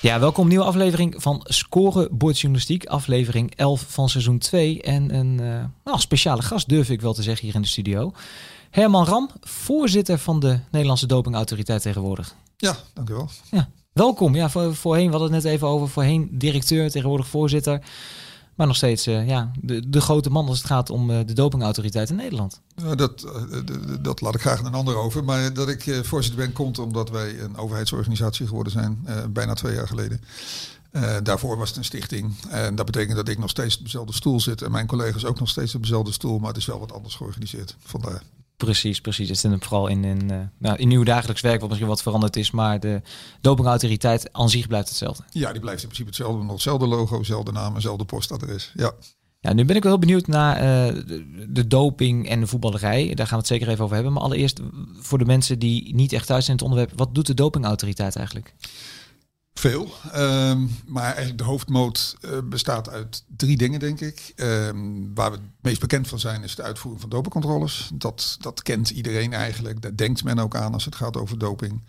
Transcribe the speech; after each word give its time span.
Ja, 0.00 0.20
welkom 0.20 0.48
nieuwe 0.48 0.64
aflevering 0.64 1.14
van 1.18 1.40
Scorebordjournalistiek. 1.44 2.86
Aflevering 2.86 3.54
11 3.54 3.84
van 3.88 4.08
seizoen 4.08 4.38
2. 4.38 4.82
En 4.82 5.14
een 5.14 5.38
uh, 5.40 5.64
nou, 5.84 5.98
speciale 6.00 6.42
gast 6.42 6.68
durf 6.68 6.90
ik 6.90 7.00
wel 7.00 7.14
te 7.14 7.22
zeggen 7.22 7.46
hier 7.46 7.54
in 7.54 7.62
de 7.62 7.68
studio. 7.68 8.12
Herman 8.70 9.04
Ram, 9.04 9.30
voorzitter 9.40 10.18
van 10.18 10.40
de 10.40 10.58
Nederlandse 10.70 11.06
Dopingautoriteit 11.06 11.82
tegenwoordig. 11.82 12.34
Ja, 12.56 12.76
dankjewel. 12.94 13.28
Ja, 13.50 13.68
welkom. 13.92 14.34
Ja, 14.34 14.50
voor, 14.50 14.74
voorheen, 14.74 15.06
we 15.06 15.16
hadden 15.16 15.32
het 15.32 15.42
net 15.42 15.52
even 15.52 15.68
over, 15.68 15.88
voorheen 15.88 16.28
directeur, 16.32 16.90
tegenwoordig 16.90 17.26
voorzitter. 17.26 17.82
Maar 18.56 18.66
nog 18.66 18.76
steeds 18.76 19.06
uh, 19.06 19.28
ja, 19.28 19.50
de, 19.60 19.88
de 19.88 20.00
grote 20.00 20.30
man 20.30 20.48
als 20.48 20.58
het 20.58 20.66
gaat 20.66 20.90
om 20.90 21.10
uh, 21.10 21.18
de 21.26 21.32
dopingautoriteit 21.32 22.10
in 22.10 22.16
Nederland. 22.16 22.60
Ja, 22.76 22.94
dat, 22.94 23.24
uh, 23.24 23.60
dat 24.00 24.20
laat 24.20 24.34
ik 24.34 24.40
graag 24.40 24.60
een 24.60 24.74
ander 24.74 24.96
over. 24.96 25.24
Maar 25.24 25.52
dat 25.52 25.68
ik 25.68 26.00
voorzitter 26.02 26.44
ben 26.44 26.52
komt 26.52 26.78
omdat 26.78 27.10
wij 27.10 27.40
een 27.40 27.56
overheidsorganisatie 27.56 28.46
geworden 28.46 28.72
zijn. 28.72 29.06
bijna 29.30 29.54
twee 29.54 29.74
jaar 29.74 29.88
geleden. 29.88 30.20
daarvoor 31.22 31.56
was 31.56 31.68
het 31.68 31.78
een 31.78 31.84
stichting. 31.84 32.34
En 32.48 32.74
dat 32.74 32.86
betekent 32.86 33.16
dat 33.16 33.28
ik 33.28 33.38
nog 33.38 33.50
steeds 33.50 33.76
op 33.78 33.84
dezelfde 33.84 34.12
stoel 34.12 34.40
zit. 34.40 34.62
En 34.62 34.70
mijn 34.70 34.86
collega's 34.86 35.24
ook 35.24 35.38
nog 35.38 35.48
steeds 35.48 35.74
op 35.74 35.82
dezelfde 35.82 36.12
stoel. 36.12 36.38
Maar 36.38 36.48
het 36.48 36.56
is 36.56 36.66
wel 36.66 36.78
wat 36.78 36.92
anders 36.92 37.14
georganiseerd. 37.14 37.76
Vandaar. 37.78 38.22
Precies, 38.56 39.00
precies. 39.00 39.28
Het 39.28 39.38
zit 39.38 39.64
vooral 39.64 39.86
in, 39.86 40.04
in, 40.04 40.32
uh, 40.32 40.38
nou, 40.58 40.76
in 40.76 40.88
nieuw 40.88 41.02
dagelijks 41.02 41.40
werk, 41.40 41.60
wat 41.60 41.68
misschien 41.68 41.88
wat 41.88 42.02
veranderd 42.02 42.36
is, 42.36 42.50
maar 42.50 42.80
de 42.80 43.02
dopingautoriteit 43.40 44.32
aan 44.32 44.50
zich 44.50 44.66
blijft 44.66 44.88
hetzelfde. 44.88 45.22
Ja, 45.30 45.52
die 45.52 45.60
blijft 45.60 45.82
in 45.82 45.88
principe 45.88 46.08
hetzelfde. 46.08 46.42
Nog 46.42 46.52
hetzelfde 46.52 46.86
logo, 46.86 47.16
hetzelfde 47.16 47.52
naam, 47.52 47.74
hetzelfde 47.74 48.04
postadres. 48.04 48.72
Ja. 48.74 48.92
Ja, 49.40 49.52
nu 49.52 49.64
ben 49.64 49.76
ik 49.76 49.82
wel 49.82 49.92
heel 49.92 50.00
benieuwd 50.00 50.26
naar 50.26 50.56
uh, 50.56 51.02
de, 51.06 51.46
de, 51.48 51.66
doping 51.66 52.28
en 52.28 52.40
de 52.40 52.46
voetballerij. 52.46 53.14
Daar 53.14 53.26
gaan 53.26 53.38
we 53.38 53.44
het 53.44 53.52
zeker 53.52 53.68
even 53.68 53.84
over 53.84 53.94
hebben. 53.94 54.12
Maar 54.12 54.22
allereerst 54.22 54.60
voor 54.98 55.18
de 55.18 55.24
mensen 55.24 55.58
die 55.58 55.94
niet 55.94 56.12
echt 56.12 56.26
thuis 56.26 56.44
zijn 56.44 56.58
in 56.58 56.64
het 56.64 56.72
onderwerp, 56.72 56.98
wat 56.98 57.14
doet 57.14 57.26
de 57.26 57.34
dopingautoriteit 57.34 58.16
eigenlijk? 58.16 58.54
Veel. 59.58 59.94
Um, 60.14 60.70
maar 60.86 61.04
eigenlijk 61.04 61.38
de 61.38 61.44
hoofdmoot 61.44 62.16
uh, 62.20 62.38
bestaat 62.44 62.88
uit 62.88 63.24
drie 63.36 63.56
dingen, 63.56 63.80
denk 63.80 64.00
ik. 64.00 64.32
Um, 64.36 65.14
waar 65.14 65.30
we 65.30 65.36
het 65.36 65.46
meest 65.60 65.80
bekend 65.80 66.08
van 66.08 66.18
zijn, 66.18 66.42
is 66.42 66.54
de 66.54 66.62
uitvoering 66.62 67.00
van 67.00 67.10
dopingcontroles. 67.10 67.90
Dat, 67.94 68.36
dat 68.40 68.62
kent 68.62 68.90
iedereen 68.90 69.32
eigenlijk. 69.32 69.82
Daar 69.82 69.96
denkt 69.96 70.24
men 70.24 70.38
ook 70.38 70.56
aan 70.56 70.72
als 70.72 70.84
het 70.84 70.94
gaat 70.94 71.16
over 71.16 71.38
doping. 71.38 71.84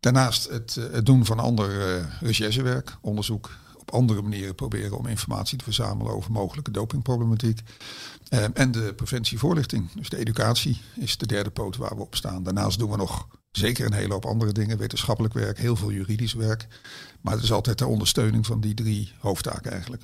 Daarnaast 0.00 0.48
het, 0.48 0.74
het 0.74 1.06
doen 1.06 1.24
van 1.24 1.38
ander 1.38 1.96
uh, 1.98 2.04
recherchewerk, 2.20 2.96
onderzoek. 3.00 3.50
Op 3.76 3.90
andere 3.90 4.22
manieren 4.22 4.54
proberen 4.54 4.98
om 4.98 5.06
informatie 5.06 5.58
te 5.58 5.64
verzamelen 5.64 6.12
over 6.12 6.32
mogelijke 6.32 6.70
dopingproblematiek. 6.70 7.60
Um, 8.30 8.50
en 8.54 8.70
de 8.70 8.94
preventie-voorlichting. 8.94 9.92
Dus 9.92 10.08
de 10.08 10.18
educatie 10.18 10.80
is 10.94 11.18
de 11.18 11.26
derde 11.26 11.50
poot 11.50 11.76
waar 11.76 11.96
we 11.96 12.02
op 12.02 12.16
staan. 12.16 12.42
Daarnaast 12.42 12.78
doen 12.78 12.90
we 12.90 12.96
nog 12.96 13.26
Zeker 13.50 13.86
een 13.86 13.92
hele 13.92 14.12
hoop 14.12 14.24
andere 14.24 14.52
dingen, 14.52 14.78
wetenschappelijk 14.78 15.34
werk, 15.34 15.58
heel 15.58 15.76
veel 15.76 15.92
juridisch 15.92 16.32
werk. 16.32 16.66
Maar 17.20 17.34
het 17.34 17.42
is 17.42 17.52
altijd 17.52 17.76
ter 17.76 17.86
ondersteuning 17.86 18.46
van 18.46 18.60
die 18.60 18.74
drie 18.74 19.12
hoofdtaken 19.18 19.72
eigenlijk. 19.72 20.02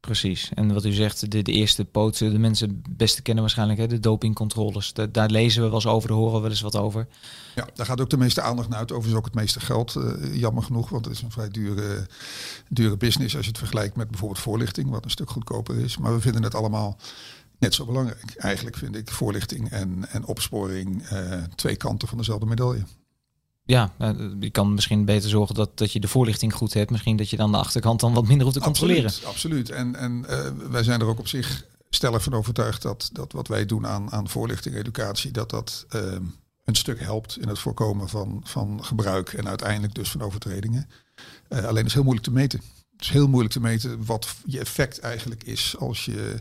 Precies. 0.00 0.50
En 0.54 0.72
wat 0.72 0.84
u 0.84 0.92
zegt, 0.92 1.30
de, 1.30 1.42
de 1.42 1.52
eerste 1.52 1.84
poot, 1.84 2.18
de 2.18 2.38
mensen 2.38 2.68
het 2.68 2.96
beste 2.96 3.22
kennen 3.22 3.42
waarschijnlijk 3.42 3.78
hè, 3.78 3.86
de 3.86 4.00
dopingcontroles. 4.00 4.92
De, 4.92 5.10
daar 5.10 5.30
lezen 5.30 5.62
we 5.62 5.66
wel 5.66 5.76
eens 5.76 5.86
over, 5.86 6.08
daar 6.08 6.18
horen 6.18 6.34
we 6.34 6.40
wel 6.40 6.50
eens 6.50 6.60
wat 6.60 6.76
over. 6.76 7.06
Ja, 7.54 7.68
daar 7.74 7.86
gaat 7.86 8.00
ook 8.00 8.10
de 8.10 8.16
meeste 8.16 8.40
aandacht 8.40 8.68
naar 8.68 8.78
uit. 8.78 8.92
Overigens 8.92 9.18
ook 9.18 9.24
het 9.24 9.34
meeste 9.34 9.60
geld, 9.60 9.94
uh, 9.94 10.34
jammer 10.34 10.62
genoeg. 10.62 10.88
Want 10.88 11.04
het 11.04 11.14
is 11.14 11.22
een 11.22 11.30
vrij 11.30 11.48
dure, 11.48 12.06
dure 12.68 12.96
business 12.96 13.36
als 13.36 13.44
je 13.44 13.50
het 13.50 13.58
vergelijkt 13.58 13.96
met 13.96 14.08
bijvoorbeeld 14.10 14.40
voorlichting, 14.40 14.90
wat 14.90 15.04
een 15.04 15.10
stuk 15.10 15.30
goedkoper 15.30 15.78
is. 15.78 15.98
Maar 15.98 16.14
we 16.14 16.20
vinden 16.20 16.42
het 16.42 16.54
allemaal 16.54 16.98
net 17.58 17.74
zo 17.74 17.84
belangrijk. 17.84 18.34
Eigenlijk 18.36 18.76
vind 18.76 18.96
ik 18.96 19.10
voorlichting 19.10 19.70
en, 19.70 20.08
en 20.10 20.24
opsporing 20.24 21.10
uh, 21.12 21.42
twee 21.54 21.76
kanten 21.76 22.08
van 22.08 22.18
dezelfde 22.18 22.46
medaille. 22.46 22.84
Ja, 23.68 23.92
je 24.40 24.50
kan 24.50 24.74
misschien 24.74 25.04
beter 25.04 25.30
zorgen 25.30 25.54
dat, 25.54 25.78
dat 25.78 25.92
je 25.92 26.00
de 26.00 26.08
voorlichting 26.08 26.54
goed 26.54 26.74
hebt. 26.74 26.90
Misschien 26.90 27.16
dat 27.16 27.30
je 27.30 27.36
dan 27.36 27.52
de 27.52 27.58
achterkant 27.58 28.00
dan 28.00 28.14
wat 28.14 28.26
minder 28.26 28.46
hoeft 28.46 28.58
te 28.58 28.64
controleren. 28.64 29.04
Absoluut, 29.04 29.28
absoluut. 29.28 29.70
En, 29.70 29.94
en 29.94 30.24
uh, 30.30 30.70
wij 30.70 30.82
zijn 30.82 31.00
er 31.00 31.06
ook 31.06 31.18
op 31.18 31.28
zich 31.28 31.64
stellig 31.90 32.22
van 32.22 32.34
overtuigd 32.34 32.82
dat, 32.82 33.10
dat 33.12 33.32
wat 33.32 33.48
wij 33.48 33.66
doen 33.66 33.86
aan, 33.86 34.12
aan 34.12 34.28
voorlichting, 34.28 34.74
educatie, 34.74 35.30
dat 35.30 35.50
dat 35.50 35.86
uh, 35.94 36.02
een 36.64 36.74
stuk 36.74 37.00
helpt 37.00 37.38
in 37.38 37.48
het 37.48 37.58
voorkomen 37.58 38.08
van, 38.08 38.40
van 38.44 38.84
gebruik 38.84 39.32
en 39.32 39.48
uiteindelijk 39.48 39.94
dus 39.94 40.10
van 40.10 40.22
overtredingen. 40.22 40.88
Uh, 41.48 41.64
alleen 41.64 41.84
is 41.84 41.94
heel 41.94 42.02
moeilijk 42.02 42.26
te 42.26 42.32
meten. 42.32 42.60
Het 42.92 43.00
is 43.00 43.08
heel 43.08 43.28
moeilijk 43.28 43.52
te 43.52 43.60
meten 43.60 44.04
wat 44.04 44.34
je 44.44 44.58
effect 44.58 44.98
eigenlijk 44.98 45.44
is 45.44 45.74
als 45.78 46.04
je 46.04 46.40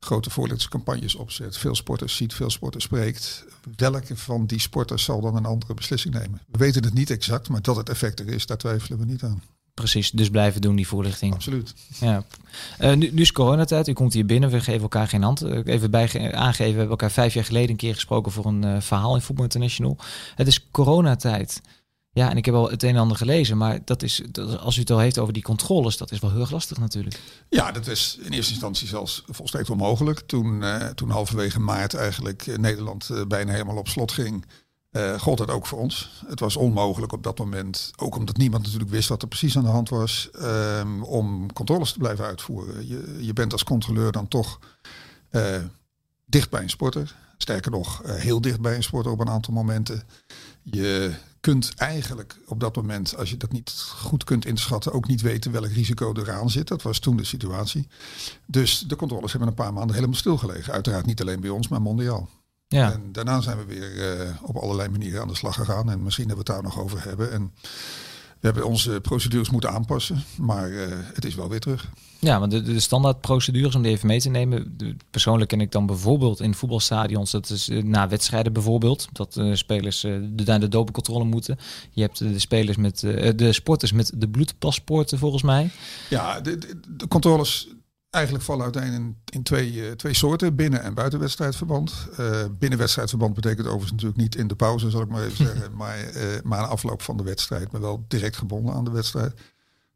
grote 0.00 0.30
voorlichtingscampagnes 0.30 1.14
opzet, 1.14 1.56
veel 1.56 1.74
sporters 1.74 2.16
ziet, 2.16 2.34
veel 2.34 2.50
sporters 2.50 2.84
spreekt. 2.84 3.44
Welke 3.76 4.16
van 4.16 4.46
die 4.46 4.60
sporters 4.60 5.04
zal 5.04 5.20
dan 5.20 5.36
een 5.36 5.46
andere 5.46 5.74
beslissing 5.74 6.14
nemen? 6.14 6.40
We 6.46 6.58
weten 6.58 6.84
het 6.84 6.94
niet 6.94 7.10
exact, 7.10 7.48
maar 7.48 7.62
dat 7.62 7.76
het 7.76 7.88
effect 7.88 8.20
er 8.20 8.28
is, 8.28 8.46
daar 8.46 8.56
twijfelen 8.56 8.98
we 8.98 9.04
niet 9.04 9.22
aan. 9.22 9.42
Precies, 9.74 10.10
dus 10.10 10.30
blijven 10.30 10.60
doen 10.60 10.76
die 10.76 10.86
voorlichting. 10.86 11.34
Absoluut. 11.34 11.74
Ja. 12.00 12.24
Uh, 12.80 12.94
nu, 12.94 13.10
nu 13.12 13.20
is 13.20 13.32
coronatijd, 13.32 13.88
u 13.88 13.92
komt 13.92 14.12
hier 14.12 14.26
binnen, 14.26 14.50
we 14.50 14.60
geven 14.60 14.82
elkaar 14.82 15.08
geen 15.08 15.22
hand. 15.22 15.42
Even 15.64 15.90
bij 15.90 16.32
aangeven, 16.32 16.72
we 16.72 16.78
hebben 16.78 16.90
elkaar 16.90 17.10
vijf 17.10 17.34
jaar 17.34 17.44
geleden 17.44 17.70
een 17.70 17.76
keer 17.76 17.94
gesproken 17.94 18.32
voor 18.32 18.46
een 18.46 18.64
uh, 18.64 18.80
verhaal 18.80 19.14
in 19.14 19.20
Voetbal 19.20 19.44
International. 19.44 19.96
Het 20.34 20.46
is 20.46 20.70
coronatijd. 20.70 21.60
Ja, 22.18 22.30
en 22.30 22.36
ik 22.36 22.44
heb 22.44 22.54
al 22.54 22.70
het 22.70 22.82
een 22.82 22.94
en 22.94 23.00
ander 23.00 23.16
gelezen, 23.16 23.56
maar 23.56 23.78
dat 23.84 24.02
is, 24.02 24.22
dat, 24.30 24.58
als 24.58 24.76
u 24.76 24.80
het 24.80 24.90
al 24.90 24.98
heeft 24.98 25.18
over 25.18 25.32
die 25.32 25.42
controles, 25.42 25.96
dat 25.96 26.10
is 26.10 26.18
wel 26.18 26.30
heel 26.30 26.40
erg 26.40 26.50
lastig 26.50 26.78
natuurlijk. 26.78 27.20
Ja, 27.48 27.72
dat 27.72 27.86
is 27.86 28.18
in 28.20 28.32
eerste 28.32 28.52
instantie 28.52 28.88
zelfs 28.88 29.22
volstrekt 29.26 29.70
onmogelijk. 29.70 30.20
Toen, 30.20 30.62
uh, 30.62 30.86
toen 30.86 31.10
halverwege 31.10 31.60
maart 31.60 31.94
eigenlijk 31.94 32.58
Nederland 32.58 33.08
uh, 33.12 33.26
bijna 33.26 33.52
helemaal 33.52 33.76
op 33.76 33.88
slot 33.88 34.12
ging, 34.12 34.46
uh, 34.90 35.20
gold 35.20 35.38
dat 35.38 35.50
ook 35.50 35.66
voor 35.66 35.78
ons. 35.78 36.22
Het 36.26 36.40
was 36.40 36.56
onmogelijk 36.56 37.12
op 37.12 37.22
dat 37.22 37.38
moment, 37.38 37.90
ook 37.96 38.16
omdat 38.16 38.36
niemand 38.36 38.62
natuurlijk 38.62 38.90
wist 38.90 39.08
wat 39.08 39.22
er 39.22 39.28
precies 39.28 39.56
aan 39.56 39.64
de 39.64 39.68
hand 39.68 39.88
was, 39.88 40.28
um, 40.42 41.02
om 41.02 41.52
controles 41.52 41.92
te 41.92 41.98
blijven 41.98 42.24
uitvoeren. 42.24 42.88
Je, 42.88 43.16
je 43.20 43.32
bent 43.32 43.52
als 43.52 43.64
controleur 43.64 44.12
dan 44.12 44.28
toch 44.28 44.58
dicht 46.26 46.50
bij 46.50 46.62
een 46.62 46.70
sporter. 46.70 47.14
Sterker 47.36 47.70
nog, 47.70 48.02
heel 48.04 48.40
dicht 48.40 48.60
bij 48.60 48.76
een 48.76 48.82
sporter 48.82 49.12
op 49.12 49.20
een 49.20 49.30
aantal 49.30 49.54
momenten. 49.54 50.02
Je 50.62 51.14
kunt 51.40 51.72
eigenlijk 51.76 52.36
op 52.46 52.60
dat 52.60 52.76
moment, 52.76 53.16
als 53.16 53.30
je 53.30 53.36
dat 53.36 53.52
niet 53.52 53.70
goed 53.96 54.24
kunt 54.24 54.44
inschatten, 54.44 54.92
ook 54.92 55.08
niet 55.08 55.20
weten 55.20 55.52
welk 55.52 55.66
risico 55.66 56.12
eraan 56.12 56.50
zit. 56.50 56.68
Dat 56.68 56.82
was 56.82 56.98
toen 56.98 57.16
de 57.16 57.24
situatie. 57.24 57.88
Dus 58.46 58.84
de 58.86 58.96
controles 58.96 59.30
hebben 59.30 59.48
een 59.48 59.54
paar 59.54 59.72
maanden 59.72 59.94
helemaal 59.94 60.16
stilgelegen. 60.16 60.72
Uiteraard 60.72 61.06
niet 61.06 61.20
alleen 61.20 61.40
bij 61.40 61.50
ons, 61.50 61.68
maar 61.68 61.82
mondiaal. 61.82 62.28
Ja. 62.68 62.92
En 62.92 63.12
daarna 63.12 63.40
zijn 63.40 63.58
we 63.58 63.64
weer 63.64 64.18
uh, 64.20 64.30
op 64.42 64.56
allerlei 64.56 64.88
manieren 64.88 65.20
aan 65.20 65.28
de 65.28 65.34
slag 65.34 65.54
gegaan. 65.54 65.90
En 65.90 66.02
misschien 66.02 66.28
hebben 66.28 66.46
we 66.46 66.52
het 66.52 66.62
daar 66.62 66.72
nog 66.72 66.84
over 66.84 67.04
hebben. 67.04 67.32
En 67.32 67.52
hebben 68.40 68.66
onze 68.66 69.00
procedures 69.00 69.50
moeten 69.50 69.70
aanpassen, 69.70 70.22
maar 70.36 70.70
uh, 70.70 70.86
het 70.90 71.24
is 71.24 71.34
wel 71.34 71.48
weer 71.48 71.60
terug. 71.60 71.90
Ja, 72.18 72.38
want 72.38 72.50
de, 72.50 72.62
de 72.62 72.80
standaardprocedures 72.80 73.74
om 73.74 73.82
die 73.82 73.92
even 73.92 74.06
mee 74.06 74.20
te 74.20 74.28
nemen. 74.28 74.74
De, 74.76 74.96
persoonlijk 75.10 75.50
ken 75.50 75.60
ik 75.60 75.72
dan 75.72 75.86
bijvoorbeeld 75.86 76.40
in 76.40 76.54
voetbalstadions, 76.54 77.30
dat 77.30 77.50
is 77.50 77.68
uh, 77.68 77.82
na 77.82 78.08
wedstrijden 78.08 78.52
bijvoorbeeld, 78.52 79.08
dat 79.12 79.36
uh, 79.36 79.54
spelers 79.54 80.04
uh, 80.04 80.16
naar 80.44 80.60
de 80.60 80.68
dopingcontrole 80.68 81.24
moeten. 81.24 81.58
Je 81.90 82.02
hebt 82.02 82.18
de 82.18 82.38
spelers 82.38 82.76
met 82.76 83.00
de 83.36 83.52
sporters 83.52 83.92
met 83.92 84.12
de 84.14 84.28
bloedpaspoorten 84.28 85.18
volgens 85.18 85.42
mij. 85.42 85.70
Ja, 86.10 86.40
de, 86.40 86.58
de, 86.58 86.80
de 86.96 87.08
controles 87.08 87.68
eigenlijk 88.10 88.44
vallen 88.44 88.64
uiteen 88.64 88.92
in, 88.92 89.16
in 89.24 89.42
twee, 89.42 89.96
twee 89.96 90.14
soorten, 90.14 90.54
binnen- 90.54 90.82
en 90.82 90.94
buitenwedstrijdverband. 90.94 92.08
binnenwedstrijdverband 92.58 93.34
betekent 93.34 93.66
overigens 93.66 93.92
natuurlijk 93.92 94.20
niet 94.20 94.34
in 94.34 94.48
de 94.48 94.56
pauze, 94.56 94.90
zal 94.90 95.02
ik 95.02 95.08
maar 95.08 95.24
even 95.24 95.46
zeggen, 95.46 95.76
maar, 95.76 95.98
maar 96.42 96.58
een 96.58 96.68
afloop 96.68 97.02
van 97.02 97.16
de 97.16 97.22
wedstrijd, 97.22 97.72
maar 97.72 97.80
wel 97.80 98.04
direct 98.08 98.36
gebonden 98.36 98.74
aan 98.74 98.84
de 98.84 98.90
wedstrijd. 98.90 99.34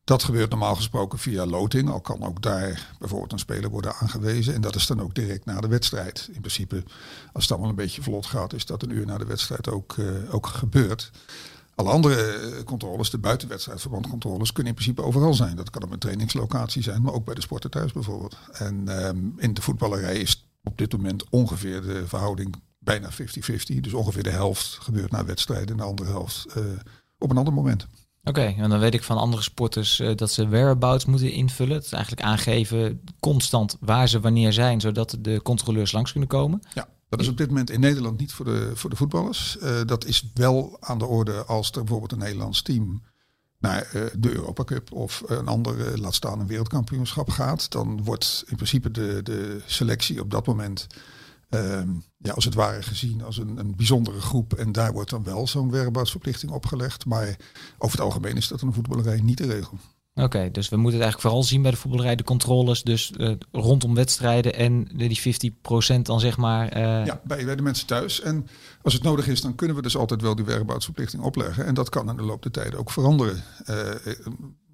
Dat 0.05 0.23
gebeurt 0.23 0.51
normaal 0.51 0.75
gesproken 0.75 1.19
via 1.19 1.47
loting. 1.47 1.91
Al 1.91 2.01
kan 2.01 2.23
ook 2.23 2.43
daar 2.43 2.95
bijvoorbeeld 2.99 3.33
een 3.33 3.39
speler 3.39 3.71
worden 3.71 3.95
aangewezen. 3.95 4.55
En 4.55 4.61
dat 4.61 4.75
is 4.75 4.87
dan 4.87 5.01
ook 5.01 5.15
direct 5.15 5.45
na 5.45 5.61
de 5.61 5.69
wedstrijd. 5.69 6.29
In 6.33 6.41
principe, 6.41 6.83
als 7.33 7.43
het 7.43 7.53
allemaal 7.53 7.71
een 7.71 7.77
beetje 7.77 8.03
vlot 8.03 8.27
gaat, 8.27 8.53
is 8.53 8.67
dat 8.67 8.83
een 8.83 8.91
uur 8.91 9.07
na 9.07 9.19
de 9.19 9.25
wedstrijd 9.25 9.69
ook, 9.69 9.97
ook 10.31 10.47
gebeurd. 10.47 11.11
Alle 11.75 11.91
andere 11.91 12.63
controles, 12.65 13.11
de 13.11 13.19
buitenwedstrijdverbandcontroles, 13.19 14.53
kunnen 14.53 14.73
in 14.73 14.79
principe 14.79 15.07
overal 15.07 15.35
zijn. 15.35 15.57
Dat 15.57 15.71
kan 15.71 15.83
op 15.83 15.93
een 15.93 15.99
trainingslocatie 15.99 16.83
zijn, 16.83 17.03
maar 17.03 17.13
ook 17.13 17.25
bij 17.25 17.35
de 17.35 17.41
sporten 17.41 17.71
thuis 17.71 17.93
bijvoorbeeld. 17.93 18.37
En 18.53 19.07
um, 19.07 19.35
in 19.37 19.55
de 19.55 19.63
voetballerij 19.63 20.17
is 20.17 20.49
op 20.63 20.79
dit 20.79 20.93
moment 20.93 21.29
ongeveer 21.31 21.83
de 21.83 22.07
verhouding 22.07 22.63
bijna 22.79 23.11
50-50. 23.11 23.15
Dus 23.81 23.93
ongeveer 23.93 24.23
de 24.23 24.31
helft 24.31 24.79
gebeurt 24.81 25.11
na 25.11 25.25
wedstrijden 25.25 25.69
en 25.69 25.77
de 25.77 25.83
andere 25.83 26.11
helft 26.11 26.47
uh, 26.57 26.65
op 27.19 27.31
een 27.31 27.37
ander 27.37 27.55
moment. 27.55 27.87
Oké, 28.25 28.43
en 28.43 28.71
dan 28.71 28.79
weet 28.79 28.95
ik 28.95 29.03
van 29.03 29.17
andere 29.17 29.43
sporters 29.43 30.01
uh, 30.01 30.15
dat 30.15 30.31
ze 30.31 30.49
whereabouts 30.49 31.05
moeten 31.05 31.33
invullen. 31.33 31.75
Het 31.75 31.85
is 31.85 31.93
eigenlijk 31.93 32.23
aangeven 32.23 33.01
constant 33.21 33.77
waar 33.81 34.09
ze 34.09 34.21
wanneer 34.21 34.53
zijn, 34.53 34.81
zodat 34.81 35.17
de 35.21 35.43
controleurs 35.43 35.93
langs 35.93 36.11
kunnen 36.11 36.29
komen. 36.29 36.63
Ja. 36.75 36.89
Dat 37.13 37.21
is 37.21 37.29
op 37.29 37.37
dit 37.37 37.49
moment 37.49 37.71
in 37.71 37.81
Nederland 37.81 38.19
niet 38.19 38.33
voor 38.33 38.45
de, 38.45 38.71
voor 38.75 38.91
de 38.91 38.97
voetballers. 38.97 39.57
Uh, 39.63 39.81
dat 39.87 40.05
is 40.05 40.31
wel 40.35 40.77
aan 40.81 40.99
de 40.99 41.07
orde 41.07 41.45
als 41.45 41.71
er 41.71 41.81
bijvoorbeeld 41.81 42.13
een 42.13 42.19
Nederlands 42.19 42.63
team 42.63 43.03
naar 43.59 43.91
uh, 43.95 44.05
de 44.19 44.35
Europa 44.35 44.65
Cup 44.65 44.93
of 44.93 45.23
een 45.27 45.49
ander, 45.49 46.01
laat 46.01 46.15
staan 46.15 46.41
een 46.41 46.47
wereldkampioenschap 46.47 47.31
gaat. 47.31 47.71
Dan 47.71 48.05
wordt 48.05 48.45
in 48.47 48.57
principe 48.57 48.91
de, 48.91 49.21
de 49.23 49.61
selectie 49.67 50.21
op 50.21 50.31
dat 50.31 50.47
moment 50.47 50.87
Ehm, 51.53 51.91
ja, 52.17 52.33
als 52.33 52.45
het 52.45 52.55
ware 52.55 52.83
gezien 52.83 53.23
als 53.23 53.37
een, 53.39 53.57
een 53.59 53.77
bijzondere 53.77 54.21
groep. 54.21 54.55
En 54.55 54.73
daar 54.73 54.93
wordt 54.93 55.11
dan 55.11 55.25
wel 55.25 55.47
zo'n 55.47 55.71
whereaboutsverplichting 55.71 56.53
opgelegd. 56.53 57.07
Maar 57.07 57.37
over 57.79 57.97
het 57.99 58.07
algemeen 58.07 58.37
is 58.37 58.49
dat 58.49 58.61
een 58.61 58.73
voetballerij 58.73 59.21
niet 59.21 59.39
de 59.39 59.47
regel. 59.47 59.79
Oké, 60.15 60.51
dus 60.51 60.69
we 60.69 60.77
moeten 60.77 61.01
het 61.01 61.03
eigenlijk 61.03 61.21
vooral 61.21 61.43
zien 61.43 61.63
bij 61.63 61.71
de 61.71 61.77
voetballerij, 61.77 62.17
de 62.17 62.25
controles, 62.25 62.83
dus 62.83 63.13
uh, 63.17 63.35
rondom 63.51 63.95
wedstrijden 63.95 64.55
en 64.55 64.89
die 64.95 65.53
50% 65.99 66.03
dan 66.03 66.21
zeg 66.21 66.37
maar. 66.37 66.77
Uh... 66.77 67.07
Ja, 67.07 67.21
bij, 67.25 67.45
bij 67.45 67.57
de 67.57 67.63
mensen 67.63 67.87
thuis. 67.87 68.21
En 68.21 68.47
als 68.83 68.95
het 68.95 69.03
nodig 69.03 69.27
is, 69.27 69.41
dan 69.41 69.55
kunnen 69.55 69.77
we 69.77 69.83
dus 69.83 69.97
altijd 69.97 70.23
wel 70.23 70.35
die 70.35 70.45
whereaboutsverplichting 70.45 71.23
opleggen. 71.23 71.67
En 71.67 71.75
dat 71.75 71.89
kan 71.89 72.11
in 72.11 72.17
de 72.17 72.23
loop 72.23 72.43
der 72.43 72.53
tijd 72.53 72.75
ook 72.75 72.91
veranderen. 72.91 73.43
Uh, 73.67 73.91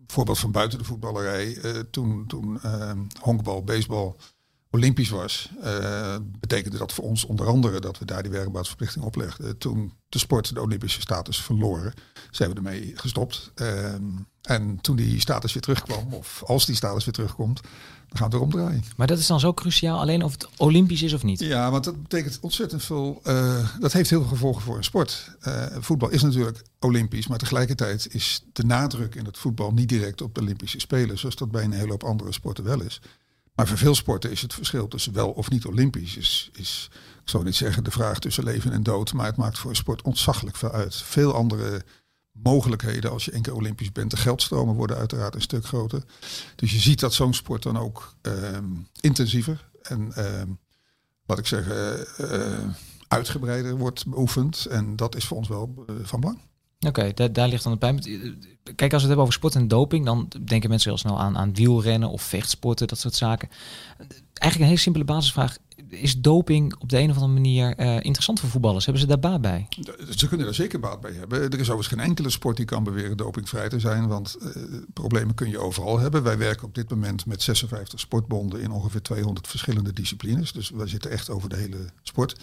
voorbeeld 0.06 0.38
van 0.38 0.52
buiten 0.52 0.78
de 0.78 0.84
voetballerij, 0.84 1.58
toen, 1.90 2.26
toen 2.26 2.60
honkbal, 3.20 3.64
baseball 3.64 4.14
Olympisch 4.70 5.08
was, 5.08 5.50
uh, 5.64 6.16
betekende 6.40 6.78
dat 6.78 6.92
voor 6.92 7.04
ons 7.04 7.24
onder 7.24 7.46
andere 7.46 7.80
dat 7.80 7.98
we 7.98 8.04
daar 8.04 8.22
die 8.22 8.32
werkboudsverplichting 8.32 9.04
oplegden. 9.04 9.58
Toen 9.58 9.92
de 10.08 10.18
sport 10.18 10.54
de 10.54 10.60
Olympische 10.60 11.00
status 11.00 11.40
verloren, 11.40 11.92
zijn 12.30 12.50
we 12.50 12.56
ermee 12.56 12.92
gestopt. 12.94 13.52
Uh, 13.54 13.94
en 14.42 14.78
toen 14.80 14.96
die 14.96 15.20
status 15.20 15.52
weer 15.52 15.62
terugkwam, 15.62 16.12
of 16.14 16.42
als 16.46 16.66
die 16.66 16.74
status 16.74 17.04
weer 17.04 17.14
terugkomt, 17.14 17.60
dan 18.08 18.18
gaan 18.18 18.30
we 18.30 18.36
erom 18.36 18.50
draaien. 18.50 18.84
Maar 18.96 19.06
dat 19.06 19.18
is 19.18 19.26
dan 19.26 19.40
zo 19.40 19.54
cruciaal, 19.54 19.98
alleen 19.98 20.22
of 20.22 20.32
het 20.32 20.48
Olympisch 20.56 21.02
is 21.02 21.12
of 21.12 21.22
niet? 21.22 21.40
Ja, 21.40 21.70
want 21.70 21.84
dat 21.84 22.02
betekent 22.02 22.38
ontzettend 22.40 22.84
veel. 22.84 23.20
Uh, 23.24 23.80
dat 23.80 23.92
heeft 23.92 24.10
heel 24.10 24.20
veel 24.20 24.28
gevolgen 24.28 24.62
voor 24.62 24.76
een 24.76 24.84
sport. 24.84 25.36
voetbal 25.80 26.08
is 26.08 26.22
natuurlijk 26.22 26.62
Olympisch, 26.78 27.26
maar 27.26 27.38
tegelijkertijd 27.38 28.14
is 28.14 28.44
de 28.52 28.64
nadruk 28.64 29.14
in 29.14 29.24
het 29.24 29.38
voetbal 29.38 29.72
niet 29.72 29.88
direct 29.88 30.22
op 30.22 30.34
de 30.34 30.40
Olympische 30.40 30.80
Spelen, 30.80 31.18
zoals 31.18 31.36
dat 31.36 31.50
bij 31.50 31.64
een 31.64 31.72
hele 31.72 31.90
hoop 31.90 32.04
andere 32.04 32.32
sporten 32.32 32.64
wel 32.64 32.82
is. 32.82 33.00
Maar 33.58 33.66
voor 33.66 33.78
veel 33.78 33.94
sporten 33.94 34.30
is 34.30 34.42
het 34.42 34.54
verschil 34.54 34.88
tussen 34.88 35.12
wel 35.12 35.30
of 35.30 35.50
niet 35.50 35.66
Olympisch. 35.66 36.16
Is, 36.16 36.50
is, 36.52 36.90
ik 37.22 37.28
zou 37.28 37.44
niet 37.44 37.54
zeggen 37.54 37.84
de 37.84 37.90
vraag 37.90 38.18
tussen 38.18 38.44
leven 38.44 38.72
en 38.72 38.82
dood, 38.82 39.12
maar 39.12 39.26
het 39.26 39.36
maakt 39.36 39.58
voor 39.58 39.70
een 39.70 39.76
sport 39.76 40.02
ontzaglijk 40.02 40.56
veel 40.56 40.72
uit. 40.72 40.94
Veel 40.94 41.34
andere 41.34 41.82
mogelijkheden 42.32 43.10
als 43.10 43.24
je 43.24 43.30
één 43.30 43.54
Olympisch 43.54 43.92
bent. 43.92 44.10
De 44.10 44.16
geldstromen 44.16 44.74
worden 44.74 44.96
uiteraard 44.96 45.34
een 45.34 45.40
stuk 45.40 45.64
groter. 45.66 46.02
Dus 46.56 46.72
je 46.72 46.78
ziet 46.78 47.00
dat 47.00 47.14
zo'n 47.14 47.34
sport 47.34 47.62
dan 47.62 47.78
ook 47.78 48.14
uh, 48.22 48.58
intensiever 49.00 49.70
en 49.82 50.12
wat 51.26 51.38
ik 51.38 51.46
zeg, 51.46 51.68
uh, 52.18 52.68
uitgebreider 53.08 53.76
wordt 53.76 54.06
beoefend. 54.06 54.66
En 54.66 54.96
dat 54.96 55.16
is 55.16 55.24
voor 55.24 55.36
ons 55.36 55.48
wel 55.48 55.84
eh, 55.86 55.94
van 56.02 56.20
belang. 56.20 56.40
Oké, 56.86 57.12
daar, 57.32 57.48
ligt 57.48 57.62
dan 57.62 57.72
het 57.72 57.80
pijn. 57.80 58.00
Kijk, 58.74 58.80
als 58.80 58.90
we 58.90 58.96
het 58.96 59.06
hebben 59.06 59.18
over 59.18 59.32
sport 59.32 59.54
en 59.54 59.68
doping, 59.68 60.04
dan 60.04 60.28
denken 60.44 60.68
mensen 60.70 60.90
heel 60.90 60.98
snel 60.98 61.20
aan, 61.20 61.36
aan 61.36 61.54
wielrennen 61.54 62.08
of 62.08 62.22
vechtsporten, 62.22 62.88
dat 62.88 62.98
soort 62.98 63.14
zaken. 63.14 63.48
Eigenlijk 63.98 64.58
een 64.58 64.64
hele 64.64 64.76
simpele 64.76 65.04
basisvraag. 65.04 65.56
Is 65.88 66.20
doping 66.20 66.76
op 66.78 66.88
de 66.88 66.98
een 66.98 67.10
of 67.10 67.14
andere 67.14 67.32
manier 67.32 67.80
uh, 67.80 67.94
interessant 67.94 68.40
voor 68.40 68.48
voetballers? 68.48 68.84
Hebben 68.84 69.02
ze 69.02 69.08
daar 69.08 69.18
baat 69.18 69.40
bij? 69.40 69.68
Ze 70.16 70.28
kunnen 70.28 70.46
er 70.46 70.54
zeker 70.54 70.80
baat 70.80 71.00
bij 71.00 71.12
hebben. 71.12 71.40
Er 71.40 71.54
is 71.54 71.70
overigens 71.70 71.86
geen 71.86 72.00
enkele 72.00 72.30
sport 72.30 72.56
die 72.56 72.66
kan 72.66 72.84
beweren 72.84 73.16
dopingvrij 73.16 73.68
te 73.68 73.80
zijn, 73.80 74.08
want 74.08 74.36
uh, 74.40 74.62
problemen 74.92 75.34
kun 75.34 75.50
je 75.50 75.58
overal 75.58 75.98
hebben. 75.98 76.22
Wij 76.22 76.38
werken 76.38 76.66
op 76.66 76.74
dit 76.74 76.90
moment 76.90 77.26
met 77.26 77.42
56 77.42 78.00
sportbonden 78.00 78.60
in 78.60 78.70
ongeveer 78.70 79.02
200 79.02 79.48
verschillende 79.48 79.92
disciplines. 79.92 80.52
Dus 80.52 80.70
wij 80.70 80.86
zitten 80.86 81.10
echt 81.10 81.30
over 81.30 81.48
de 81.48 81.56
hele 81.56 81.86
sport 82.02 82.36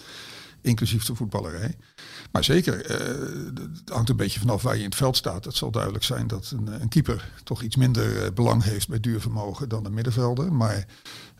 inclusief 0.66 1.04
de 1.04 1.14
voetballerij. 1.14 1.76
Maar 2.32 2.44
zeker, 2.44 2.90
uh, 2.90 3.58
het 3.76 3.90
hangt 3.90 4.08
een 4.08 4.16
beetje 4.16 4.40
vanaf 4.40 4.62
waar 4.62 4.74
je 4.74 4.82
in 4.82 4.88
het 4.88 4.94
veld 4.94 5.16
staat. 5.16 5.44
Het 5.44 5.56
zal 5.56 5.70
duidelijk 5.70 6.04
zijn 6.04 6.26
dat 6.26 6.52
een, 6.56 6.82
een 6.82 6.88
keeper 6.88 7.30
toch 7.44 7.62
iets 7.62 7.76
minder 7.76 8.24
uh, 8.24 8.30
belang 8.34 8.62
heeft 8.62 8.88
bij 8.88 9.00
duurvermogen 9.00 9.68
dan 9.68 9.82
de 9.82 9.90
middenvelder. 9.90 10.52
Maar 10.52 10.86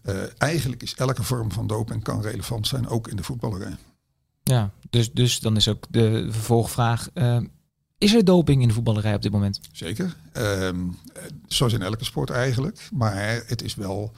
uh, 0.04 0.14
eigenlijk 0.38 0.82
is 0.82 0.94
elke 0.94 1.22
vorm 1.22 1.52
van 1.52 1.66
doping 1.66 2.02
kan 2.02 2.22
relevant 2.22 2.66
zijn, 2.66 2.88
ook 2.88 3.08
in 3.08 3.16
de 3.16 3.22
voetballerij. 3.22 3.76
Ja, 4.42 4.70
dus, 4.90 5.12
dus 5.12 5.40
dan 5.40 5.56
is 5.56 5.68
ook 5.68 5.86
de 5.90 6.26
vervolgvraag. 6.30 7.08
Is 7.98 8.14
er 8.14 8.24
doping 8.24 8.62
in 8.62 8.68
de 8.68 8.74
voetballerij 8.74 9.14
op 9.14 9.22
dit 9.22 9.32
moment? 9.32 9.60
Zeker. 9.72 10.16
Ehm, 10.32 10.88
zoals 11.46 11.72
in 11.72 11.82
elke 11.82 12.04
sport 12.04 12.30
eigenlijk. 12.30 12.88
Maar 12.92 13.42
het 13.46 13.62
is 13.62 13.74
wel 13.74 14.12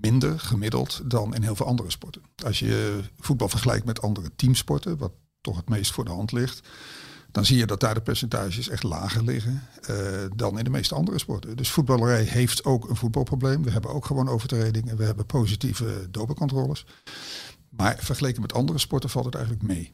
minder 0.00 0.40
gemiddeld 0.40 1.00
dan 1.04 1.34
in 1.34 1.42
heel 1.42 1.56
veel 1.56 1.66
andere 1.66 1.90
sporten. 1.90 2.22
Als 2.44 2.58
je 2.58 3.00
voetbal 3.20 3.48
vergelijkt 3.48 3.86
met 3.86 4.02
andere 4.02 4.30
teamsporten, 4.36 4.98
wat 4.98 5.12
toch 5.40 5.56
het 5.56 5.68
meest 5.68 5.92
voor 5.92 6.04
de 6.04 6.10
hand 6.10 6.32
ligt, 6.32 6.68
dan 7.30 7.44
zie 7.44 7.56
je 7.56 7.66
dat 7.66 7.80
daar 7.80 7.94
de 7.94 8.00
percentages 8.00 8.68
echt 8.68 8.82
lager 8.82 9.24
liggen 9.24 9.62
uh, 9.90 9.96
dan 10.36 10.58
in 10.58 10.64
de 10.64 10.70
meeste 10.70 10.94
andere 10.94 11.18
sporten. 11.18 11.56
Dus 11.56 11.70
voetballerij 11.70 12.22
heeft 12.22 12.64
ook 12.64 12.88
een 12.88 12.96
voetbalprobleem. 12.96 13.62
We 13.62 13.70
hebben 13.70 13.94
ook 13.94 14.04
gewoon 14.04 14.28
overtredingen. 14.28 14.96
We 14.96 15.04
hebben 15.04 15.26
positieve 15.26 16.06
dopencontroles. 16.10 16.86
Maar 17.68 17.96
vergeleken 18.00 18.40
met 18.42 18.54
andere 18.54 18.78
sporten 18.78 19.10
valt 19.10 19.24
het 19.24 19.34
eigenlijk 19.34 19.66
mee. 19.66 19.92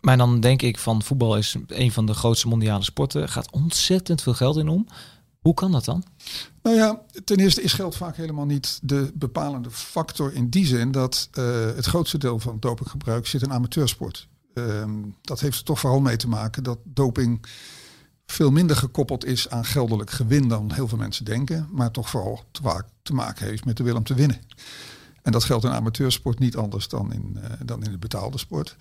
Maar 0.00 0.16
dan 0.16 0.40
denk 0.40 0.62
ik 0.62 0.78
van 0.78 1.02
voetbal 1.02 1.36
is 1.36 1.56
een 1.66 1.92
van 1.92 2.06
de 2.06 2.14
grootste 2.14 2.48
mondiale 2.48 2.84
sporten. 2.84 3.28
Gaat 3.28 3.50
ontzettend 3.50 4.22
veel 4.22 4.34
geld 4.34 4.56
in 4.56 4.68
om. 4.68 4.86
Hoe 5.42 5.54
kan 5.54 5.72
dat 5.72 5.84
dan? 5.84 6.04
Nou 6.62 6.76
ja, 6.76 7.02
ten 7.24 7.36
eerste 7.36 7.62
is 7.62 7.72
geld 7.72 7.96
vaak 7.96 8.16
helemaal 8.16 8.46
niet 8.46 8.78
de 8.82 9.10
bepalende 9.14 9.70
factor 9.70 10.32
in 10.32 10.48
die 10.48 10.66
zin 10.66 10.90
dat 10.90 11.28
uh, 11.38 11.44
het 11.74 11.86
grootste 11.86 12.18
deel 12.18 12.38
van 12.38 12.56
dopinggebruik 12.60 13.26
zit 13.26 13.42
in 13.42 13.52
amateursport. 13.52 14.28
Uh, 14.54 14.84
dat 15.20 15.40
heeft 15.40 15.58
er 15.58 15.64
toch 15.64 15.80
vooral 15.80 16.00
mee 16.00 16.16
te 16.16 16.28
maken 16.28 16.62
dat 16.62 16.78
doping 16.84 17.46
veel 18.26 18.50
minder 18.50 18.76
gekoppeld 18.76 19.24
is 19.24 19.48
aan 19.48 19.64
geldelijk 19.64 20.10
gewin 20.10 20.48
dan 20.48 20.72
heel 20.72 20.88
veel 20.88 20.98
mensen 20.98 21.24
denken, 21.24 21.68
maar 21.70 21.90
toch 21.90 22.10
vooral 22.10 22.44
te, 22.50 22.84
te 23.02 23.14
maken 23.14 23.46
heeft 23.46 23.64
met 23.64 23.76
de 23.76 23.82
wil 23.82 23.96
om 23.96 24.04
te 24.04 24.14
winnen. 24.14 24.40
En 25.22 25.32
dat 25.32 25.44
geldt 25.44 25.64
in 25.64 25.70
amateursport 25.70 26.38
niet 26.38 26.56
anders 26.56 26.88
dan 26.88 27.12
in, 27.12 27.36
uh, 27.36 27.44
dan 27.64 27.84
in 27.84 27.90
de 27.90 27.98
betaalde 27.98 28.38
sport. 28.38 28.76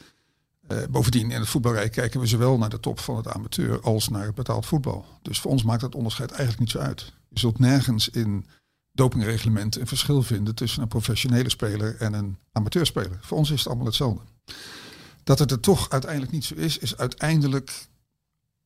Uh, 0.71 0.77
bovendien 0.89 1.31
in 1.31 1.39
het 1.39 1.49
voetbalrijk 1.49 1.91
kijken 1.91 2.19
we 2.19 2.25
zowel 2.25 2.57
naar 2.57 2.69
de 2.69 2.79
top 2.79 2.99
van 2.99 3.17
het 3.17 3.27
amateur 3.27 3.81
als 3.81 4.09
naar 4.09 4.25
het 4.25 4.35
betaald 4.35 4.65
voetbal. 4.65 5.05
Dus 5.21 5.39
voor 5.39 5.51
ons 5.51 5.63
maakt 5.63 5.81
dat 5.81 5.95
onderscheid 5.95 6.29
eigenlijk 6.29 6.59
niet 6.59 6.69
zo 6.69 6.77
uit. 6.77 7.13
Je 7.29 7.39
zult 7.39 7.59
nergens 7.59 8.09
in 8.09 8.45
dopingreglementen 8.91 9.81
een 9.81 9.87
verschil 9.87 10.23
vinden 10.23 10.55
tussen 10.55 10.81
een 10.81 10.87
professionele 10.87 11.49
speler 11.49 11.95
en 11.95 12.13
een 12.13 12.37
amateurspeler. 12.51 13.19
Voor 13.21 13.37
ons 13.37 13.51
is 13.51 13.59
het 13.59 13.67
allemaal 13.67 13.85
hetzelfde. 13.85 14.21
Dat 15.23 15.39
het 15.39 15.51
er 15.51 15.59
toch 15.59 15.89
uiteindelijk 15.89 16.31
niet 16.31 16.45
zo 16.45 16.55
is, 16.55 16.77
is 16.77 16.97
uiteindelijk 16.97 17.87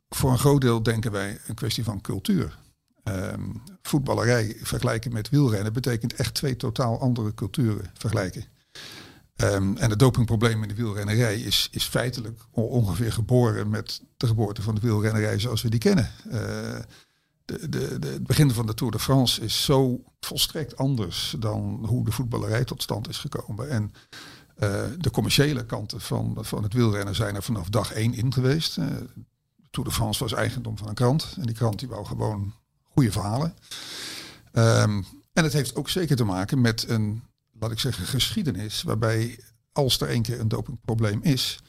voor 0.10 0.32
een 0.32 0.39
groot 0.39 0.62
deel, 0.62 0.84
denken 0.84 1.12
wij, 1.12 1.39
een 1.48 1.56
kwestie 1.56 1.84
van 1.84 2.01
cultuur. 2.01 2.58
Um, 3.03 3.62
voetballerij 3.82 4.58
vergelijken 4.62 5.13
met 5.13 5.29
wielrennen 5.29 5.74
betekent 5.74 6.13
echt 6.13 6.34
twee 6.34 6.56
totaal 6.56 7.00
andere 7.00 7.34
culturen 7.34 7.91
vergelijken. 7.94 8.46
Um, 9.44 9.77
en 9.77 9.89
het 9.89 10.00
dopingprobleem 10.00 10.62
in 10.62 10.68
de 10.68 10.75
wielrennerij 10.75 11.39
is, 11.39 11.68
is 11.72 11.84
feitelijk 11.84 12.42
ongeveer 12.51 13.13
geboren 13.13 13.70
met 13.70 14.01
de 14.18 14.27
geboorte 14.27 14.62
van 14.62 14.75
de 14.75 14.82
wielrennerij 14.82 15.39
zoals 15.39 15.62
we 15.62 15.70
die 15.70 15.80
kennen. 15.80 16.12
Uh, 16.27 16.34
de, 17.46 17.70
de, 17.70 18.00
de, 18.00 18.08
het 18.08 18.27
begin 18.27 18.51
van 18.51 18.65
de 18.65 18.74
Tour 18.74 18.92
de 18.92 19.00
France 19.00 19.42
is 19.42 19.63
zo 19.63 20.04
volstrekt 20.20 20.77
anders 20.77 21.36
dan 21.39 21.86
hoe 21.88 22.06
de 22.06 22.12
voetballerij 22.12 22.63
tot 22.63 22.82
stand 22.82 23.10
is 23.10 23.18
gekomen. 23.18 23.70
En 23.70 23.92
uh, 24.60 24.84
de 24.98 25.12
commerciële 25.12 25.65
kanten 25.65 26.01
van, 26.01 26.38
van 26.39 26.63
het 26.63 26.74
wielrennen 26.74 27.15
zijn 27.15 27.36
er 27.36 27.44
vanaf 27.44 27.70
dag 27.70 27.92
één 27.92 28.13
in 28.13 28.34
geweest. 28.34 28.77
Uh, 28.77 28.86
de 29.56 29.68
Tour 29.70 29.89
de 29.89 29.96
France 29.96 30.24
was 30.24 30.34
eigendom 30.34 30.77
van 30.77 30.88
een 30.88 30.94
krant. 30.94 31.36
En 31.38 31.46
die 31.46 31.56
krant 31.56 31.80
die 31.80 31.88
wou 31.88 32.06
gewoon 32.06 32.54
goede 32.82 33.12
verhalen. 33.12 33.54
Um, 34.54 35.06
en 35.34 35.44
het 35.44 35.54
heeft 35.54 35.75
ook 35.75 35.89
zeker 35.89 36.15
te 36.15 36.24
maken 36.24 36.62
met 36.62 36.89
een 36.89 37.24
laat 37.59 37.71
ik 37.71 37.79
zeggen, 37.79 38.05
geschiedenis 38.05 38.83
waarbij 38.83 39.39
als 39.71 40.00
er 40.00 40.12
een 40.12 40.21
keer 40.21 40.39
een 40.39 40.47
dopingprobleem 40.47 41.19
is, 41.21 41.59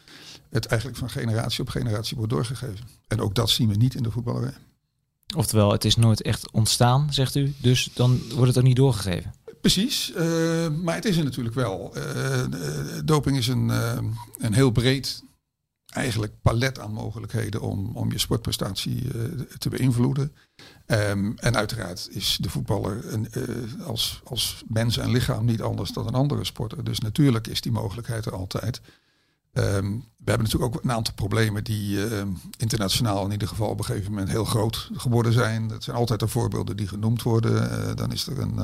het 0.51 0.67
eigenlijk 0.67 1.01
van 1.01 1.11
generatie 1.11 1.61
op 1.61 1.69
generatie 1.69 2.17
wordt 2.17 2.33
doorgegeven. 2.33 2.89
En 3.09 3.21
ook 3.21 3.35
dat 3.35 3.51
zien 3.51 3.69
we 3.69 3.75
niet 3.75 3.95
in 3.95 4.03
de 4.03 4.11
voetballerij. 4.11 4.55
Oftewel, 5.37 5.73
het 5.73 5.85
is 5.85 5.97
nooit 5.97 6.23
echt 6.23 6.51
ontstaan, 6.53 7.13
zegt 7.13 7.35
u, 7.35 7.55
dus 7.59 7.91
dan 7.95 8.21
wordt 8.29 8.49
het 8.49 8.59
ook 8.59 8.65
niet 8.65 8.77
doorgegeven. 8.77 9.35
Precies, 9.61 10.13
uh, 10.17 10.69
maar 10.69 10.95
het 10.95 11.05
is 11.05 11.17
er 11.17 11.25
natuurlijk 11.25 11.55
wel. 11.55 11.93
Uh, 11.97 12.45
doping 13.05 13.37
is 13.37 13.49
een, 13.49 13.69
uh, 13.69 13.99
een 14.39 14.55
heel 14.55 14.71
breed 14.71 15.23
eigenlijk 15.97 16.33
palet 16.43 16.81
aan 16.81 16.93
mogelijkheden 16.93 17.61
om, 17.61 17.91
om 17.95 18.13
je 18.13 18.19
sportprestatie 18.19 19.03
uh, 19.05 19.41
te 19.59 19.69
beïnvloeden. 19.69 20.33
Um, 20.87 21.39
en 21.39 21.57
uiteraard 21.57 22.09
is 22.11 22.39
de 22.41 22.51
voetballer 22.51 23.13
een, 23.13 23.29
uh, 23.37 23.87
als, 23.87 24.21
als 24.25 24.65
mens 24.69 24.99
en 24.99 25.11
lichaam 25.11 25.45
niet 25.45 25.63
anders 25.63 25.91
dan 25.91 26.07
een 26.07 26.15
andere 26.15 26.45
sporter. 26.45 26.85
Dus 26.85 26.99
natuurlijk 26.99 27.47
is 27.47 27.61
die 27.61 27.73
mogelijkheid 27.73 28.27
er 28.27 28.35
altijd. 28.35 28.81
Ehm, 29.53 29.91
we 29.95 30.31
hebben 30.31 30.47
natuurlijk 30.47 30.75
ook 30.75 30.85
een 30.85 30.93
aantal 30.93 31.15
problemen 31.15 31.65
die 31.65 31.97
uh, 31.97 32.23
internationaal 32.57 33.25
in 33.25 33.33
ieder 33.33 33.49
geval 33.49 33.69
op 33.69 33.79
een 33.79 33.85
gegeven 33.85 34.11
moment 34.11 34.31
heel 34.31 34.45
groot 34.45 34.91
geworden 34.93 35.33
zijn. 35.33 35.69
Dat 35.69 35.85
zijn 35.85 35.97
altijd 35.97 36.21
de 36.21 36.29
voorbeelden 36.29 36.77
die 36.77 36.89
genoemd 36.89 37.23
worden. 37.23 37.97
Dan 37.97 38.13
is 38.13 38.27
er 38.27 38.39
een 38.39 38.61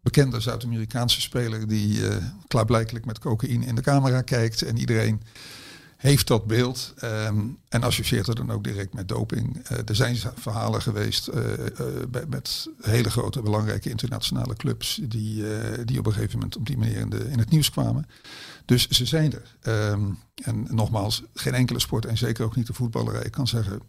bekende 0.00 0.40
Zuid-Amerikaanse 0.40 1.20
speler 1.20 1.68
die 1.68 2.00
klaarblijkelijk 2.46 3.04
met 3.04 3.18
cocaïne 3.18 3.66
in 3.66 3.74
de 3.74 3.82
camera 3.82 4.20
kijkt 4.20 4.62
en 4.62 4.78
iedereen 4.78 5.22
heeft 6.02 6.26
dat 6.26 6.46
beeld 6.46 6.94
um, 7.04 7.58
en 7.68 7.82
associeert 7.82 8.26
het 8.26 8.36
dan 8.36 8.50
ook 8.50 8.64
direct 8.64 8.94
met 8.94 9.08
doping. 9.08 9.66
er 9.66 9.96
zijn 9.96 10.16
verhalen 10.34 10.82
geweest 10.82 11.30
met 12.28 12.68
hele 12.80 13.10
grote 13.10 13.42
belangrijke 13.42 13.90
internationale 13.90 14.56
clubs 14.56 15.00
die, 15.02 15.44
die 15.84 15.98
op 15.98 16.06
een 16.06 16.12
gegeven 16.12 16.38
moment 16.38 16.56
op 16.56 16.66
die 16.66 16.78
manier 16.78 16.96
in, 17.30 17.38
het 17.38 17.50
nieuws 17.50 17.70
kwamen. 17.70 18.06
Dus 18.64 18.88
ze 18.88 19.06
zijn 19.06 19.32
er. 19.32 19.90
Um, 19.90 20.18
en 20.44 20.66
nogmaals, 20.70 21.22
geen 21.34 21.54
enkele 21.54 21.80
sport 21.80 22.06
en 22.06 22.18
zeker 22.18 22.44
ook 22.44 22.56
niet 22.56 22.66
de 22.66 22.72
voetballerij 22.72 23.30
kan 23.30 23.48
zeggen 23.48 23.80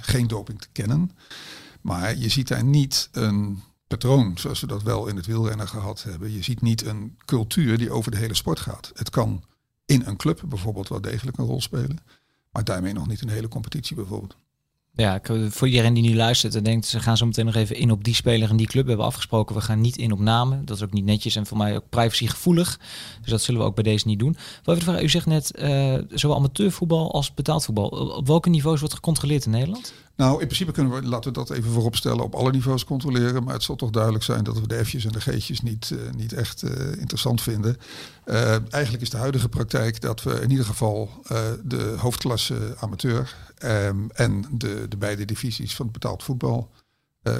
geen 0.00 0.26
doping 0.26 0.60
te 0.60 0.68
kennen. 0.72 1.10
Maar 1.80 2.16
je 2.16 2.28
ziet 2.28 2.48
daar 2.48 2.64
niet 2.64 3.08
een 3.12 3.62
patroon 3.86 4.38
zoals 4.38 4.60
we 4.60 4.66
dat 4.66 4.82
wel 4.82 5.06
in 5.06 5.16
het 5.16 5.26
wielrennen 5.26 5.68
gehad 5.68 6.02
hebben. 6.02 6.32
Je 6.32 6.42
ziet 6.42 6.60
niet 6.60 6.84
een 6.86 7.16
cultuur 7.24 7.78
die 7.78 7.90
over 7.90 8.10
de 8.10 8.16
hele 8.16 8.34
sport 8.34 8.60
gaat. 8.60 8.90
Het 8.94 9.10
kan 9.10 9.44
in 9.86 10.02
een 10.06 10.16
club 10.16 10.42
bijvoorbeeld 10.46 10.88
wel 10.88 11.00
degelijk 11.00 11.38
een 11.38 11.44
rol 11.44 11.60
spelen. 11.60 11.98
Maar 12.50 12.64
daarmee 12.64 12.92
nog 12.92 13.06
niet 13.06 13.22
een 13.22 13.28
hele 13.28 13.48
competitie 13.48 13.96
bijvoorbeeld. 13.96 14.36
Ja, 14.96 15.20
voor 15.48 15.68
iedereen 15.68 15.94
die 15.94 16.02
nu 16.02 16.14
luistert 16.14 16.54
en 16.54 16.62
denkt, 16.62 16.86
ze 16.86 17.00
gaan 17.00 17.16
zo 17.16 17.26
meteen 17.26 17.44
nog 17.44 17.54
even 17.54 17.76
in 17.76 17.90
op 17.90 18.04
die 18.04 18.14
speler 18.14 18.50
en 18.50 18.56
die 18.56 18.66
club. 18.66 18.82
We 18.82 18.88
hebben 18.88 19.06
afgesproken, 19.06 19.54
we 19.54 19.60
gaan 19.60 19.80
niet 19.80 19.96
in 19.96 20.12
op 20.12 20.18
namen. 20.18 20.64
Dat 20.64 20.76
is 20.76 20.82
ook 20.82 20.92
niet 20.92 21.04
netjes 21.04 21.36
en 21.36 21.46
voor 21.46 21.56
mij 21.56 21.76
ook 21.76 21.88
privacygevoelig. 21.88 22.80
Dus 23.20 23.30
dat 23.30 23.42
zullen 23.42 23.60
we 23.60 23.66
ook 23.66 23.74
bij 23.74 23.84
deze 23.84 24.06
niet 24.06 24.18
doen. 24.18 24.36
Wat 24.62 24.82
vraag, 24.82 25.02
u 25.02 25.08
zegt 25.08 25.26
net, 25.26 25.52
uh, 25.58 25.98
zowel 26.08 26.36
amateurvoetbal 26.36 27.12
als 27.12 27.34
betaald 27.34 27.64
voetbal. 27.64 27.88
Op 27.88 28.26
welke 28.26 28.48
niveaus 28.48 28.80
wordt 28.80 28.94
gecontroleerd 28.94 29.44
in 29.44 29.50
Nederland? 29.50 29.92
Nou, 30.16 30.40
in 30.40 30.46
principe 30.46 30.72
kunnen 30.72 30.92
we, 30.92 31.02
laten 31.02 31.32
we 31.32 31.38
dat 31.38 31.50
even 31.50 31.70
vooropstellen, 31.70 32.24
op 32.24 32.34
alle 32.34 32.50
niveaus 32.50 32.84
controleren. 32.84 33.44
Maar 33.44 33.54
het 33.54 33.62
zal 33.62 33.76
toch 33.76 33.90
duidelijk 33.90 34.24
zijn 34.24 34.44
dat 34.44 34.60
we 34.60 34.66
de 34.66 34.84
F'jes 34.84 35.04
en 35.04 35.12
de 35.12 35.20
G'tjes 35.20 35.60
niet, 35.60 35.90
uh, 35.90 36.10
niet 36.10 36.32
echt 36.32 36.62
uh, 36.62 36.70
interessant 36.98 37.42
vinden. 37.42 37.76
Uh, 38.24 38.72
eigenlijk 38.72 39.02
is 39.02 39.10
de 39.10 39.16
huidige 39.16 39.48
praktijk 39.48 40.00
dat 40.00 40.22
we 40.22 40.40
in 40.40 40.50
ieder 40.50 40.64
geval 40.64 41.10
de 41.64 41.94
hoofdklasse 41.98 42.76
amateur 42.78 43.36
um, 43.64 44.10
en 44.10 44.44
de, 44.50 44.86
de 44.88 44.96
beide 44.96 45.24
divisies 45.24 45.76
van 45.76 45.84
het 45.84 45.94
betaald 45.94 46.22
voetbal 46.22 46.70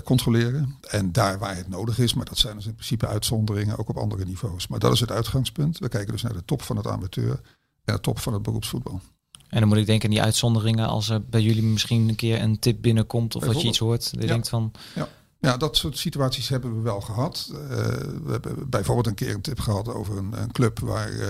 controleren. 0.04 0.78
En 0.88 1.12
daar 1.12 1.38
waar 1.38 1.56
het 1.56 1.68
nodig 1.68 1.98
is, 1.98 2.14
maar 2.14 2.24
dat 2.24 2.38
zijn 2.38 2.56
dus 2.56 2.66
in 2.66 2.74
principe 2.74 3.06
uitzonderingen 3.06 3.78
ook 3.78 3.88
op 3.88 3.96
andere 3.96 4.24
niveaus. 4.24 4.66
Maar 4.66 4.78
dat 4.78 4.92
is 4.92 5.00
het 5.00 5.10
uitgangspunt. 5.10 5.78
We 5.78 5.88
kijken 5.88 6.12
dus 6.12 6.22
naar 6.22 6.32
de 6.32 6.44
top 6.44 6.62
van 6.62 6.76
het 6.76 6.86
amateur 6.86 7.40
en 7.84 7.94
de 7.94 8.00
top 8.00 8.18
van 8.18 8.32
het 8.32 8.42
beroepsvoetbal. 8.42 9.00
En 9.48 9.60
dan 9.60 9.68
moet 9.68 9.78
ik 9.78 9.86
denken 9.86 10.08
aan 10.08 10.14
die 10.14 10.22
uitzonderingen 10.22 10.86
als 10.86 11.08
er 11.08 11.24
bij 11.24 11.42
jullie 11.42 11.62
misschien 11.62 12.08
een 12.08 12.14
keer 12.14 12.42
een 12.42 12.58
tip 12.58 12.82
binnenkomt 12.82 13.34
of 13.34 13.44
dat 13.44 13.60
je 13.60 13.68
iets 13.68 13.78
hoort. 13.78 14.08
Je 14.12 14.20
ja. 14.20 14.26
denkt 14.26 14.48
van. 14.48 14.72
Ja. 14.94 15.08
ja, 15.40 15.56
dat 15.56 15.76
soort 15.76 15.98
situaties 15.98 16.48
hebben 16.48 16.76
we 16.76 16.80
wel 16.80 17.00
gehad. 17.00 17.50
Uh, 17.52 17.58
we 17.58 18.30
hebben 18.30 18.70
bijvoorbeeld 18.70 19.06
een 19.06 19.14
keer 19.14 19.34
een 19.34 19.40
tip 19.40 19.60
gehad 19.60 19.88
over 19.88 20.16
een, 20.16 20.42
een 20.42 20.52
club 20.52 20.78
waar 20.78 21.12
uh, 21.12 21.28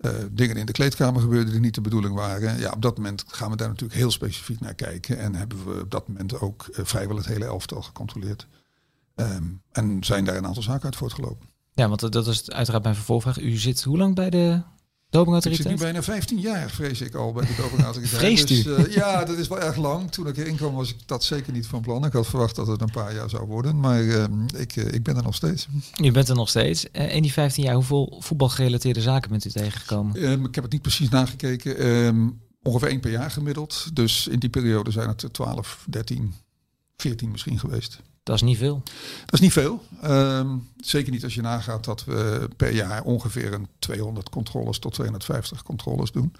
uh, 0.00 0.10
dingen 0.30 0.56
in 0.56 0.66
de 0.66 0.72
kleedkamer 0.72 1.20
gebeurden 1.20 1.52
die 1.52 1.60
niet 1.60 1.74
de 1.74 1.80
bedoeling 1.80 2.14
waren. 2.14 2.58
Ja, 2.58 2.70
op 2.70 2.82
dat 2.82 2.96
moment 2.96 3.24
gaan 3.26 3.50
we 3.50 3.56
daar 3.56 3.68
natuurlijk 3.68 3.98
heel 3.98 4.10
specifiek 4.10 4.60
naar 4.60 4.74
kijken. 4.74 5.18
En 5.18 5.34
hebben 5.34 5.64
we 5.64 5.80
op 5.80 5.90
dat 5.90 6.08
moment 6.08 6.40
ook 6.40 6.68
vrijwel 6.70 7.16
het 7.16 7.26
hele 7.26 7.44
elftal 7.44 7.82
gecontroleerd. 7.82 8.46
Um, 9.14 9.62
en 9.72 10.04
zijn 10.04 10.24
daar 10.24 10.36
een 10.36 10.46
aantal 10.46 10.62
zaken 10.62 10.84
uit 10.84 10.96
voortgelopen. 10.96 11.48
Ja, 11.72 11.88
want 11.88 12.12
dat 12.12 12.26
is 12.26 12.50
uiteraard 12.50 12.82
mijn 12.82 12.94
vervolgvraag. 12.94 13.40
U 13.40 13.56
zit 13.56 13.82
hoe 13.82 13.98
lang 13.98 14.14
bij 14.14 14.30
de 14.30 14.62
Dopingautoriteit? 15.16 15.66
Ik 15.66 15.78
zit 15.78 15.86
nu 15.86 15.92
bijna 15.92 16.02
15 16.02 16.40
jaar, 16.40 16.70
vrees 16.70 17.00
ik 17.00 17.14
al, 17.14 17.32
bij 17.32 17.46
de 17.46 17.54
dopingautoriteit. 17.56 18.20
Vreest 18.22 18.48
dus, 18.48 18.66
uh, 18.66 18.94
ja, 18.94 19.24
dat 19.24 19.38
is 19.38 19.48
wel 19.48 19.60
erg 19.60 19.76
lang. 19.76 20.10
Toen 20.10 20.26
ik 20.26 20.36
erin 20.36 20.56
kwam 20.56 20.74
was 20.74 20.90
ik 20.90 20.96
dat 21.06 21.24
zeker 21.24 21.52
niet 21.52 21.66
van 21.66 21.80
plan. 21.80 22.04
Ik 22.04 22.12
had 22.12 22.26
verwacht 22.26 22.56
dat 22.56 22.66
het 22.66 22.80
een 22.80 22.90
paar 22.90 23.14
jaar 23.14 23.30
zou 23.30 23.46
worden. 23.46 23.80
Maar 23.80 24.02
uh, 24.02 24.24
ik, 24.56 24.76
uh, 24.76 24.92
ik 24.92 25.02
ben 25.02 25.16
er 25.16 25.22
nog 25.22 25.34
steeds. 25.34 25.68
Je 25.92 26.10
bent 26.10 26.28
er 26.28 26.34
nog 26.34 26.48
steeds. 26.48 26.86
in 26.90 27.22
die 27.22 27.32
15 27.32 27.64
jaar, 27.64 27.74
hoeveel 27.74 28.16
voetbalgerelateerde 28.18 29.00
zaken 29.00 29.30
bent 29.30 29.44
u 29.44 29.50
tegengekomen? 29.50 30.24
Um, 30.24 30.44
ik 30.44 30.54
heb 30.54 30.64
het 30.64 30.72
niet 30.72 30.82
precies 30.82 31.08
nagekeken. 31.08 31.86
Um, 31.86 32.40
ongeveer 32.62 32.88
één 32.88 33.00
per 33.00 33.10
jaar 33.10 33.30
gemiddeld. 33.30 33.90
Dus 33.92 34.26
in 34.26 34.38
die 34.38 34.50
periode 34.50 34.90
zijn 34.90 35.08
het 35.08 35.28
12, 35.32 35.84
13, 35.88 36.34
14 36.96 37.30
misschien 37.30 37.58
geweest. 37.58 38.00
Dat 38.26 38.34
is 38.34 38.42
niet 38.42 38.58
veel. 38.58 38.82
Dat 39.24 39.32
is 39.32 39.40
niet 39.40 39.52
veel. 39.52 39.82
Um, 40.04 40.68
zeker 40.76 41.12
niet 41.12 41.24
als 41.24 41.34
je 41.34 41.40
nagaat 41.40 41.84
dat 41.84 42.04
we 42.04 42.48
per 42.56 42.72
jaar 42.72 43.02
ongeveer 43.02 43.52
een 43.52 43.68
200 43.78 44.28
controles 44.28 44.78
tot 44.78 44.92
250 44.92 45.62
controles 45.62 46.12
doen. 46.12 46.34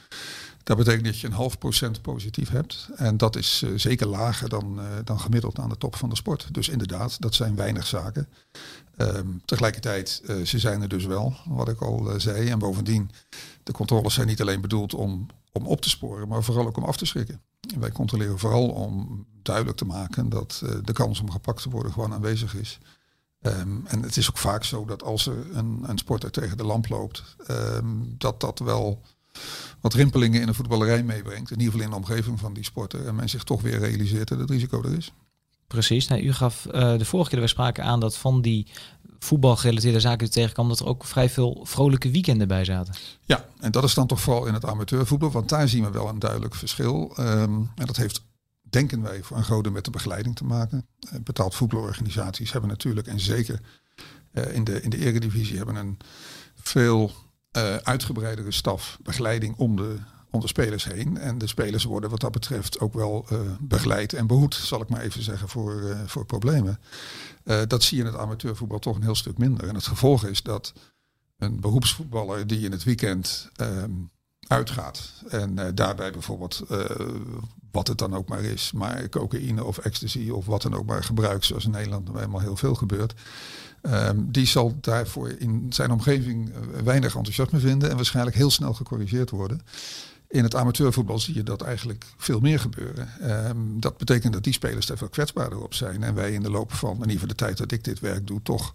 Dat 0.63 0.77
betekent 0.77 1.05
dat 1.05 1.19
je 1.19 1.27
een 1.27 1.33
half 1.33 1.59
procent 1.59 2.03
positief 2.03 2.49
hebt. 2.51 2.89
En 2.97 3.17
dat 3.17 3.37
is 3.37 3.63
uh, 3.63 3.71
zeker 3.79 4.07
lager 4.07 4.49
dan, 4.49 4.79
uh, 4.79 4.85
dan 5.05 5.21
gemiddeld 5.21 5.59
aan 5.59 5.69
de 5.69 5.79
top 5.79 5.97
van 5.97 6.09
de 6.09 6.17
sport. 6.17 6.55
Dus 6.55 6.69
inderdaad, 6.69 7.21
dat 7.21 7.35
zijn 7.35 7.57
weinig 7.57 7.87
zaken. 7.87 8.29
Um, 8.99 9.43
tegelijkertijd, 9.45 10.23
uh, 10.25 10.47
ze 10.47 10.59
zijn 10.59 10.83
er 10.83 10.89
dus 10.89 11.05
wel, 11.05 11.35
wat 11.45 11.69
ik 11.69 11.81
al 11.81 12.11
zei. 12.17 12.49
En 12.49 12.59
bovendien, 12.59 13.11
de 13.63 13.73
controles 13.73 14.15
zijn 14.15 14.27
niet 14.27 14.41
alleen 14.41 14.61
bedoeld 14.61 14.95
om, 14.95 15.27
om 15.53 15.67
op 15.67 15.81
te 15.81 15.89
sporen, 15.89 16.29
maar 16.29 16.43
vooral 16.43 16.67
ook 16.67 16.77
om 16.77 16.85
af 16.85 16.97
te 16.97 17.07
schrikken. 17.07 17.41
En 17.75 17.81
wij 17.81 17.93
controleren 17.93 18.39
vooral 18.39 18.69
om 18.69 19.27
duidelijk 19.47 19.77
te 19.77 19.85
maken 19.85 20.29
dat 20.29 20.61
uh, 20.65 20.71
de 20.85 20.93
kans 20.93 21.21
om 21.21 21.31
gepakt 21.31 21.63
te 21.63 21.71
worden 21.71 21.93
gewoon 21.93 22.13
aanwezig 22.13 22.55
is. 22.55 22.79
Um, 23.43 23.87
en 23.87 24.03
het 24.03 24.17
is 24.17 24.29
ook 24.29 24.39
vaak 24.39 24.65
zo 24.65 24.85
dat 24.85 25.03
als 25.03 25.27
er 25.27 25.57
een, 25.57 25.85
een 25.87 25.99
sporter 25.99 26.31
tegen 26.31 26.57
de 26.57 26.65
lamp 26.65 26.89
loopt, 26.89 27.37
um, 27.51 28.15
dat 28.19 28.41
dat 28.41 28.59
wel 28.59 29.03
wat 29.81 29.95
rimpelingen 29.95 30.41
in 30.41 30.47
de 30.47 30.55
voetballerij 30.55 31.03
meebrengt. 31.03 31.51
In 31.51 31.59
ieder 31.59 31.73
geval 31.73 31.87
in 31.87 31.91
de 31.91 32.09
omgeving 32.09 32.41
van 32.41 32.55
die 32.55 32.65
sporter. 32.65 33.07
En 33.07 33.15
men 33.15 33.29
zich 33.29 33.45
toch 33.45 33.63
weer 33.63 33.79
realiseert 33.79 34.29
dat 34.29 34.39
het 34.39 34.51
risico 34.51 34.83
er 34.83 34.97
is. 34.97 35.13
Precies. 35.67 36.09
Nou, 36.09 36.23
u 36.23 36.33
gaf 36.33 36.67
uh, 36.67 36.73
de 36.99 37.05
vorige 37.05 37.31
keer 37.31 37.39
dat 37.41 37.49
we 37.49 37.55
spraken 37.55 37.85
aan 37.85 38.01
dat 38.01 38.17
van 38.17 38.43
die 38.43 38.67
voetbalgerelateerde 39.19 40.01
zaken 40.01 40.19
die 40.19 40.29
tegenkwam, 40.29 40.69
dat 40.69 40.81
er 40.81 40.87
ook 40.87 41.05
vrij 41.05 41.31
veel 41.31 41.61
vrolijke 41.63 42.11
weekenden 42.11 42.49
bij 42.49 42.65
zaten. 42.65 42.95
Ja, 43.25 43.45
en 43.61 43.71
dat 43.73 43.85
is 43.85 43.95
dan 43.95 44.07
toch 44.07 44.21
vooral 44.21 44.47
in 44.47 44.55
het 44.55 44.65
amateurvoetbal, 44.65 45.31
want 45.31 45.49
daar 45.49 45.69
zien 45.69 45.85
we 45.85 45.91
wel 45.91 46.09
een 46.09 46.19
duidelijk 46.19 46.55
verschil. 46.55 47.15
Um, 47.19 47.71
en 47.75 47.87
dat 47.87 47.97
heeft, 47.97 48.23
denken 48.77 49.03
wij, 49.03 49.23
voor 49.23 49.37
een 49.37 49.63
deel 49.63 49.73
met 49.73 49.85
de 49.85 49.91
begeleiding 49.91 50.37
te 50.37 50.45
maken. 50.45 50.87
Uh, 51.05 51.21
betaald 51.21 51.55
voetbalorganisaties 51.55 52.53
hebben 52.53 52.71
natuurlijk, 52.71 53.07
en 53.07 53.21
zeker 53.21 53.61
uh, 54.33 54.55
in, 54.55 54.65
de, 54.65 54.83
in 54.83 54.91
de 54.91 54.99
eredivisie, 54.99 55.57
hebben 55.57 55.77
een 55.77 55.99
veel 56.55 57.13
uh, 57.57 57.77
uitgebreidere 57.77 58.51
staf 58.51 58.99
begeleiding 59.03 59.57
om 59.57 59.77
de, 59.77 59.97
om 60.31 60.41
de 60.41 60.47
spelers 60.49 60.85
heen. 60.85 61.19
En 61.19 61.39
de 61.39 61.47
spelers 61.47 61.85
worden 61.85 62.11
wat 62.11 62.21
dat 62.21 62.33
betreft 62.33 62.81
ook 62.81 62.95
wel 62.95 63.27
begeleid 63.61 64.13
en 64.13 64.27
behoed, 64.27 64.55
zal 64.55 64.81
ik 64.81 64.89
maar 64.89 65.01
even 65.01 65.23
zeggen, 65.23 65.49
voor, 65.49 65.97
voor 66.07 66.27
problemen. 66.27 66.81
Dat 67.67 67.83
zie 67.83 67.99
je 67.99 68.05
in 68.05 68.11
het 68.11 68.21
amateurvoetbal 68.21 68.79
toch 68.79 68.97
een 68.97 69.03
heel 69.03 69.15
stuk 69.15 69.39
minder. 69.39 69.69
En 69.69 69.75
het 69.75 69.87
gevolg 69.87 70.25
is 70.25 70.43
dat 70.43 70.73
een 71.39 71.61
beroepsvoetballer 71.61 72.47
die 72.47 72.65
in 72.65 72.73
het 72.73 72.85
weekend 72.85 73.51
um, 73.61 74.11
uitgaat 74.47 75.13
en 75.29 75.75
daarbij 75.75 76.13
bijvoorbeeld 76.13 76.63
wat 77.71 77.89
het 77.89 77.99
dan 77.99 78.15
ook 78.15 78.29
maar 78.29 78.43
is, 78.43 78.73
maar 78.73 79.09
cocaïne 79.09 79.65
of 79.65 79.79
ecstasy 79.79 80.31
of 80.31 80.47
wat 80.47 80.63
dan 80.63 80.75
ook 80.75 80.87
maar 80.87 81.05
gebruikt, 81.05 81.45
zoals 81.45 81.65
in 81.65 81.71
Nederland 81.71 82.09
nou 82.09 82.21
eenmaal 82.21 82.41
heel 82.41 82.57
veel 82.57 82.75
gebeurt. 82.75 83.15
Um, 83.83 84.33
die 84.33 84.47
zal 84.47 84.77
daarvoor 84.81 85.29
in 85.39 85.67
zijn 85.69 85.91
omgeving 85.91 86.53
weinig 86.85 87.15
enthousiasme 87.15 87.59
vinden 87.59 87.91
en 87.91 87.97
waarschijnlijk 87.97 88.37
heel 88.37 88.51
snel 88.51 88.75
gecorrigeerd 88.75 89.31
worden. 89.31 89.61
In 90.29 90.43
het 90.43 90.55
amateurvoetbal 90.55 91.19
zie 91.19 91.35
je 91.35 91.43
dat 91.43 91.63
eigenlijk 91.63 92.05
veel 92.17 92.41
meer 92.41 92.61
gebeuren. 92.61 93.09
Um, 93.49 93.81
dat 93.81 93.97
betekent 93.97 94.33
dat 94.33 94.45
die 94.45 94.53
spelers 94.53 94.87
daar 94.87 94.97
veel 94.97 95.09
kwetsbaarder 95.09 95.63
op 95.63 95.75
zijn. 95.75 96.03
En 96.03 96.15
wij 96.15 96.33
in 96.33 96.43
de 96.43 96.51
loop 96.51 96.73
van, 96.73 96.95
in 96.95 96.99
ieder 96.99 97.13
geval 97.13 97.29
de 97.29 97.35
tijd 97.35 97.59
dat 97.59 97.73
ik 97.73 97.85
dit 97.85 98.01
werk 98.01 98.27
doe, 98.27 98.43
toch. 98.43 98.75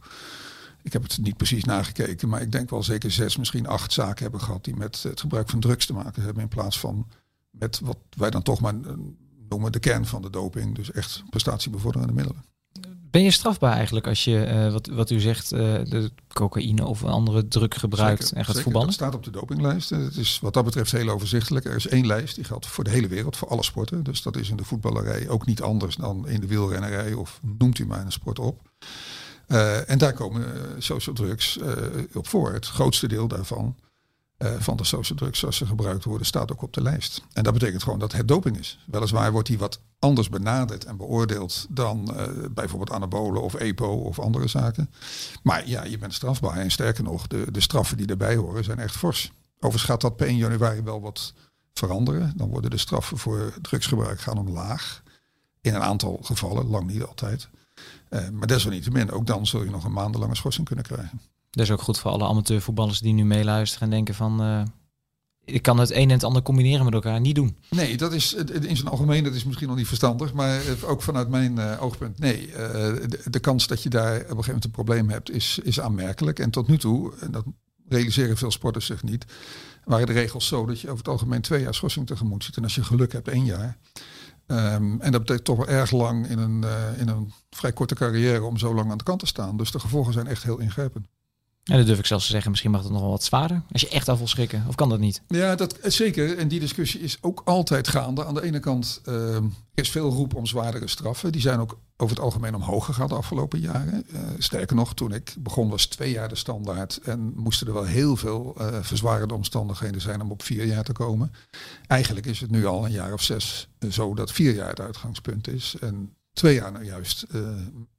Ik 0.83 0.93
heb 0.93 1.03
het 1.03 1.17
niet 1.17 1.37
precies 1.37 1.63
nagekeken, 1.63 2.29
maar 2.29 2.41
ik 2.41 2.51
denk 2.51 2.69
wel 2.69 2.83
zeker 2.83 3.11
zes, 3.11 3.37
misschien 3.37 3.67
acht 3.67 3.93
zaken 3.93 4.23
hebben 4.23 4.41
gehad 4.41 4.63
die 4.63 4.75
met 4.75 5.03
het 5.03 5.19
gebruik 5.19 5.49
van 5.49 5.59
drugs 5.59 5.85
te 5.85 5.93
maken 5.93 6.23
hebben. 6.23 6.43
In 6.43 6.49
plaats 6.49 6.79
van 6.79 7.07
met 7.51 7.79
wat 7.79 7.97
wij 8.17 8.29
dan 8.29 8.41
toch 8.41 8.59
maar 8.59 8.73
noemen 9.49 9.71
de 9.71 9.79
kern 9.79 10.05
van 10.05 10.21
de 10.21 10.29
doping. 10.29 10.75
Dus 10.75 10.91
echt 10.91 11.23
prestatiebevorderende 11.29 12.13
middelen. 12.13 12.43
Ben 13.11 13.23
je 13.23 13.31
strafbaar 13.31 13.73
eigenlijk 13.73 14.07
als 14.07 14.23
je, 14.23 14.47
uh, 14.47 14.71
wat, 14.71 14.87
wat 14.87 15.09
u 15.09 15.19
zegt, 15.19 15.53
uh, 15.53 15.59
de 15.59 16.11
cocaïne 16.27 16.85
of 16.85 17.01
een 17.01 17.09
andere 17.09 17.47
druk 17.47 17.75
gebruikt 17.75 18.21
zeker, 18.21 18.37
en 18.37 18.45
gaat 18.45 18.61
voetballen? 18.61 18.87
Dat 18.87 18.95
staat 18.95 19.15
op 19.15 19.23
de 19.23 19.31
dopinglijst. 19.31 19.89
Het 19.89 20.17
is 20.17 20.39
wat 20.39 20.53
dat 20.53 20.65
betreft 20.65 20.91
heel 20.91 21.09
overzichtelijk. 21.09 21.65
Er 21.65 21.75
is 21.75 21.87
één 21.87 22.05
lijst, 22.05 22.35
die 22.35 22.43
geldt 22.43 22.65
voor 22.65 22.83
de 22.83 22.89
hele 22.89 23.07
wereld, 23.07 23.37
voor 23.37 23.47
alle 23.47 23.63
sporten. 23.63 24.03
Dus 24.03 24.21
dat 24.21 24.37
is 24.37 24.49
in 24.49 24.55
de 24.55 24.63
voetballerij 24.63 25.29
ook 25.29 25.45
niet 25.45 25.61
anders 25.61 25.95
dan 25.95 26.27
in 26.27 26.39
de 26.39 26.47
wielrennerij 26.47 27.13
of 27.13 27.39
noemt 27.57 27.79
u 27.79 27.85
maar 27.85 28.05
een 28.05 28.11
sport 28.11 28.39
op. 28.39 28.61
Uh, 29.51 29.89
en 29.89 29.97
daar 29.97 30.13
komen 30.13 30.45
social 30.77 31.15
drugs 31.15 31.59
op 32.13 32.27
voor. 32.27 32.53
Het 32.53 32.65
grootste 32.65 33.07
deel 33.07 33.27
daarvan 33.27 33.75
van 34.59 34.77
de 34.77 34.83
social 34.83 35.17
drugs 35.17 35.39
zoals 35.39 35.57
ze 35.57 35.65
gebruikt 35.65 36.03
worden, 36.03 36.27
staat 36.27 36.51
ook 36.51 36.61
op 36.61 36.73
de 36.73 36.81
lijst. 36.81 37.23
En 37.33 37.43
dat 37.43 37.53
betekent 37.53 37.83
gewoon 37.83 37.99
dat 37.99 38.11
het 38.11 38.27
doping 38.27 38.57
is. 38.57 38.79
Weliswaar 38.87 39.31
wordt 39.31 39.47
die 39.47 39.57
wat 39.57 39.79
anders 39.99 40.29
benaderd 40.29 40.85
en 40.85 40.97
beoordeeld 40.97 41.65
dan 41.69 42.15
bijvoorbeeld 42.51 42.91
anabolen 42.91 43.41
of 43.41 43.53
EPO 43.53 43.87
of 43.87 44.19
andere 44.19 44.47
zaken. 44.47 44.89
Maar 45.43 45.67
ja, 45.67 45.83
je 45.83 45.97
bent 45.97 46.13
strafbaar. 46.13 46.57
En 46.57 46.71
sterker 46.71 47.03
nog, 47.03 47.27
de, 47.27 47.51
de 47.51 47.61
straffen 47.61 47.97
die 47.97 48.05
daarbij 48.05 48.35
horen 48.35 48.63
zijn 48.63 48.79
echt 48.79 48.95
fors. 48.95 49.31
Overigens 49.55 49.83
gaat 49.83 50.01
dat 50.01 50.15
per 50.15 50.27
1 50.27 50.37
januari 50.37 50.81
wel 50.81 51.01
wat 51.01 51.33
veranderen. 51.73 52.33
Dan 52.35 52.49
worden 52.49 52.69
de 52.69 52.77
straffen 52.77 53.17
voor 53.17 53.53
drugsgebruik 53.61 54.21
gaan 54.21 54.37
omlaag. 54.37 55.03
In 55.61 55.75
een 55.75 55.81
aantal 55.81 56.19
gevallen, 56.21 56.67
lang 56.67 56.87
niet 56.87 57.03
altijd. 57.03 57.49
Uh, 58.09 58.29
maar 58.29 58.47
desalniettemin, 58.47 59.11
ook 59.11 59.25
dan 59.25 59.47
zul 59.47 59.63
je 59.63 59.69
nog 59.69 59.83
een 59.83 59.93
maandenlange 59.93 60.35
schorsing 60.35 60.65
kunnen 60.65 60.85
krijgen. 60.85 61.21
Dat 61.49 61.63
is 61.63 61.71
ook 61.71 61.81
goed 61.81 61.99
voor 61.99 62.11
alle 62.11 62.27
amateurvoetballers 62.27 62.99
die 62.99 63.13
nu 63.13 63.25
meeluisteren 63.25 63.87
en 63.87 63.93
denken 63.93 64.15
van... 64.15 64.41
Uh, 64.41 64.61
ik 65.45 65.61
kan 65.61 65.79
het 65.79 65.91
een 65.91 65.97
en 65.97 66.09
het 66.09 66.23
ander 66.23 66.41
combineren 66.41 66.85
met 66.85 66.93
elkaar, 66.93 67.19
niet 67.19 67.35
doen. 67.35 67.57
Nee, 67.69 67.97
dat 67.97 68.13
is 68.13 68.33
in 68.33 68.77
zijn 68.77 68.87
algemeen, 68.87 69.23
dat 69.23 69.33
is 69.33 69.43
misschien 69.43 69.67
nog 69.67 69.77
niet 69.77 69.87
verstandig. 69.87 70.33
Maar 70.33 70.61
ook 70.85 71.01
vanuit 71.01 71.29
mijn 71.29 71.55
uh, 71.57 71.83
oogpunt, 71.83 72.19
nee. 72.19 72.47
De, 72.47 73.19
de, 73.29 73.39
kans 73.39 73.67
dat 73.67 73.83
je 73.83 73.89
daar 73.89 74.13
op 74.13 74.19
een 74.19 74.27
gegeven 74.27 74.45
moment 74.45 74.65
een 74.65 74.71
probleem 74.71 75.09
hebt, 75.09 75.31
is, 75.31 75.59
is 75.63 75.79
aanmerkelijk. 75.79 76.39
En 76.39 76.49
tot 76.49 76.67
nu 76.67 76.77
toe, 76.77 77.13
en 77.19 77.31
dat 77.31 77.45
realiseren 77.87 78.37
veel 78.37 78.51
sporters 78.51 78.85
zich 78.85 79.03
niet, 79.03 79.25
waren 79.85 80.07
de 80.07 80.13
regels 80.13 80.47
zo 80.47 80.65
dat 80.65 80.79
je 80.79 80.87
over 80.87 80.97
het 80.97 81.07
algemeen 81.07 81.41
twee 81.41 81.61
jaar 81.61 81.73
schorsing 81.73 82.07
tegemoet 82.07 82.43
zit. 82.43 82.57
En 82.57 82.63
als 82.63 82.75
je 82.75 82.83
geluk 82.83 83.11
hebt, 83.11 83.27
één 83.27 83.45
jaar. 83.45 83.77
Um, 84.51 85.01
en 85.01 85.11
dat 85.11 85.21
betekent 85.21 85.45
toch 85.45 85.57
wel 85.57 85.67
erg 85.67 85.91
lang 85.91 86.27
in 86.27 86.37
een, 86.37 86.61
uh, 86.63 86.99
in 86.99 87.07
een 87.07 87.33
vrij 87.49 87.73
korte 87.73 87.95
carrière 87.95 88.43
om 88.43 88.57
zo 88.57 88.73
lang 88.73 88.91
aan 88.91 88.97
de 88.97 89.03
kant 89.03 89.19
te 89.19 89.25
staan. 89.25 89.57
Dus 89.57 89.71
de 89.71 89.79
gevolgen 89.79 90.13
zijn 90.13 90.27
echt 90.27 90.43
heel 90.43 90.57
ingrijpend. 90.57 91.07
En 91.71 91.77
dat 91.77 91.85
durf 91.85 91.99
ik 91.99 92.05
zelfs 92.05 92.25
te 92.25 92.31
zeggen, 92.31 92.49
misschien 92.49 92.71
mag 92.71 92.83
het 92.83 92.91
nog 92.91 93.01
wel 93.01 93.09
wat 93.09 93.23
zwaarder. 93.23 93.61
Als 93.71 93.81
je 93.81 93.89
echt 93.89 94.09
af 94.09 94.17
wil 94.17 94.27
schrikken, 94.27 94.63
of 94.67 94.75
kan 94.75 94.89
dat 94.89 94.99
niet? 94.99 95.21
Ja, 95.27 95.55
dat 95.55 95.77
zeker. 95.83 96.37
En 96.37 96.47
die 96.47 96.59
discussie 96.59 96.99
is 96.99 97.17
ook 97.21 97.41
altijd 97.45 97.87
gaande. 97.87 98.25
Aan 98.25 98.33
de 98.33 98.43
ene 98.43 98.59
kant 98.59 99.01
uh, 99.05 99.37
is 99.73 99.89
veel 99.89 100.09
roep 100.09 100.35
om 100.35 100.45
zwaardere 100.45 100.87
straffen. 100.87 101.31
Die 101.31 101.41
zijn 101.41 101.59
ook 101.59 101.79
over 101.97 102.15
het 102.15 102.25
algemeen 102.25 102.55
omhoog 102.55 102.85
gegaan 102.85 103.07
de 103.07 103.15
afgelopen 103.15 103.59
jaren. 103.59 104.03
Uh, 104.13 104.19
sterker 104.37 104.75
nog, 104.75 104.93
toen 104.93 105.13
ik 105.13 105.35
begon 105.39 105.69
was 105.69 105.85
twee 105.85 106.11
jaar 106.11 106.29
de 106.29 106.35
standaard. 106.35 106.99
En 107.03 107.33
moesten 107.35 107.67
er 107.67 107.73
wel 107.73 107.85
heel 107.85 108.15
veel 108.15 108.55
uh, 108.59 108.67
verzwarende 108.81 109.33
omstandigheden 109.33 110.01
zijn 110.01 110.21
om 110.21 110.31
op 110.31 110.43
vier 110.43 110.65
jaar 110.65 110.83
te 110.83 110.93
komen. 110.93 111.31
Eigenlijk 111.87 112.25
is 112.25 112.39
het 112.39 112.51
nu 112.51 112.65
al 112.65 112.85
een 112.85 112.91
jaar 112.91 113.13
of 113.13 113.21
zes 113.21 113.67
zo 113.89 114.13
dat 114.13 114.31
vier 114.31 114.53
jaar 114.53 114.69
het 114.69 114.81
uitgangspunt 114.81 115.47
is. 115.47 115.75
En 115.81 116.15
twee 116.33 116.55
jaar 116.55 116.71
nou 116.71 116.85
juist 116.85 117.25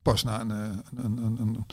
pas 0.02 0.22
na 0.22 0.40
een, 0.40 0.50
een, 0.50 1.16
een, 1.16 1.38
een 1.40 1.66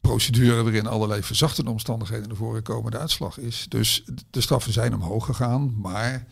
procedure 0.00 0.62
waarin 0.62 0.86
allerlei 0.86 1.22
verzachtende 1.22 1.70
omstandigheden 1.70 2.28
naar 2.28 2.36
voren 2.36 2.62
komen 2.62 2.90
de 2.90 2.98
uitslag 2.98 3.38
is. 3.38 3.66
Dus 3.68 4.04
de 4.30 4.40
straffen 4.40 4.72
zijn 4.72 4.94
omhoog 4.94 5.24
gegaan, 5.24 5.74
maar 5.80 6.26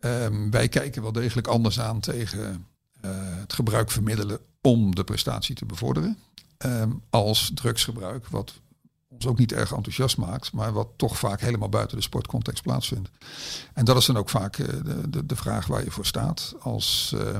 um, 0.00 0.50
wij 0.50 0.68
kijken 0.68 1.02
wel 1.02 1.12
degelijk 1.12 1.46
anders 1.46 1.80
aan 1.80 2.00
tegen 2.00 2.66
uh, 3.04 3.10
het 3.14 3.52
gebruik 3.52 3.90
van 3.90 4.02
middelen 4.02 4.38
om 4.60 4.94
de 4.94 5.04
prestatie 5.04 5.54
te 5.54 5.66
bevorderen. 5.66 6.18
Um, 6.58 7.02
als 7.10 7.50
drugsgebruik, 7.54 8.26
wat 8.26 8.60
ons 9.08 9.26
ook 9.26 9.38
niet 9.38 9.52
erg 9.52 9.72
enthousiast 9.72 10.16
maakt, 10.16 10.52
maar 10.52 10.72
wat 10.72 10.88
toch 10.96 11.18
vaak 11.18 11.40
helemaal 11.40 11.68
buiten 11.68 11.96
de 11.96 12.02
sportcontext 12.02 12.62
plaatsvindt. 12.62 13.10
En 13.74 13.84
dat 13.84 13.96
is 13.96 14.06
dan 14.06 14.16
ook 14.16 14.30
vaak 14.30 14.58
uh, 14.58 14.68
de, 15.08 15.26
de, 15.26 15.36
vraag 15.36 15.66
waar 15.66 15.84
je 15.84 15.90
voor 15.90 16.06
staat. 16.06 16.54
Als 16.60 17.12
uh, 17.14 17.38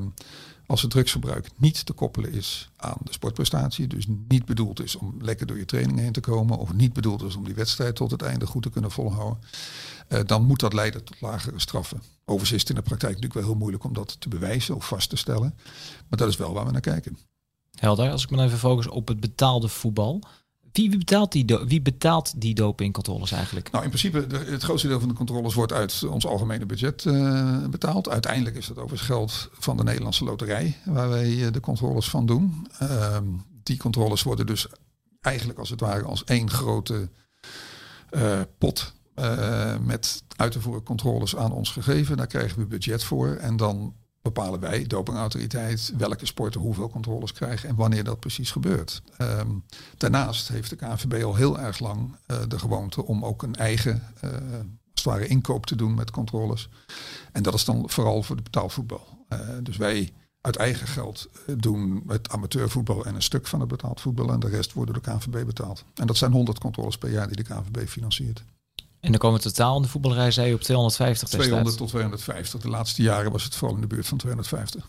als 0.69 0.83
het 0.83 0.91
drugsgebruik 0.91 1.51
niet 1.57 1.87
te 1.87 1.93
koppelen 1.93 2.33
is 2.33 2.71
aan 2.77 2.97
de 3.03 3.13
sportprestatie, 3.13 3.87
dus 3.87 4.07
niet 4.29 4.45
bedoeld 4.45 4.83
is 4.83 4.97
om 4.97 5.17
lekker 5.21 5.47
door 5.47 5.59
je 5.59 5.65
training 5.65 5.99
heen 5.99 6.13
te 6.13 6.21
komen, 6.21 6.59
of 6.59 6.73
niet 6.73 6.93
bedoeld 6.93 7.23
is 7.23 7.37
om 7.37 7.45
die 7.45 7.55
wedstrijd 7.55 7.97
tot 7.97 8.11
het 8.11 8.23
einde 8.23 8.47
goed 8.47 8.63
te 8.63 8.71
kunnen 8.71 8.91
volhouden, 8.91 9.43
uh, 10.09 10.21
dan 10.27 10.45
moet 10.45 10.61
dat 10.61 10.73
leiden 10.73 11.05
tot 11.05 11.21
lagere 11.21 11.61
straffen. 11.61 12.03
Overigens 12.25 12.53
is 12.53 12.61
het 12.61 12.69
in 12.69 12.75
de 12.75 12.83
praktijk 12.83 13.13
natuurlijk 13.13 13.41
wel 13.41 13.51
heel 13.51 13.59
moeilijk 13.61 13.85
om 13.85 13.93
dat 13.93 14.21
te 14.21 14.29
bewijzen 14.29 14.77
of 14.77 14.87
vast 14.87 15.11
te 15.11 15.17
stellen, 15.17 15.55
maar 16.09 16.19
dat 16.19 16.29
is 16.29 16.37
wel 16.37 16.53
waar 16.53 16.67
we 16.67 16.73
naar 16.73 16.81
kijken. 16.81 17.19
Helder, 17.75 18.11
als 18.11 18.23
ik 18.23 18.31
me 18.31 18.45
even 18.45 18.59
focus 18.59 18.89
op 18.89 19.09
het 19.09 19.21
betaalde 19.21 19.69
voetbal. 19.69 20.23
Wie 20.79 20.99
betaalt 20.99 21.33
die, 21.33 21.59
wie 21.67 21.83
betaalt 21.83 22.41
die 22.41 22.55
dopingcontroles 22.55 23.33
eigenlijk? 23.33 23.71
Nou, 23.71 23.85
in 23.85 23.91
principe, 23.91 24.27
de, 24.27 24.39
het 24.39 24.63
grootste 24.63 24.89
deel 24.89 25.01
van 25.01 25.09
de 25.09 25.15
controles 25.15 25.55
wordt 25.55 25.73
uit 25.73 26.05
ons 26.05 26.27
algemene 26.27 26.67
budget 26.67 27.05
uh, 27.05 27.67
betaald. 27.67 28.09
Uiteindelijk 28.09 28.57
is 28.57 28.67
dat 28.67 28.77
overigens 28.77 29.09
geld 29.09 29.51
van 29.53 29.77
de 29.77 29.83
Nederlandse 29.83 30.25
Loterij, 30.25 30.77
waar 30.85 31.09
wij 31.09 31.31
uh, 31.31 31.53
de 31.53 31.61
controles 31.61 32.11
van 32.11 32.27
doen. 32.27 32.67
Uh, 32.83 33.17
die 33.63 33.77
controles 33.77 34.23
worden 34.23 34.47
dus 34.47 34.67
eigenlijk 35.21 35.59
als 35.59 35.71
het 35.71 35.81
ware 35.81 36.05
als 36.05 36.25
één 36.25 36.51
grote 36.51 37.09
eh, 38.11 38.41
pot 38.59 38.97
met 39.81 40.23
uit 40.37 40.53
te 40.53 40.61
voeren 40.61 40.83
controles 40.83 41.37
aan 41.37 41.53
ons 41.53 41.71
gegeven. 41.71 42.17
Daar 42.17 42.27
krijgen 42.27 42.59
we 42.59 42.67
budget 42.67 43.05
voor. 43.05 43.29
En 43.29 43.57
dan 43.57 43.95
bepalen 44.23 44.61
wij, 44.61 44.87
dopingautoriteit, 44.87 45.93
welke 45.97 46.27
sporten 46.27 46.61
hoeveel 46.61 46.89
controles 46.89 47.33
krijgen 47.33 47.69
en 47.69 47.75
wanneer 47.75 48.05
dat 48.05 48.21
precies 48.21 48.51
gebeurt. 48.51 49.03
Um, 49.19 49.65
daarnaast 49.97 50.49
heeft 50.49 50.71
de 50.71 50.77
KNVB 50.77 51.25
al 51.25 51.35
heel 51.35 51.59
erg 51.59 51.79
lang 51.79 52.17
uh, 52.27 52.37
de 52.49 52.59
gewoonte 52.59 53.05
om 53.05 53.25
ook 53.25 53.43
een 53.43 53.55
eigen, 53.55 54.03
uh, 54.25 54.31
als 54.31 54.41
het 54.95 55.03
ware, 55.03 55.27
inkoop 55.27 55.67
te 55.67 55.77
doen 55.77 55.95
met 55.95 56.11
controles. 56.11 56.69
En 57.33 57.43
dat 57.43 57.55
is 57.55 57.65
dan 57.65 57.91
vooral 57.91 58.23
voor 58.23 58.37
de 58.37 58.43
betaalvoetbal. 58.43 59.07
Uh, 59.29 59.39
dus 59.63 59.77
wij 59.77 60.13
uit 60.41 60.57
eigen 60.57 60.87
geld 60.87 61.29
doen 61.57 62.03
het 62.07 62.31
amateurvoetbal 62.31 63.05
en 63.05 63.15
een 63.15 63.23
stuk 63.23 63.47
van 63.47 63.61
het 63.61 63.69
betaald 63.69 64.01
voetbal 64.01 64.33
en 64.33 64.41
de 64.41 64.49
rest 64.49 64.73
wordt 64.73 64.93
door 64.93 65.03
de 65.03 65.11
KNVB 65.11 65.47
betaald. 65.47 65.85
En 65.95 66.07
dat 66.07 66.17
zijn 66.17 66.33
100 66.33 66.59
controles 66.59 66.99
per 66.99 67.11
jaar 67.11 67.27
die 67.27 67.37
de 67.37 67.43
KNVB 67.43 67.89
financiert. 67.89 68.45
En 69.01 69.11
dan 69.11 69.21
komen 69.21 69.41
totaal 69.41 69.77
in 69.77 69.83
de 69.83 69.89
voetballerij 69.89 70.31
zei 70.31 70.49
je 70.49 70.55
op 70.55 70.61
250 70.61 71.29
200 71.29 71.77
tot 71.77 71.89
250. 71.89 72.61
De 72.61 72.69
laatste 72.69 73.03
jaren 73.03 73.33
was 73.33 73.45
het 73.45 73.55
vooral 73.55 73.75
in 73.77 73.83
de 73.83 73.87
buurt 73.87 74.07
van 74.07 74.19
250. 74.19 74.89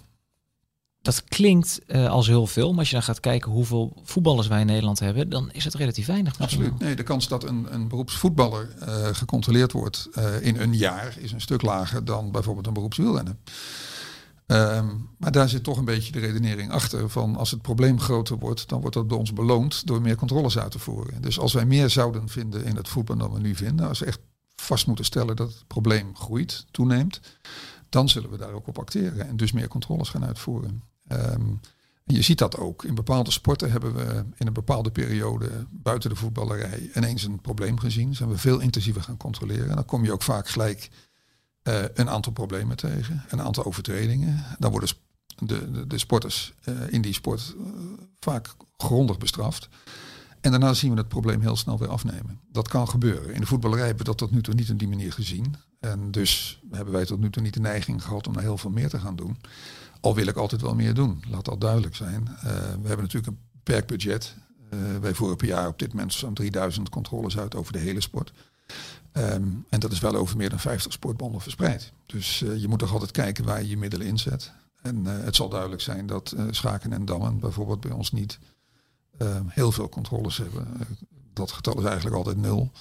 Dat 1.01 1.23
klinkt 1.23 1.79
uh, 1.87 2.09
als 2.09 2.27
heel 2.27 2.47
veel, 2.47 2.69
maar 2.69 2.79
als 2.79 2.87
je 2.89 2.93
dan 2.93 3.03
gaat 3.03 3.19
kijken 3.19 3.51
hoeveel 3.51 3.93
voetballers 4.03 4.47
wij 4.47 4.59
in 4.59 4.65
Nederland 4.65 4.99
hebben, 4.99 5.29
dan 5.29 5.51
is 5.51 5.63
het 5.63 5.73
relatief 5.73 6.05
weinig. 6.05 6.39
Absoluut. 6.39 6.79
Nee, 6.79 6.95
de 6.95 7.03
kans 7.03 7.27
dat 7.27 7.43
een, 7.43 7.67
een 7.73 7.87
beroepsvoetballer 7.87 8.69
uh, 8.81 9.07
gecontroleerd 9.11 9.71
wordt 9.71 10.09
uh, 10.17 10.41
in 10.41 10.59
een 10.59 10.73
jaar 10.75 11.15
is 11.19 11.31
een 11.31 11.41
stuk 11.41 11.61
lager 11.61 12.05
dan 12.05 12.31
bijvoorbeeld 12.31 12.67
een 12.67 12.73
beroepswielrenner. 12.73 13.35
Um, 14.51 15.09
maar 15.17 15.31
daar 15.31 15.49
zit 15.49 15.63
toch 15.63 15.77
een 15.77 15.85
beetje 15.85 16.11
de 16.11 16.19
redenering 16.19 16.71
achter 16.71 17.09
van 17.09 17.35
als 17.35 17.51
het 17.51 17.61
probleem 17.61 17.99
groter 17.99 18.37
wordt, 18.37 18.69
dan 18.69 18.81
wordt 18.81 18.95
dat 18.95 19.07
bij 19.07 19.17
ons 19.17 19.33
beloond 19.33 19.87
door 19.87 20.01
meer 20.01 20.15
controles 20.15 20.57
uit 20.57 20.71
te 20.71 20.79
voeren. 20.79 21.21
Dus 21.21 21.39
als 21.39 21.53
wij 21.53 21.65
meer 21.65 21.89
zouden 21.89 22.29
vinden 22.29 22.65
in 22.65 22.75
het 22.75 22.89
voetbal 22.89 23.17
dan 23.17 23.33
we 23.33 23.39
nu 23.39 23.55
vinden, 23.55 23.87
als 23.87 23.99
we 23.99 24.05
echt 24.05 24.19
vast 24.55 24.87
moeten 24.87 25.05
stellen 25.05 25.35
dat 25.35 25.47
het 25.47 25.67
probleem 25.67 26.15
groeit, 26.15 26.65
toeneemt, 26.71 27.19
dan 27.89 28.09
zullen 28.09 28.29
we 28.29 28.37
daar 28.37 28.51
ook 28.51 28.67
op 28.67 28.79
acteren 28.79 29.27
en 29.27 29.37
dus 29.37 29.51
meer 29.51 29.67
controles 29.67 30.09
gaan 30.09 30.25
uitvoeren. 30.25 30.83
Um, 31.07 31.59
je 32.03 32.21
ziet 32.21 32.37
dat 32.37 32.57
ook. 32.57 32.83
In 32.83 32.95
bepaalde 32.95 33.31
sporten 33.31 33.71
hebben 33.71 33.95
we 33.95 34.25
in 34.37 34.47
een 34.47 34.53
bepaalde 34.53 34.91
periode 34.91 35.49
buiten 35.69 36.09
de 36.09 36.15
voetballerij 36.15 36.89
ineens 36.95 37.23
een 37.23 37.41
probleem 37.41 37.79
gezien. 37.79 38.15
Zijn 38.15 38.29
we 38.29 38.37
veel 38.37 38.59
intensiever 38.59 39.01
gaan 39.01 39.17
controleren. 39.17 39.69
En 39.69 39.75
dan 39.75 39.85
kom 39.85 40.03
je 40.03 40.11
ook 40.11 40.23
vaak 40.23 40.49
gelijk 40.49 40.89
uh, 41.69 41.83
een 41.93 42.09
aantal 42.09 42.31
problemen 42.31 42.77
tegen, 42.77 43.23
een 43.29 43.41
aantal 43.41 43.65
overtredingen. 43.65 44.43
Dan 44.59 44.71
worden 44.71 44.89
de, 45.37 45.71
de, 45.71 45.87
de 45.87 45.97
sporters 45.97 46.53
uh, 46.65 46.75
in 46.89 47.01
die 47.01 47.13
sport 47.13 47.55
uh, 47.57 47.65
vaak 48.19 48.47
grondig 48.77 49.17
bestraft. 49.17 49.69
En 50.41 50.51
daarna 50.51 50.73
zien 50.73 50.91
we 50.91 50.97
het 50.97 51.07
probleem 51.07 51.41
heel 51.41 51.55
snel 51.55 51.77
weer 51.77 51.89
afnemen. 51.89 52.39
Dat 52.51 52.67
kan 52.67 52.89
gebeuren. 52.89 53.33
In 53.33 53.39
de 53.39 53.45
voetballerij 53.45 53.85
hebben 53.85 54.05
we 54.05 54.09
dat 54.11 54.17
tot 54.17 54.31
nu 54.31 54.41
toe 54.41 54.53
niet 54.53 54.71
op 54.71 54.79
die 54.79 54.87
manier 54.87 55.13
gezien. 55.13 55.55
En 55.79 56.11
dus 56.11 56.61
hebben 56.71 56.93
wij 56.93 57.05
tot 57.05 57.19
nu 57.19 57.29
toe 57.29 57.43
niet 57.43 57.53
de 57.53 57.59
neiging 57.59 58.03
gehad 58.03 58.27
om 58.27 58.33
daar 58.33 58.43
heel 58.43 58.57
veel 58.57 58.69
meer 58.69 58.89
te 58.89 58.99
gaan 58.99 59.15
doen. 59.15 59.37
Al 60.01 60.15
wil 60.15 60.27
ik 60.27 60.35
altijd 60.35 60.61
wel 60.61 60.75
meer 60.75 60.93
doen, 60.93 61.23
laat 61.29 61.45
dat 61.45 61.61
duidelijk 61.61 61.95
zijn. 61.95 62.23
we 62.81 62.87
hebben 62.87 62.99
natuurlijk 62.99 63.27
een 63.27 63.39
beperkt 63.51 63.87
budget. 63.87 64.35
wij 65.01 65.13
voeren 65.13 65.37
per 65.37 65.47
jaar 65.47 65.67
op 65.67 65.79
dit 65.79 65.93
moment 65.93 66.13
zo'n 66.13 66.33
3000 66.33 66.89
controles 66.89 67.37
uit 67.37 67.55
over 67.55 67.73
de 67.73 67.79
hele 67.79 68.01
sport. 68.01 68.31
Um, 69.13 69.65
en 69.69 69.79
dat 69.79 69.91
is 69.91 69.99
wel 69.99 70.15
over 70.15 70.37
meer 70.37 70.49
dan 70.49 70.59
50 70.59 70.91
sportbonden 70.91 71.41
verspreid. 71.41 71.91
Dus 72.05 72.41
uh, 72.41 72.61
je 72.61 72.67
moet 72.67 72.79
toch 72.79 72.91
altijd 72.91 73.11
kijken 73.11 73.45
waar 73.45 73.61
je 73.61 73.69
je 73.69 73.77
middelen 73.77 74.07
inzet. 74.07 74.51
En 74.81 74.95
uh, 75.05 75.23
het 75.23 75.35
zal 75.35 75.49
duidelijk 75.49 75.81
zijn 75.81 76.07
dat 76.07 76.33
uh, 76.37 76.43
Schaken 76.51 76.93
en 76.93 77.05
Dammen 77.05 77.39
bijvoorbeeld 77.39 77.79
bij 77.79 77.91
ons 77.91 78.11
niet 78.11 78.39
ehm, 79.17 79.43
heel 79.47 79.71
veel 79.71 79.89
controles 79.89 80.37
hebben. 80.37 80.67
dat 81.33 81.51
getal 81.51 81.79
is 81.79 81.85
eigenlijk 81.85 82.15
altijd 82.15 82.37
nul. 82.37 82.71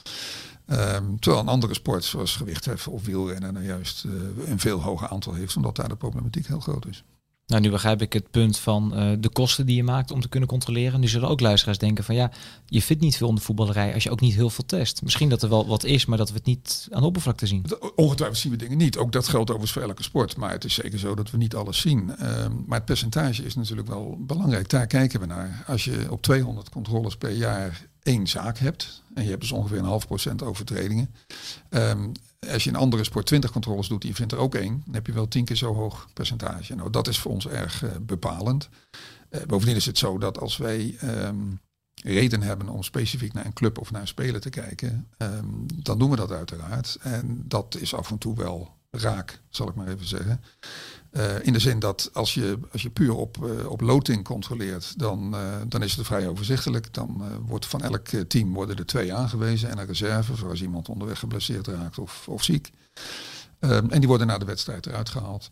Um, 0.67 1.21
terwijl 1.21 1.43
een 1.43 1.49
andere 1.49 1.75
sport 1.75 2.05
zoals 2.05 2.37
gewichtheffen 2.37 2.93
of 2.93 3.05
wielrennen 3.05 3.53
nou 3.53 3.67
juist 3.67 4.05
een 4.47 4.59
veel 4.59 4.83
hoger 4.83 5.09
aantal 5.09 5.35
heeft, 5.35 5.57
omdat 5.57 5.77
daar 5.77 5.89
de 5.89 5.97
problematiek 5.97 6.47
heel 6.47 6.61
groot 6.61 6.87
is. 6.87 7.05
Nou, 7.49 7.63
nu 7.63 7.71
begrijp 7.71 8.03
ik 8.03 8.13
het 8.13 8.31
punt 8.31 8.59
van 8.59 8.93
uh, 8.95 9.13
de 9.19 9.29
kosten 9.29 9.67
die 9.67 9.77
je 9.77 9.83
maakt 9.83 10.11
om 10.11 10.21
te 10.21 10.29
kunnen 10.29 10.49
controleren. 10.49 11.01
Nu 11.01 11.09
zullen 11.09 11.29
ook 11.29 11.41
luisteraars 11.41 11.79
denken 11.79 12.05
van 12.05 12.15
ja, 12.15 12.31
je 12.67 12.83
vindt 12.83 13.03
niet 13.03 13.17
veel 13.17 13.29
in 13.29 13.35
de 13.35 13.41
voetballerij 13.41 13.95
als 13.95 14.03
je 14.03 14.11
ook 14.11 14.21
niet 14.21 14.35
heel 14.35 14.51
veel 14.51 14.67
test. 14.67 15.03
Misschien 15.03 15.29
dat 15.29 15.43
er 15.43 15.49
wel 15.49 15.67
wat 15.67 15.85
is, 15.85 16.07
maar 16.07 16.19
dat 16.19 16.29
we 16.29 16.35
het 16.35 16.45
niet 16.45 16.89
aan 16.91 17.01
de 17.01 17.07
oppervlakte 17.07 17.47
zien. 17.47 17.65
Ongetwijfeld 17.95 18.39
zien 18.39 18.53
we 18.53 18.59
dingen 18.59 18.79
niet. 18.79 18.97
Ook 18.97 19.13
dat 19.13 19.29
geldt 19.29 19.51
overigens 19.51 19.73
voor 19.73 19.83
elke 19.83 20.03
sport. 20.03 20.37
Maar 20.37 20.51
het 20.51 20.65
is 20.65 20.75
zeker 20.75 20.99
zo 20.99 21.15
dat 21.15 21.31
we 21.31 21.37
niet 21.37 21.55
alles 21.55 21.81
zien. 21.81 21.99
Uh, 22.21 22.47
maar 22.67 22.77
het 22.79 22.85
percentage 22.85 23.45
is 23.45 23.55
natuurlijk 23.55 23.89
wel 23.89 24.17
belangrijk. 24.21 24.69
Daar 24.69 24.87
kijken 24.87 25.21
we 25.21 25.27
naar. 25.27 25.65
Als 25.67 25.85
je 25.85 26.07
op 26.11 26.23
200 26.23 26.69
controles 26.69 27.17
per 27.17 27.33
jaar 27.33 27.88
één 28.03 28.27
zaak 28.27 28.59
hebt. 28.59 29.03
En 29.15 29.23
je 29.23 29.29
hebt 29.29 29.41
dus 29.41 29.53
ongeveer 29.53 29.79
een 29.79 29.85
half 29.85 30.07
procent 30.07 30.43
overtredingen. 30.43 31.15
Um, 31.71 32.13
als 32.53 32.65
je 32.65 32.71
in 32.71 32.77
andere 32.77 33.05
sport 33.05 33.27
20 33.27 33.51
controles 33.51 33.89
doet 33.89 34.03
je 34.03 34.15
vindt 34.15 34.33
er 34.33 34.39
ook 34.39 34.55
één, 34.55 34.83
dan 34.85 34.95
heb 34.95 35.07
je 35.07 35.13
wel 35.13 35.29
tien 35.29 35.45
keer 35.45 35.57
zo 35.57 35.75
hoog 35.75 36.09
percentage. 36.13 36.75
Nou, 36.75 36.91
dat 36.91 37.09
is 37.09 37.19
voor 37.19 37.33
ons 37.33 37.47
erg 37.47 37.83
uh, 37.83 37.91
bepalend. 38.01 38.69
Uh, 39.31 39.43
bovendien 39.43 39.77
is 39.77 39.87
het 39.87 39.99
zo 39.99 40.19
dat 40.19 40.39
als 40.39 40.57
wij 40.57 40.97
um, 41.05 41.61
reden 42.03 42.43
hebben 42.43 42.69
om 42.69 42.83
specifiek 42.83 43.33
naar 43.33 43.47
een 43.47 43.53
club 43.53 43.79
of 43.79 43.91
naar 43.91 44.01
een 44.01 44.07
speler 44.07 44.41
te 44.41 44.51
kijken, 44.51 45.09
ehm, 45.17 45.47
dan 45.75 45.99
doen 45.99 46.11
we 46.11 46.17
dat 46.17 46.33
uiteraard. 46.33 46.99
En 47.01 47.43
dat 47.45 47.77
is 47.79 47.95
af 47.95 48.11
en 48.11 48.19
toe 48.19 48.37
wel 48.37 48.77
raak, 48.91 49.41
zal 49.49 49.69
ik 49.69 49.75
maar 49.75 49.89
even 49.89 50.07
zeggen. 50.07 50.41
Uh, 51.13 51.47
in 51.47 51.53
de 51.53 51.59
zin 51.59 51.79
dat 51.79 52.11
als 52.13 52.35
je, 52.35 52.59
als 52.73 52.83
je 52.83 52.91
puur 52.91 53.15
op, 53.15 53.37
uh, 53.43 53.71
op 53.71 53.81
loting 53.81 54.25
controleert, 54.25 54.99
dan, 54.99 55.35
uh, 55.35 55.57
dan 55.69 55.83
is 55.83 55.97
het 55.97 56.07
vrij 56.07 56.29
overzichtelijk. 56.29 56.95
Dan 56.95 57.23
wordt 57.47 57.67
van 57.67 57.83
elk 57.83 58.09
team 58.09 58.55
worden 58.55 58.77
er 58.77 58.87
twee 58.87 59.15
aangewezen 59.15 59.71
en 59.71 59.79
een 59.79 59.87
reserve, 59.87 60.37
zoals 60.37 60.63
iemand 60.63 60.89
onderweg 60.89 61.19
geblesseerd 61.19 61.67
raakt 61.67 61.99
of, 61.99 62.29
of 62.29 62.45
ziek. 62.45 62.71
Um, 63.61 63.91
en 63.91 63.99
die 63.99 64.09
worden 64.09 64.27
na 64.27 64.39
de 64.39 64.45
wedstrijd 64.45 64.87
eruit 64.87 65.09
gehaald. 65.09 65.51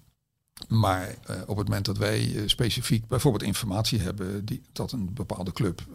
Maar 0.69 1.15
op 1.47 1.57
het 1.57 1.67
moment 1.69 1.85
dat 1.85 1.99
wij 1.99 2.43
specifiek 2.47 3.07
bijvoorbeeld 3.07 3.43
informatie 3.43 4.01
hebben 4.01 4.45
die, 4.45 4.63
dat 4.73 4.93
een 4.93 5.15
bepaalde 5.15 5.53
club 5.53 5.87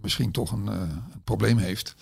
misschien 0.00 0.30
toch 0.30 0.52
een, 0.52 0.66
een 0.66 1.22
probleem 1.24 1.58
heeft, 1.58 1.94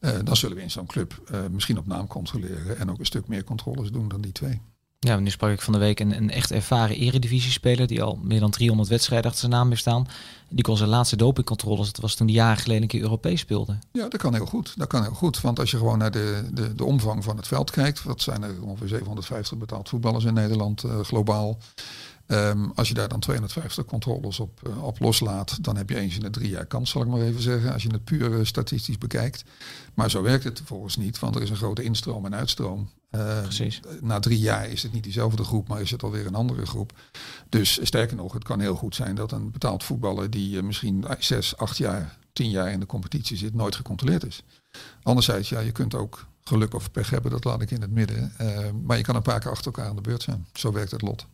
dan 0.00 0.36
zullen 0.36 0.56
we 0.56 0.62
in 0.62 0.70
zo'n 0.70 0.86
club 0.86 1.32
misschien 1.50 1.78
op 1.78 1.86
naam 1.86 2.06
controleren 2.06 2.78
en 2.78 2.90
ook 2.90 2.98
een 2.98 3.06
stuk 3.06 3.28
meer 3.28 3.44
controles 3.44 3.90
doen 3.90 4.08
dan 4.08 4.20
die 4.20 4.32
twee. 4.32 4.60
Ja, 5.06 5.18
nu 5.18 5.30
sprak 5.30 5.50
ik 5.50 5.60
van 5.60 5.72
de 5.72 5.78
week 5.78 6.00
een, 6.00 6.16
een 6.16 6.30
echt 6.30 6.50
ervaren 6.50 6.96
eredivisie-speler 6.96 7.86
die 7.86 8.02
al 8.02 8.18
meer 8.22 8.40
dan 8.40 8.50
300 8.50 8.88
wedstrijden 8.88 9.26
achter 9.26 9.40
zijn 9.48 9.60
naam 9.60 9.68
heeft 9.68 9.80
staan. 9.80 10.06
Die 10.48 10.64
kon 10.64 10.76
zijn 10.76 10.88
laatste 10.88 11.16
dopingcontroles, 11.16 11.92
dat 11.92 12.00
was 12.00 12.14
toen 12.14 12.26
die 12.26 12.36
jaren 12.36 12.62
geleden 12.62 12.82
een 12.82 12.88
keer 12.88 13.00
Europees 13.00 13.40
speelde. 13.40 13.78
Ja, 13.92 14.08
dat 14.08 14.20
kan 14.20 14.34
heel 14.34 14.46
goed. 14.46 14.74
Dat 14.76 14.88
kan 14.88 15.02
heel 15.02 15.14
goed. 15.14 15.40
Want 15.40 15.58
als 15.58 15.70
je 15.70 15.76
gewoon 15.76 15.98
naar 15.98 16.10
de, 16.10 16.48
de, 16.52 16.74
de 16.74 16.84
omvang 16.84 17.24
van 17.24 17.36
het 17.36 17.46
veld 17.46 17.70
kijkt, 17.70 18.02
wat 18.02 18.22
zijn 18.22 18.42
er 18.42 18.62
ongeveer 18.62 18.88
750 18.88 19.58
betaald 19.58 19.88
voetballers 19.88 20.24
in 20.24 20.34
Nederland 20.34 20.84
uh, 20.84 21.00
globaal. 21.00 21.58
Um, 22.26 22.72
als 22.74 22.88
je 22.88 22.94
daar 22.94 23.08
dan 23.08 23.20
250 23.20 23.84
controles 23.84 24.40
op, 24.40 24.60
uh, 24.68 24.84
op 24.84 25.00
loslaat, 25.00 25.64
dan 25.64 25.76
heb 25.76 25.88
je 25.88 25.96
eens 25.96 26.14
in 26.14 26.22
de 26.22 26.30
drie 26.30 26.50
jaar 26.50 26.66
kans, 26.66 26.90
zal 26.90 27.02
ik 27.02 27.08
maar 27.08 27.20
even 27.20 27.42
zeggen, 27.42 27.72
als 27.72 27.82
je 27.82 27.92
het 27.92 28.04
puur 28.04 28.30
uh, 28.30 28.44
statistisch 28.44 28.98
bekijkt. 28.98 29.44
Maar 29.94 30.10
zo 30.10 30.22
werkt 30.22 30.44
het 30.44 30.56
vervolgens 30.56 30.96
niet, 30.96 31.18
want 31.18 31.36
er 31.36 31.42
is 31.42 31.50
een 31.50 31.56
grote 31.56 31.82
instroom 31.82 32.26
en 32.26 32.34
uitstroom. 32.34 32.88
Uh, 33.10 33.42
Precies. 33.42 33.80
Na 34.00 34.18
drie 34.18 34.38
jaar 34.38 34.68
is 34.68 34.82
het 34.82 34.92
niet 34.92 35.02
diezelfde 35.02 35.44
groep, 35.44 35.68
maar 35.68 35.80
is 35.80 35.90
het 35.90 36.02
alweer 36.02 36.26
een 36.26 36.34
andere 36.34 36.66
groep. 36.66 36.92
Dus 37.48 37.78
sterker 37.82 38.16
nog, 38.16 38.32
het 38.32 38.44
kan 38.44 38.60
heel 38.60 38.74
goed 38.74 38.94
zijn 38.94 39.14
dat 39.14 39.32
een 39.32 39.50
betaald 39.50 39.84
voetballer 39.84 40.30
die 40.30 40.62
misschien 40.62 41.04
zes, 41.18 41.56
acht 41.56 41.76
jaar, 41.76 42.18
tien 42.32 42.50
jaar 42.50 42.70
in 42.72 42.80
de 42.80 42.86
competitie 42.86 43.36
zit, 43.36 43.54
nooit 43.54 43.74
gecontroleerd 43.74 44.26
is. 44.26 44.42
Anderzijds, 45.02 45.48
ja, 45.48 45.60
je 45.60 45.72
kunt 45.72 45.94
ook 45.94 46.26
geluk 46.44 46.74
of 46.74 46.90
pech 46.90 47.10
hebben, 47.10 47.30
dat 47.30 47.44
laat 47.44 47.62
ik 47.62 47.70
in 47.70 47.80
het 47.80 47.90
midden. 47.90 48.32
maar 48.84 48.96
je 48.96 49.02
kan 49.02 49.16
een 49.16 49.22
paar 49.22 49.40
keer 49.40 49.50
achter 49.50 49.66
elkaar 49.66 49.88
aan 49.88 49.96
de 49.96 50.02
beurt 50.02 50.22
zijn. 50.22 50.46
Zo 50.52 50.72
werkt 50.72 50.90
het 50.90 51.02
lot. 51.02 51.26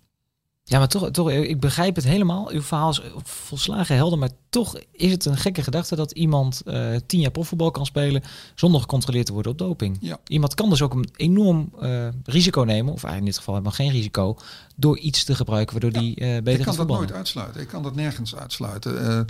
Ja, 0.69 0.79
maar 0.79 0.89
toch, 0.89 1.11
toch, 1.11 1.31
ik 1.31 1.61
begrijp 1.61 1.95
het 1.95 2.05
helemaal. 2.05 2.51
Uw 2.51 2.63
verhaal 2.63 2.91
is 2.91 3.01
volslagen 3.23 3.97
helder, 3.97 4.19
maar 4.19 4.31
toch 4.49 4.79
is 4.93 5.11
het 5.11 5.25
een 5.25 5.37
gekke 5.37 5.63
gedachte 5.63 5.97
dat 5.97 6.13
iemand 6.13 6.63
uh, 6.65 6.97
tien 7.07 7.21
jaar 7.21 7.31
profvoetbal 7.31 7.71
kan 7.71 7.87
spelen 7.87 8.23
zonder 8.55 8.81
gecontroleerd 8.81 9.27
te 9.27 9.33
worden 9.33 9.53
op 9.53 9.59
doping. 9.59 9.97
Ja. 10.01 10.19
Iemand 10.27 10.55
kan 10.55 10.71
dus 10.71 10.83
ook 10.83 10.95
een 10.95 11.09
enorm 11.17 11.73
uh, 11.81 12.09
risico 12.25 12.63
nemen, 12.63 12.93
of 12.93 13.05
eigenlijk 13.05 13.19
in 13.19 13.25
dit 13.25 13.37
geval 13.37 13.55
helemaal 13.55 13.77
geen 13.77 13.91
risico, 13.91 14.37
door 14.77 14.99
iets 14.99 15.25
te 15.25 15.35
gebruiken 15.35 15.81
waardoor 15.81 16.01
die 16.01 16.21
uh, 16.21 16.37
beter 16.43 16.61
Ik 16.61 16.67
kan 16.67 16.77
dat 16.77 16.89
nooit 16.89 17.13
uitsluiten. 17.13 17.61
Ik 17.61 17.69
kan 17.69 17.83
dat 17.83 17.95
nergens 17.95 18.37
uitsluiten. 18.37 19.27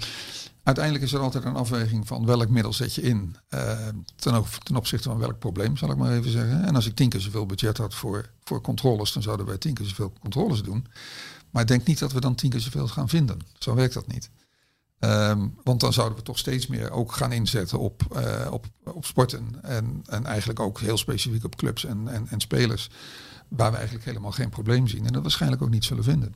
Uiteindelijk 0.67 1.05
is 1.05 1.13
er 1.13 1.21
altijd 1.21 1.45
een 1.45 1.55
afweging 1.55 2.07
van 2.07 2.27
welk 2.27 2.49
middel 2.49 2.73
zet 2.73 2.95
je 2.95 3.03
in 3.03 3.37
ten, 4.17 4.45
ten 4.63 4.77
opzichte 4.77 5.09
van 5.09 5.19
welk 5.19 5.39
probleem, 5.39 5.77
zal 5.77 5.91
ik 5.91 5.97
maar 5.97 6.13
even 6.13 6.31
zeggen. 6.31 6.65
En 6.65 6.75
als 6.75 6.87
ik 6.87 6.95
tien 6.95 7.09
keer 7.09 7.21
zoveel 7.21 7.47
budget 7.47 7.79
had 7.79 7.95
voor, 7.95 8.31
voor 8.45 8.61
controles, 8.61 9.13
dan 9.13 9.23
zouden 9.23 9.47
wij 9.47 9.59
tien 9.59 9.75
keer 9.75 9.87
zoveel 9.87 10.13
controles 10.21 10.63
doen. 10.63 10.87
Maar 11.51 11.63
ik 11.63 11.69
denk 11.69 11.87
niet 11.87 11.99
dat 11.99 12.13
we 12.13 12.21
dan 12.21 12.35
tien 12.35 12.51
keer 12.51 12.61
zoveel 12.61 12.89
gaan 12.89 13.09
vinden. 13.09 13.39
Zo 13.59 13.75
werkt 13.75 13.95
dat 13.95 14.07
niet. 14.07 14.31
Um, 14.99 15.55
want 15.63 15.81
dan 15.81 15.93
zouden 15.93 16.19
we 16.19 16.25
toch 16.25 16.39
steeds 16.39 16.67
meer 16.67 16.91
ook 16.91 17.13
gaan 17.13 17.33
inzetten 17.33 17.79
op, 17.79 18.03
uh, 18.17 18.47
op, 18.51 18.67
op 18.85 19.05
sporten. 19.05 19.63
En, 19.63 20.03
en 20.07 20.27
eigenlijk 20.27 20.61
ook 20.61 20.81
heel 20.81 20.97
specifiek 20.97 21.45
op 21.45 21.57
clubs 21.57 21.85
en, 21.85 22.09
en, 22.09 22.29
en 22.29 22.41
spelers. 22.41 22.91
Waar 23.49 23.71
we 23.71 23.77
eigenlijk 23.77 24.07
helemaal 24.07 24.33
geen 24.33 24.49
probleem 24.49 24.89
zien. 24.89 25.07
En 25.07 25.13
dat 25.13 25.23
waarschijnlijk 25.23 25.63
ook 25.63 25.71
niet 25.71 25.85
zullen 25.85 26.05
vinden. 26.05 26.35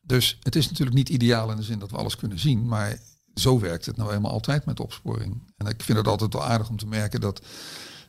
Dus 0.00 0.38
het 0.42 0.56
is 0.56 0.68
natuurlijk 0.68 0.96
niet 0.96 1.08
ideaal 1.08 1.50
in 1.50 1.56
de 1.56 1.62
zin 1.62 1.78
dat 1.78 1.90
we 1.90 1.96
alles 1.96 2.16
kunnen 2.16 2.38
zien. 2.38 2.66
Maar 2.66 2.98
zo 3.40 3.58
werkt 3.58 3.86
het 3.86 3.96
nou 3.96 4.08
helemaal 4.08 4.30
altijd 4.30 4.64
met 4.64 4.80
opsporing. 4.80 5.42
En 5.56 5.66
ik 5.66 5.82
vind 5.82 5.98
het 5.98 6.08
altijd 6.08 6.32
wel 6.32 6.44
aardig 6.44 6.68
om 6.68 6.76
te 6.76 6.86
merken 6.86 7.20
dat 7.20 7.40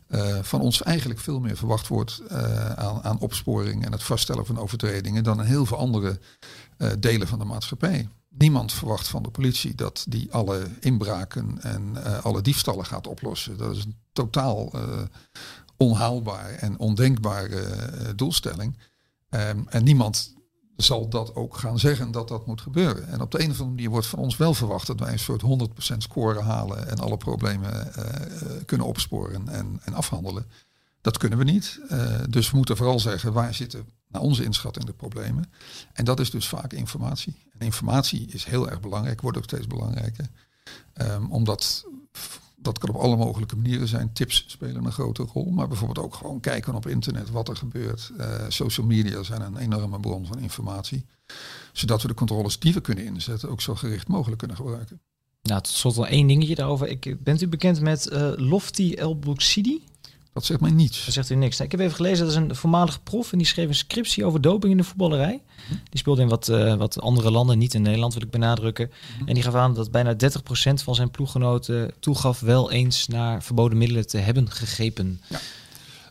uh, 0.09 0.37
van 0.41 0.61
ons 0.61 0.83
eigenlijk 0.83 1.19
veel 1.19 1.39
meer 1.39 1.57
verwacht 1.57 1.87
wordt 1.87 2.21
uh, 2.31 2.71
aan, 2.71 3.03
aan, 3.03 3.19
opsporing 3.19 3.85
en 3.85 3.91
het 3.91 4.03
vaststellen 4.03 4.45
van 4.45 4.59
overtredingen 4.59 5.23
dan 5.23 5.39
in 5.39 5.45
heel 5.45 5.65
veel 5.65 5.77
andere 5.77 6.19
uh, 6.77 6.91
delen 6.99 7.27
van 7.27 7.39
de 7.39 7.45
maatschappij. 7.45 8.09
Niemand 8.29 8.73
verwacht 8.73 9.07
van 9.07 9.23
de 9.23 9.29
politie 9.29 9.75
dat 9.75 10.05
die 10.09 10.31
alle 10.31 10.67
inbraken 10.79 11.61
en 11.61 12.03
alle 12.23 12.41
diefstallen 12.41 12.85
gaat 12.85 13.07
oplossen. 13.07 13.57
Dat 13.57 13.75
is 13.75 13.85
een 13.85 13.95
totaal 14.11 14.71
onhaalbaar 15.77 16.49
en 16.49 16.79
ondenkbare 16.79 18.15
doelstelling. 18.15 18.77
Um, 19.29 19.67
en 19.69 19.83
niemand 19.83 20.36
zal 20.77 21.09
dat 21.09 21.35
ook 21.35 21.57
gaan 21.57 21.79
zeggen 21.79 22.11
dat 22.11 22.27
dat 22.27 22.45
moet 22.45 22.61
gebeuren. 22.61 23.07
En 23.07 23.21
op 23.21 23.31
de 23.31 23.39
een 23.39 23.45
of 23.45 23.51
andere 23.51 23.69
manier 23.69 23.89
wordt 23.89 24.07
van 24.07 24.19
ons 24.19 24.37
wel 24.37 24.53
verwacht 24.53 24.87
dat 24.87 24.99
wij 24.99 25.11
een 25.11 25.19
soort 25.19 25.41
100% 25.93 25.97
score 25.97 26.41
halen 26.41 26.87
en 26.89 26.99
alle 26.99 27.17
problemen 27.17 27.91
uh, 27.97 28.03
kunnen 28.65 28.87
opsporen 28.87 29.47
en, 29.47 29.79
en, 29.83 29.93
afhandelen. 29.93 30.45
Dat 31.01 31.17
kunnen 31.17 31.37
we 31.37 31.43
niet. 31.43 31.79
Uh, 31.91 32.19
dus 32.29 32.51
we 32.51 32.57
moeten 32.57 32.77
vooral 32.77 32.99
zeggen 32.99 33.33
waar 33.33 33.53
zitten 33.53 33.85
naar 34.07 34.21
onze 34.21 34.43
inschatting 34.43 34.85
de 34.85 34.93
problemen. 34.93 35.51
En 35.93 36.05
dat 36.05 36.19
is 36.19 36.31
dus 36.31 36.47
vaak 36.47 36.73
informatie. 36.73 37.35
En 37.51 37.65
informatie 37.65 38.27
is 38.27 38.43
heel 38.43 38.69
erg 38.69 38.79
belangrijk, 38.79 39.21
wordt 39.21 39.37
ook 39.37 39.43
steeds 39.43 39.67
belangrijker. 39.67 40.29
Um, 41.01 41.31
omdat 41.31 41.85
dat 42.59 42.79
kan 42.79 42.89
op 42.89 42.95
alle 42.95 43.15
mogelijke 43.15 43.55
manieren 43.55 43.87
zijn. 43.87 44.13
Tips 44.13 44.43
spelen 44.47 44.85
een 44.85 44.91
grote 44.91 45.23
rol. 45.33 45.49
Maar 45.49 45.67
bijvoorbeeld 45.67 46.05
ook 46.05 46.15
gewoon 46.15 46.39
kijken 46.39 46.75
op 46.75 46.87
internet 46.87 47.29
wat 47.29 47.49
er 47.49 47.55
gebeurt. 47.55 48.11
Uh, 48.17 48.45
social 48.47 48.85
media 48.85 49.23
zijn 49.23 49.41
een 49.41 49.57
enorme 49.57 49.99
bron 49.99 50.25
van 50.25 50.39
informatie. 50.39 51.05
Zodat 51.73 52.01
we 52.01 52.07
de 52.07 52.13
controles 52.13 52.59
die 52.59 52.73
we 52.73 52.81
kunnen 52.81 53.05
inzetten 53.05 53.49
ook 53.49 53.61
zo 53.61 53.75
gericht 53.75 54.07
mogelijk 54.07 54.37
kunnen 54.37 54.57
gebruiken. 54.57 54.99
Nou, 55.41 55.61
tot 55.61 55.73
slot 55.73 56.05
één 56.05 56.27
dingetje 56.27 56.55
daarover. 56.55 56.87
Ik, 56.87 57.23
bent 57.23 57.41
u 57.41 57.47
bekend 57.47 57.81
met 57.81 58.11
uh, 58.11 58.31
Lofty 58.35 58.93
El 58.93 59.19
Bouxidi? 59.19 59.83
Dat 60.37 60.45
zegt 60.45 60.61
mij 60.61 60.71
niets. 60.71 61.05
Dat 61.05 61.13
zegt 61.13 61.29
u 61.29 61.35
niks. 61.35 61.59
Ik 61.59 61.71
heb 61.71 61.79
even 61.79 61.95
gelezen, 61.95 62.25
dat 62.25 62.35
is 62.35 62.35
een 62.35 62.55
voormalig 62.55 63.03
prof 63.03 63.31
en 63.31 63.37
die 63.37 63.47
schreef 63.47 63.67
een 63.67 63.75
scriptie 63.75 64.25
over 64.25 64.41
doping 64.41 64.71
in 64.71 64.77
de 64.77 64.83
voetballerij. 64.83 65.41
Die 65.67 65.99
speelde 65.99 66.21
in 66.21 66.27
wat, 66.27 66.47
uh, 66.47 66.73
wat 66.73 67.01
andere 67.01 67.31
landen, 67.31 67.57
niet 67.57 67.73
in 67.73 67.81
Nederland 67.81 68.13
wil 68.13 68.23
ik 68.23 68.29
benadrukken. 68.29 68.91
En 69.25 69.33
die 69.33 69.43
gaf 69.43 69.55
aan 69.55 69.73
dat 69.73 69.91
bijna 69.91 70.13
30% 70.13 70.83
van 70.83 70.95
zijn 70.95 71.11
ploeggenoten 71.11 71.91
toegaf 71.99 72.39
wel 72.39 72.71
eens 72.71 73.07
naar 73.07 73.43
verboden 73.43 73.77
middelen 73.77 74.07
te 74.07 74.17
hebben 74.17 74.51
gegrepen. 74.51 75.21
Ja. 75.27 75.39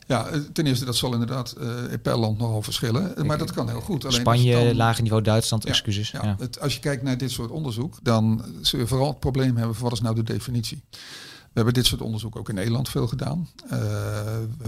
Ja, 0.06 0.30
ten 0.52 0.66
eerste, 0.66 0.84
dat 0.84 0.96
zal 0.96 1.12
inderdaad 1.12 1.54
uh, 1.60 1.68
per 2.02 2.16
land 2.16 2.38
nogal 2.38 2.62
verschillen. 2.62 3.26
Maar 3.26 3.38
dat 3.38 3.52
kan 3.52 3.68
heel 3.68 3.80
goed. 3.80 4.04
Alleen 4.04 4.20
Spanje, 4.20 4.64
dan, 4.64 4.76
lager 4.76 5.02
niveau 5.02 5.22
Duitsland, 5.22 5.62
ja, 5.62 5.68
excuses. 5.68 6.10
Ja, 6.10 6.20
ja. 6.22 6.36
Het, 6.38 6.60
als 6.60 6.74
je 6.74 6.80
kijkt 6.80 7.02
naar 7.02 7.18
dit 7.18 7.30
soort 7.30 7.50
onderzoek, 7.50 7.94
dan 8.02 8.44
zul 8.60 8.78
je 8.78 8.86
vooral 8.86 9.08
het 9.08 9.20
probleem 9.20 9.56
hebben 9.56 9.74
van 9.74 9.84
wat 9.84 9.92
is 9.92 10.00
nou 10.00 10.14
de 10.14 10.22
definitie. 10.22 10.82
We 11.56 11.62
hebben 11.62 11.82
dit 11.82 11.90
soort 11.90 12.02
onderzoek 12.02 12.36
ook 12.36 12.48
in 12.48 12.54
Nederland 12.54 12.88
veel 12.88 13.06
gedaan. 13.06 13.48
Uh, 13.64 13.70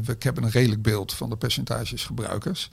we 0.04 0.16
hebben 0.18 0.42
een 0.42 0.50
redelijk 0.50 0.82
beeld 0.82 1.12
van 1.14 1.30
de 1.30 1.36
percentages 1.36 2.04
gebruikers. 2.04 2.70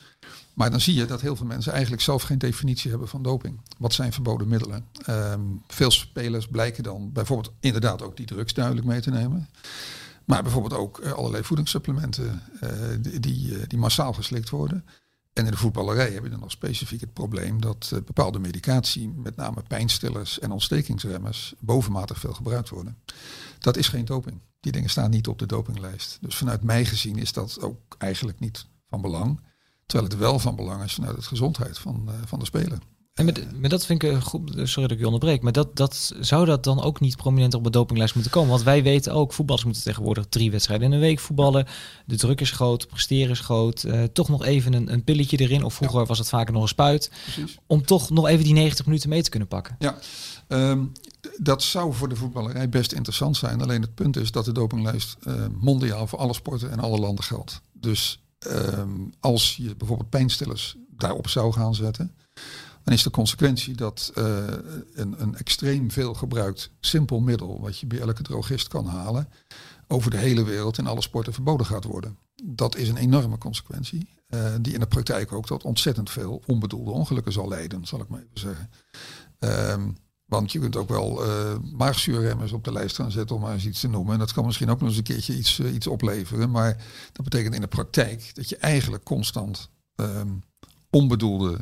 Maar 0.54 0.72
dan 0.72 0.82
zie 0.82 0.94
je 0.94 1.06
dat 1.06 1.22
heel 1.22 1.36
veel 1.36 1.46
mensen 1.46 1.72
eigenlijk 1.72 2.02
zelf 2.02 2.24
geen 2.24 2.38
definitie 2.38 2.90
hebben 2.90 3.08
van 3.08 3.24
doping. 3.24 3.62
Wat 3.78 3.94
zijn 3.94 4.14
verboden 4.14 4.48
middelen? 4.48 4.86
Um, 5.10 5.62
veel 5.68 5.92
spelers 5.92 6.48
blijken 6.48 6.84
dan 6.84 7.12
bijvoorbeeld 7.12 7.54
inderdaad 7.60 8.02
ook 8.02 8.18
die 8.18 8.26
drugs 8.26 8.54
duidelijk 8.54 8.88
mee 8.88 9.02
te 9.02 9.10
nemen. 9.10 9.50
Maar 10.26 10.44
bijvoorbeeld 10.44 10.74
ook 10.74 11.00
uh, 11.00 11.12
allerlei 11.12 11.44
voedingssupplementen 11.44 12.42
uh, 12.64 12.70
die, 13.20 13.68
die, 13.68 13.78
massaal 13.78 14.14
geslikt 14.14 14.50
worden. 14.50 14.86
En 15.34 15.46
in 15.46 15.52
de 15.52 15.58
voetballerij 15.58 16.12
heb 16.12 16.24
je 16.24 16.30
dan 16.30 16.40
nog 16.40 16.52
specifiek 16.52 17.02
het 17.02 17.14
probleem 17.14 17.62
dat 17.62 17.92
bepaalde 18.06 18.40
medicatie, 18.40 19.10
met 19.10 19.36
name 19.36 19.64
pijnstillers 19.68 20.40
en 20.40 20.52
ontstekingsremmers, 20.52 21.54
bovenmatig 21.60 22.20
veel 22.20 22.34
gebruikt 22.34 22.70
worden. 22.70 22.98
Dat 23.66 23.78
is 23.78 23.88
geen 23.88 24.06
doping. 24.06 24.42
Die 24.60 24.72
dingen 24.72 24.90
staan 24.90 25.10
niet 25.10 25.28
op 25.28 25.40
de 25.40 25.46
dopinglijst. 25.46 26.18
Dus 26.22 26.36
vanuit 26.36 26.64
mij 26.64 26.86
gezien 26.86 27.18
is 27.18 27.34
dat 27.34 27.62
ook 27.62 27.96
eigenlijk 27.98 28.40
niet 28.40 28.66
van 28.90 29.02
belang. 29.02 29.40
Terwijl 29.86 30.10
het 30.10 30.20
wel 30.20 30.40
van 30.40 30.56
belang 30.56 30.84
is 30.84 30.94
vanuit 30.94 31.16
de 31.16 31.22
gezondheid 31.22 31.78
van, 31.78 32.06
uh, 32.10 32.14
van 32.26 32.40
de 32.40 32.46
speler. 32.46 32.78
En 33.16 33.26
met, 33.26 33.60
met 33.60 33.70
dat 33.70 33.86
vind 33.86 34.04
ik 34.04 34.18
goed, 34.18 34.52
sorry 34.54 34.82
dat 34.82 34.92
ik 34.92 35.00
je 35.00 35.06
onderbreek, 35.06 35.42
maar 35.42 35.52
dat, 35.52 35.76
dat, 35.76 36.14
zou 36.20 36.46
dat 36.46 36.64
dan 36.64 36.82
ook 36.82 37.00
niet 37.00 37.16
prominent 37.16 37.54
op 37.54 37.64
de 37.64 37.70
dopinglijst 37.70 38.14
moeten 38.14 38.32
komen? 38.32 38.50
Want 38.50 38.64
wij 38.64 38.84
weten 38.84 39.14
ook, 39.14 39.34
voetballers 39.34 39.66
moeten 39.66 39.84
tegenwoordig 39.84 40.26
drie 40.30 40.52
wedstrijden 40.52 40.88
in 40.88 40.94
een 40.94 41.00
week 41.00 41.20
voetballen. 41.20 41.68
De 42.06 42.16
druk 42.16 42.42
is 42.42 42.52
groot, 42.52 42.88
presteren 42.88 43.32
is 43.32 43.40
groot. 43.40 43.84
Uh, 43.84 44.04
toch 44.04 44.30
nog 44.30 44.44
even 44.44 44.74
een, 44.74 44.94
een 44.94 45.04
pilletje 45.04 45.38
erin, 45.38 45.64
of 45.64 45.74
vroeger 45.74 46.00
ja. 46.00 46.06
was 46.06 46.18
het 46.18 46.30
vaker 46.30 46.54
nog 46.54 46.62
een 46.62 46.68
spuit. 46.68 47.12
Precies. 47.24 47.58
Om 47.68 47.86
toch 47.86 48.10
nog 48.10 48.28
even 48.28 48.44
die 48.44 48.54
90 48.54 48.86
minuten 48.86 49.10
mee 49.10 49.24
te 49.24 49.30
kunnen 49.30 49.48
pakken. 49.48 49.76
Ja, 49.80 49.98
um, 50.48 50.92
dat 51.38 51.64
zou 51.64 51.94
voor 51.94 52.10
de 52.10 52.16
voetballerij 52.16 52.70
best 52.70 52.92
interessant 52.92 53.38
zijn. 53.38 53.62
Alleen 53.62 53.82
het 53.82 53.96
punt 53.96 54.18
is 54.18 54.32
dat 54.32 54.46
de 54.46 54.52
dopinglijst 54.52 55.18
uh, 55.28 55.34
mondiaal 55.60 56.08
voor 56.08 56.20
alle 56.20 56.34
sporten 56.34 56.72
en 56.72 56.80
alle 56.80 57.00
landen 57.00 57.24
geldt. 57.24 57.62
Dus 57.74 58.24
um, 58.48 59.14
als 59.20 59.56
je 59.56 59.76
bijvoorbeeld 59.76 60.10
pijnstillers 60.10 60.76
daarop 60.98 61.30
zou 61.30 61.54
gaan 61.54 61.76
zetten 61.76 62.12
dan 62.86 62.94
is 62.94 63.04
de 63.04 63.10
consequentie 63.10 63.76
dat 63.76 64.12
uh, 64.18 64.44
een, 64.94 65.22
een 65.22 65.36
extreem 65.36 65.92
veel 65.92 66.14
gebruikt 66.14 66.72
simpel 66.80 67.20
middel, 67.20 67.62
wat 67.62 67.80
je 67.80 67.86
bij 67.86 68.00
elke 68.00 68.24
drogist 68.24 68.68
kan 68.68 68.86
halen, 68.86 69.30
over 69.88 70.12
de 70.12 70.18
hele 70.18 70.44
wereld 70.44 70.78
in 70.78 70.88
alle 70.88 71.02
sporten 71.02 71.34
verboden 71.34 71.66
gaat 71.66 71.84
worden. 71.84 72.18
Dat 72.44 72.76
is 72.76 72.90
een 72.90 72.98
enorme 72.98 73.38
consequentie, 73.38 74.10
uh, 74.30 74.54
die 74.62 74.74
in 74.74 74.80
de 74.80 74.88
praktijk 74.88 75.32
ook 75.32 75.46
tot 75.46 75.64
ontzettend 75.64 76.10
veel 76.10 76.42
onbedoelde 76.46 76.92
ongelukken 76.92 77.32
zal 77.32 77.48
leiden, 77.48 77.86
zal 77.86 78.02
ik 78.02 78.08
maar 78.08 78.20
even 78.20 78.40
zeggen. 78.40 78.70
Um, 79.40 79.98
want 80.26 80.52
je 80.52 80.60
kunt 80.60 80.76
ook 80.76 80.90
wel 80.90 81.26
uh, 81.26 81.56
maagzuurremmers 81.74 82.52
op 82.52 82.64
de 82.64 82.72
lijst 82.72 82.96
gaan 82.96 83.12
zetten 83.12 83.36
om 83.36 83.42
maar 83.42 83.54
eens 83.54 83.66
iets 83.66 83.80
te 83.80 83.88
noemen. 83.88 84.14
En 84.14 84.20
dat 84.20 84.34
kan 84.34 84.46
misschien 84.46 84.70
ook 84.70 84.80
nog 84.80 84.90
eens 84.90 84.98
een 84.98 85.04
keertje 85.04 85.38
iets, 85.38 85.60
iets 85.60 85.88
opleveren. 85.88 86.52
Maar 86.52 86.84
dat 87.12 87.24
betekent 87.24 87.56
in 87.56 87.62
de 87.62 87.68
praktijk 87.68 88.32
dat 88.34 88.50
je 88.50 88.58
eigenlijk 88.58 89.04
constant 89.04 89.70
um, 89.96 90.44
onbedoelde 90.90 91.60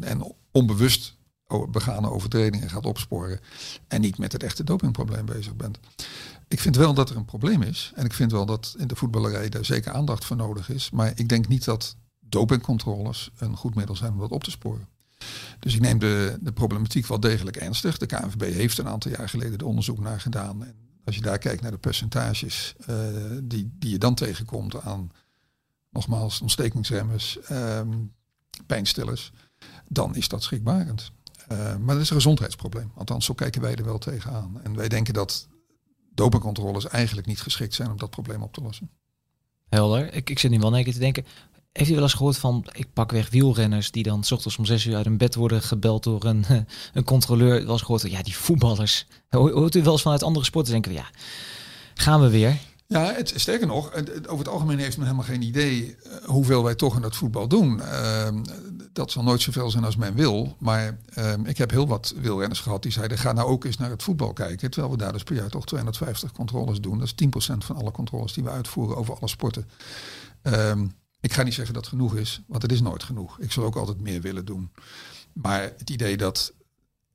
en 0.00 0.34
onbewust 0.50 1.16
begane 1.70 2.10
overtredingen 2.10 2.70
gaat 2.70 2.86
opsporen. 2.86 3.40
En 3.88 4.00
niet 4.00 4.18
met 4.18 4.32
het 4.32 4.42
echte 4.42 4.64
dopingprobleem 4.64 5.24
bezig 5.24 5.56
bent. 5.56 5.78
Ik 6.48 6.60
vind 6.60 6.76
wel 6.76 6.94
dat 6.94 7.10
er 7.10 7.16
een 7.16 7.24
probleem 7.24 7.62
is. 7.62 7.92
En 7.94 8.04
ik 8.04 8.12
vind 8.12 8.32
wel 8.32 8.46
dat 8.46 8.74
in 8.78 8.86
de 8.86 8.96
voetballerij 8.96 9.48
daar 9.48 9.64
zeker 9.64 9.92
aandacht 9.92 10.24
voor 10.24 10.36
nodig 10.36 10.68
is. 10.68 10.90
Maar 10.90 11.12
ik 11.14 11.28
denk 11.28 11.48
niet 11.48 11.64
dat 11.64 11.96
dopingcontroles 12.20 13.30
een 13.38 13.56
goed 13.56 13.74
middel 13.74 13.96
zijn 13.96 14.12
om 14.12 14.18
dat 14.18 14.30
op 14.30 14.44
te 14.44 14.50
sporen. 14.50 14.88
Dus 15.58 15.74
ik 15.74 15.80
neem 15.80 15.98
de, 15.98 16.38
de 16.40 16.52
problematiek 16.52 17.06
wel 17.06 17.20
degelijk 17.20 17.56
ernstig. 17.56 17.98
De 17.98 18.06
KNVB 18.06 18.54
heeft 18.54 18.78
een 18.78 18.88
aantal 18.88 19.10
jaar 19.10 19.28
geleden 19.28 19.58
er 19.58 19.66
onderzoek 19.66 19.98
naar 19.98 20.20
gedaan. 20.20 20.64
En 20.64 20.74
als 21.04 21.14
je 21.14 21.20
daar 21.20 21.38
kijkt 21.38 21.62
naar 21.62 21.70
de 21.70 21.78
percentages 21.78 22.74
uh, 22.90 22.96
die, 23.42 23.70
die 23.78 23.90
je 23.90 23.98
dan 23.98 24.14
tegenkomt 24.14 24.82
aan, 24.82 25.12
nogmaals, 25.90 26.40
ontstekingsremmers, 26.40 27.38
um, 27.50 28.12
pijnstillers, 28.66 29.32
dan 29.88 30.16
is 30.16 30.28
dat 30.28 30.42
schrikbarend. 30.42 31.12
Uh, 31.52 31.76
maar 31.76 31.94
dat 31.94 32.02
is 32.02 32.10
een 32.10 32.16
gezondheidsprobleem. 32.16 32.92
Althans, 32.94 33.24
zo 33.24 33.34
kijken 33.34 33.60
wij 33.60 33.74
er 33.74 33.84
wel 33.84 33.98
tegenaan. 33.98 34.60
En 34.62 34.76
wij 34.76 34.88
denken 34.88 35.14
dat 35.14 35.48
dopingcontroles 36.14 36.88
eigenlijk 36.88 37.26
niet 37.26 37.40
geschikt 37.40 37.74
zijn 37.74 37.90
om 37.90 37.98
dat 37.98 38.10
probleem 38.10 38.42
op 38.42 38.52
te 38.52 38.62
lossen. 38.62 38.90
Helder. 39.68 40.14
Ik, 40.14 40.30
ik 40.30 40.38
zit 40.38 40.50
nu 40.50 40.58
wel 40.58 40.76
een 40.76 40.84
keer 40.84 40.92
te 40.92 40.98
denken. 40.98 41.24
Heeft 41.72 41.90
u 41.90 41.94
wel 41.94 42.02
eens 42.02 42.14
gehoord 42.14 42.38
van, 42.38 42.66
ik 42.72 42.92
pak 42.92 43.10
weg 43.10 43.30
wielrenners 43.30 43.90
die 43.90 44.02
dan 44.02 44.24
s 44.24 44.32
ochtends 44.32 44.58
om 44.58 44.64
zes 44.64 44.84
uur 44.84 44.96
uit 44.96 45.04
hun 45.04 45.16
bed 45.16 45.34
worden 45.34 45.62
gebeld 45.62 46.02
door 46.02 46.24
een, 46.24 46.44
een 46.94 47.04
controleur? 47.04 47.64
Wel 47.64 47.72
eens 47.72 47.82
gehoord, 47.82 48.10
ja, 48.10 48.22
die 48.22 48.36
voetballers. 48.36 49.06
Hoort 49.28 49.74
u 49.74 49.82
wel 49.82 49.92
eens 49.92 50.02
vanuit 50.02 50.22
andere 50.22 50.44
sporten 50.44 50.72
denken, 50.72 50.92
ja, 50.92 51.10
gaan 51.94 52.20
we 52.20 52.30
weer? 52.30 52.58
Ja, 52.92 53.12
het, 53.12 53.32
sterker 53.36 53.66
nog, 53.66 53.92
over 53.94 54.38
het 54.38 54.48
algemeen 54.48 54.78
heeft 54.78 54.96
men 54.96 55.06
helemaal 55.06 55.26
geen 55.26 55.42
idee 55.42 55.96
hoeveel 56.24 56.64
wij 56.64 56.74
toch 56.74 56.96
in 56.96 57.02
het 57.02 57.16
voetbal 57.16 57.48
doen. 57.48 57.78
Uh, 57.78 58.28
dat 58.92 59.10
zal 59.10 59.22
nooit 59.22 59.40
zoveel 59.40 59.70
zijn 59.70 59.84
als 59.84 59.96
men 59.96 60.14
wil. 60.14 60.56
Maar 60.58 60.98
uh, 61.18 61.32
ik 61.44 61.58
heb 61.58 61.70
heel 61.70 61.86
wat 61.86 62.14
wielrenners 62.16 62.60
gehad 62.60 62.82
die 62.82 62.92
zeiden, 62.92 63.18
ga 63.18 63.32
nou 63.32 63.48
ook 63.48 63.64
eens 63.64 63.76
naar 63.78 63.90
het 63.90 64.02
voetbal 64.02 64.32
kijken. 64.32 64.70
Terwijl 64.70 64.92
we 64.92 64.98
daar 64.98 65.12
dus 65.12 65.22
per 65.22 65.34
jaar 65.34 65.48
toch 65.48 65.66
250 65.66 66.32
controles 66.32 66.80
doen. 66.80 66.98
Dat 66.98 67.12
is 67.16 67.28
10% 67.54 67.56
van 67.58 67.76
alle 67.76 67.90
controles 67.90 68.32
die 68.32 68.44
we 68.44 68.50
uitvoeren 68.50 68.96
over 68.96 69.14
alle 69.14 69.28
sporten. 69.28 69.68
Um, 70.42 70.94
ik 71.20 71.32
ga 71.32 71.42
niet 71.42 71.54
zeggen 71.54 71.74
dat 71.74 71.84
het 71.84 71.92
genoeg 71.92 72.16
is, 72.16 72.42
want 72.46 72.62
het 72.62 72.72
is 72.72 72.80
nooit 72.80 73.02
genoeg. 73.02 73.38
Ik 73.38 73.52
zal 73.52 73.64
ook 73.64 73.76
altijd 73.76 74.00
meer 74.00 74.20
willen 74.20 74.44
doen. 74.44 74.70
Maar 75.32 75.62
het 75.78 75.90
idee 75.90 76.16
dat 76.16 76.52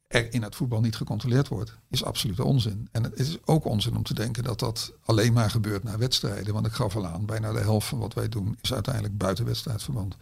er 0.08 0.34
in 0.34 0.44
het 0.44 0.56
voetbal 0.56 0.82
niet 0.82 0.96
gecontroleerd 0.96 1.48
wordt, 1.48 1.78
is 1.90 2.04
absoluut 2.04 2.40
onzin. 2.40 2.88
En 2.92 3.04
het 3.04 3.20
is 3.20 3.38
ook 3.46 3.66
onzin 3.66 3.96
om 3.96 4.04
te 4.04 4.14
denken 4.14 4.44
dat 4.44 4.60
dat 4.60 4.94
alleen 5.06 5.34
maar 5.34 5.50
gebeurt 5.50 5.84
na 5.84 5.98
wedstrijden. 5.98 6.54
Want 6.54 6.66
ik 6.66 6.72
gaf 6.72 6.96
al 6.96 7.08
aan, 7.08 7.26
bijna 7.26 7.52
de 7.52 7.60
helft 7.60 7.88
van 7.88 8.00
wat 8.00 8.14
wij 8.14 8.30
doen 8.30 8.58
is 8.62 8.74
uiteindelijk 8.74 9.18
buiten 9.18 9.46
wedstrijdverband. 9.46 10.16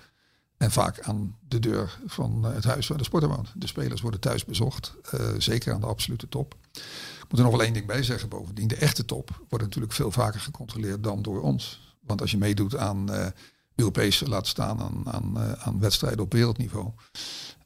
En 0.58 0.72
vaak 0.72 1.00
aan 1.02 1.36
de 1.48 1.60
deur 1.60 2.00
van 2.06 2.44
het 2.44 2.64
huis 2.64 2.88
waar 2.88 2.98
de 2.98 3.04
sporter 3.04 3.30
woont. 3.30 3.52
De 3.56 3.68
spelers 3.68 4.02
worden 4.02 4.20
thuis 4.20 4.46
bezocht, 4.46 4.96
uh, 5.14 5.22
zeker 5.38 5.74
aan 5.74 5.82
de 5.82 5.88
absolute 5.88 6.30
top. 6.30 6.56
Ik 6.72 7.26
moet 7.30 7.40
er 7.40 7.46
nog 7.46 7.56
wel 7.56 7.64
één 7.64 7.74
ding 7.74 7.86
bij 7.86 8.04
zeggen 8.04 8.30
bovendien. 8.30 8.68
De 8.68 8.76
echte 8.76 9.06
top 9.06 9.46
wordt 9.50 9.64
natuurlijk 9.64 9.94
veel 9.94 10.12
vaker 10.12 10.40
gecontroleerd 10.40 11.04
dan 11.04 11.22
door 11.22 11.42
ons. 11.42 11.96
Want 12.00 12.22
als 12.22 12.32
je 12.32 12.38
meedoet 12.38 12.78
aan... 12.78 13.12
Uh, 13.12 13.26
Europese 13.76 14.30
laat 14.30 14.48
staan 14.48 15.06
aan, 15.06 15.40
aan 15.60 15.80
wedstrijden 15.80 16.20
op 16.20 16.34
wereldniveau. 16.34 16.92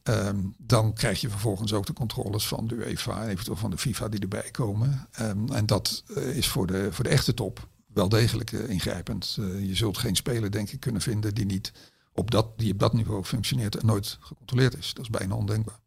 Um, 0.04 0.54
dan 0.58 0.92
krijg 0.92 1.20
je 1.20 1.28
vervolgens 1.28 1.72
ook 1.72 1.86
de 1.86 1.92
controles 1.92 2.46
van 2.46 2.66
de 2.66 2.74
UEFA 2.74 3.22
en 3.22 3.28
eventueel 3.28 3.56
van 3.56 3.70
de 3.70 3.78
FIFA 3.78 4.08
die 4.08 4.20
erbij 4.20 4.50
komen. 4.50 5.08
Um, 5.20 5.52
en 5.52 5.66
dat 5.66 6.02
uh, 6.16 6.36
is 6.36 6.48
voor 6.48 6.66
de, 6.66 6.88
voor 6.90 7.04
de 7.04 7.10
echte 7.10 7.34
top 7.34 7.68
wel 7.86 8.08
degelijk 8.08 8.52
uh, 8.52 8.68
ingrijpend. 8.68 9.38
je 9.62 9.74
zult 9.74 9.98
geen 9.98 10.16
speler, 10.16 10.50
denk 10.50 10.70
ik, 10.70 10.80
kunnen 10.80 11.02
vinden 11.02 11.34
die 11.34 11.46
niet 11.46 11.72
op 12.12 12.30
dat, 12.30 12.46
die 12.56 12.72
op 12.72 12.78
dat 12.78 12.92
niveau 12.92 13.24
functioneert 13.24 13.76
en 13.76 13.86
nooit 13.86 14.18
gecontroleerd 14.20 14.78
is. 14.78 14.94
Dat 14.94 15.04
is 15.04 15.10
bijna 15.10 15.34
ondenkbaar. 15.34 15.78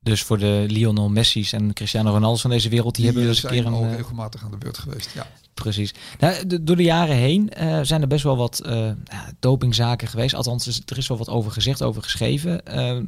Dus 0.00 0.22
voor 0.22 0.38
de 0.38 0.64
Lionel 0.68 1.08
Messi's 1.08 1.52
en 1.52 1.72
Cristiano 1.72 2.10
Ronaldo 2.10 2.36
van 2.36 2.50
deze 2.50 2.68
wereld, 2.68 2.94
die, 2.94 3.04
die 3.04 3.12
hebben 3.12 3.32
dus 3.32 3.42
een 3.42 3.50
keer 3.50 3.66
een... 3.66 3.72
al 3.72 3.88
regelmatig 3.88 4.44
aan 4.44 4.50
de 4.50 4.56
beurt 4.56 4.78
geweest, 4.78 5.10
ja. 5.14 5.26
Precies. 5.54 5.94
Nou, 6.18 6.46
de, 6.46 6.62
door 6.62 6.76
de 6.76 6.82
jaren 6.82 7.16
heen 7.16 7.50
uh, 7.58 7.80
zijn 7.82 8.02
er 8.02 8.08
best 8.08 8.24
wel 8.24 8.36
wat 8.36 8.62
uh, 8.66 8.90
dopingzaken 9.38 10.08
geweest. 10.08 10.34
Althans, 10.34 10.82
er 10.86 10.98
is 10.98 11.08
wel 11.08 11.18
wat 11.18 11.28
over 11.28 11.52
gezegd, 11.52 11.82
over 11.82 12.02
geschreven. 12.02 12.60
Uh, 12.68 12.98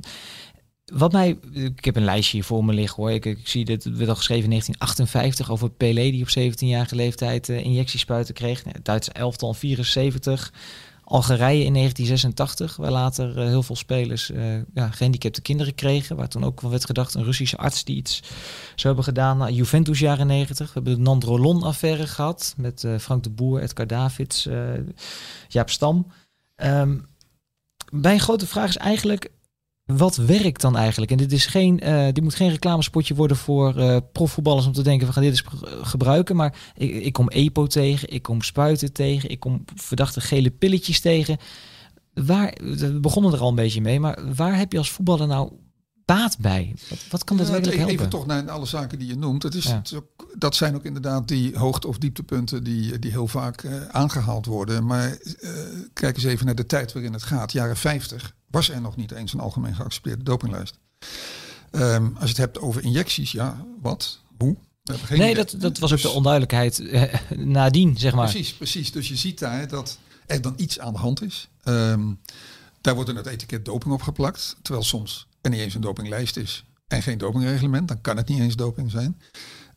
wat 0.93 1.13
mij, 1.13 1.39
ik 1.53 1.85
heb 1.85 1.97
een 1.97 2.05
lijstje 2.05 2.37
hier 2.37 2.45
voor 2.45 2.65
me 2.65 2.73
liggen 2.73 3.03
hoor. 3.03 3.13
Ik, 3.13 3.25
ik 3.25 3.49
zie 3.49 3.65
dit, 3.65 3.85
het 3.85 3.97
werd 3.97 4.09
al 4.09 4.17
geschreven 4.17 4.45
in 4.45 4.51
1958 4.51 5.51
over 5.51 5.71
Pelé 5.71 6.11
die 6.11 6.23
op 6.23 6.29
17-jarige 6.29 6.95
leeftijd 6.95 7.49
injectiespuiten 7.49 8.35
kreeg. 8.35 8.65
Nou, 8.65 8.77
Duitse 8.83 9.13
elftal 9.13 9.55
74. 9.55 10.53
Algerije 11.07 11.65
in 11.65 11.73
1986, 11.73 12.77
waar 12.77 12.91
later 12.91 13.39
uh, 13.39 13.47
heel 13.47 13.63
veel 13.63 13.77
spelers 13.77 14.31
uh, 14.31 14.55
ja, 14.75 14.91
gehandicapte 14.91 15.43
kinderen 15.43 15.75
kregen. 15.75 16.17
Waar 16.17 16.29
toen 16.29 16.45
ook 16.45 16.61
wel 16.61 16.71
werd 16.71 16.85
gedacht, 16.85 17.15
een 17.15 17.25
Russische 17.25 17.57
arts 17.57 17.85
die 17.85 17.97
iets 17.97 18.23
zou 18.75 18.87
hebben 18.95 19.05
gedaan. 19.05 19.39
Nou, 19.39 19.53
Juventus 19.53 19.99
jaren 19.99 20.27
90. 20.27 20.67
We 20.67 20.73
hebben 20.73 20.95
de 20.95 21.01
Nandrolon-affaire 21.01 22.07
gehad 22.07 22.55
met 22.57 22.87
Frank 22.99 23.23
de 23.23 23.31
Boer, 23.31 23.63
Edgar 23.63 23.87
Davids, 23.87 24.49
Jaap 25.49 25.71
Stam. 25.71 26.07
Um, 26.57 27.07
mijn 27.91 28.21
grote 28.21 28.47
vraag 28.47 28.69
is 28.69 28.77
eigenlijk, 28.77 29.31
wat 29.85 30.17
werkt 30.17 30.61
dan 30.61 30.77
eigenlijk? 30.77 31.11
En 31.11 31.17
dit, 31.17 31.33
is 31.33 31.47
geen, 31.47 31.89
uh, 31.89 32.05
dit 32.05 32.23
moet 32.23 32.35
geen 32.35 32.51
reclamespotje 32.51 33.15
worden 33.15 33.37
voor 33.37 33.79
uh, 33.79 33.97
profvoetballers 34.13 34.67
om 34.67 34.73
te 34.73 34.83
denken, 34.83 35.07
we 35.07 35.13
gaan 35.13 35.23
dit 35.23 35.33
eens 35.33 35.45
gebruiken. 35.83 36.37
Maar 36.37 36.57
ik, 36.75 36.91
ik 36.95 37.13
kom 37.13 37.29
EPO 37.29 37.67
tegen, 37.67 38.13
ik 38.13 38.23
kom 38.23 38.43
spuiten 38.43 38.93
tegen, 38.93 39.31
ik 39.31 39.41
kom 39.41 39.65
verdachte 39.75 40.21
gele 40.21 40.51
pilletjes 40.51 41.01
tegen. 41.01 41.39
Waar, 42.15 42.59
we 42.63 43.01
begonnen 43.01 43.33
er 43.33 43.41
al 43.41 43.49
een 43.49 43.55
beetje 43.55 43.81
mee, 43.81 44.01
maar 44.01 44.35
waar 44.35 44.59
heb 44.59 44.73
je 44.73 44.79
als 44.79 44.91
voetballer 44.91 45.27
nou 45.27 45.53
baat 46.05 46.39
bij? 46.39 46.75
Wat, 46.89 46.99
wat 47.11 47.25
kan 47.25 47.37
dat 47.37 47.49
werkelijk 47.49 47.77
helpen? 47.77 47.95
Even 47.95 48.09
toch 48.09 48.27
naar 48.27 48.51
alle 48.51 48.67
zaken 48.67 48.99
die 48.99 49.09
je 49.09 49.17
noemt. 49.17 49.43
Het 49.43 49.55
is, 49.55 49.65
ja. 49.65 49.77
het 49.77 49.95
ook, 49.95 50.35
dat 50.39 50.57
zijn 50.57 50.75
ook 50.75 50.85
inderdaad 50.85 51.29
die 51.29 51.59
hoogte- 51.59 51.89
of 51.89 51.99
dieptepunten 51.99 52.65
die, 52.65 52.99
die 52.99 53.11
heel 53.11 53.29
vaak 53.29 53.63
uh, 53.63 53.87
aangehaald 53.87 54.47
worden. 54.47 54.87
Maar 54.87 55.19
kijk 55.93 56.17
eens 56.17 56.25
even 56.25 56.47
naar 56.47 56.55
de 56.55 56.67
tijd 56.67 56.93
waarin 56.93 57.13
het 57.13 57.23
gaat. 57.23 57.53
Jaren 57.53 57.77
50 57.77 58.35
was 58.55 58.69
er 58.69 58.81
nog 58.81 58.97
niet 58.97 59.11
eens 59.11 59.33
een 59.33 59.41
algemeen 59.41 59.75
geaccepteerde 59.75 60.23
dopinglijst. 60.23 60.79
Um, 61.73 62.13
als 62.15 62.23
je 62.23 62.29
het 62.29 62.37
hebt 62.37 62.61
over 62.61 62.83
injecties, 62.83 63.33
ja, 63.33 63.65
wat? 63.83 64.21
Hoe? 64.39 64.57
Nee, 65.09 65.35
dat, 65.35 65.55
dat 65.59 65.79
was 65.79 65.93
ook 65.93 66.01
de 66.01 66.09
onduidelijkheid 66.09 66.79
eh, 66.79 67.31
nadien, 67.31 67.99
zeg 67.99 68.15
maar. 68.15 68.31
Precies, 68.31 68.55
precies. 68.55 68.93
Dus 68.93 69.09
je 69.09 69.17
ziet 69.17 69.39
daar 69.39 69.69
dat 69.69 69.99
er 70.27 70.41
dan 70.41 70.55
iets 70.57 70.79
aan 70.79 70.93
de 70.93 70.99
hand 70.99 71.23
is. 71.23 71.49
Um, 71.65 72.21
daar 72.81 72.95
wordt 72.95 73.09
dan 73.09 73.19
het 73.19 73.27
etiket 73.27 73.65
doping 73.65 73.95
opgeplakt. 73.95 74.57
Terwijl 74.63 74.85
soms 74.85 75.29
er 75.41 75.51
niet 75.51 75.61
eens 75.61 75.75
een 75.75 75.81
dopinglijst 75.81 76.37
is 76.37 76.65
en 76.87 77.03
geen 77.03 77.19
dopingreglement. 77.19 77.89
Dan 77.89 78.01
kan 78.01 78.17
het 78.17 78.29
niet 78.29 78.41
eens 78.41 78.57
doping 78.57 78.91
zijn. 78.91 79.21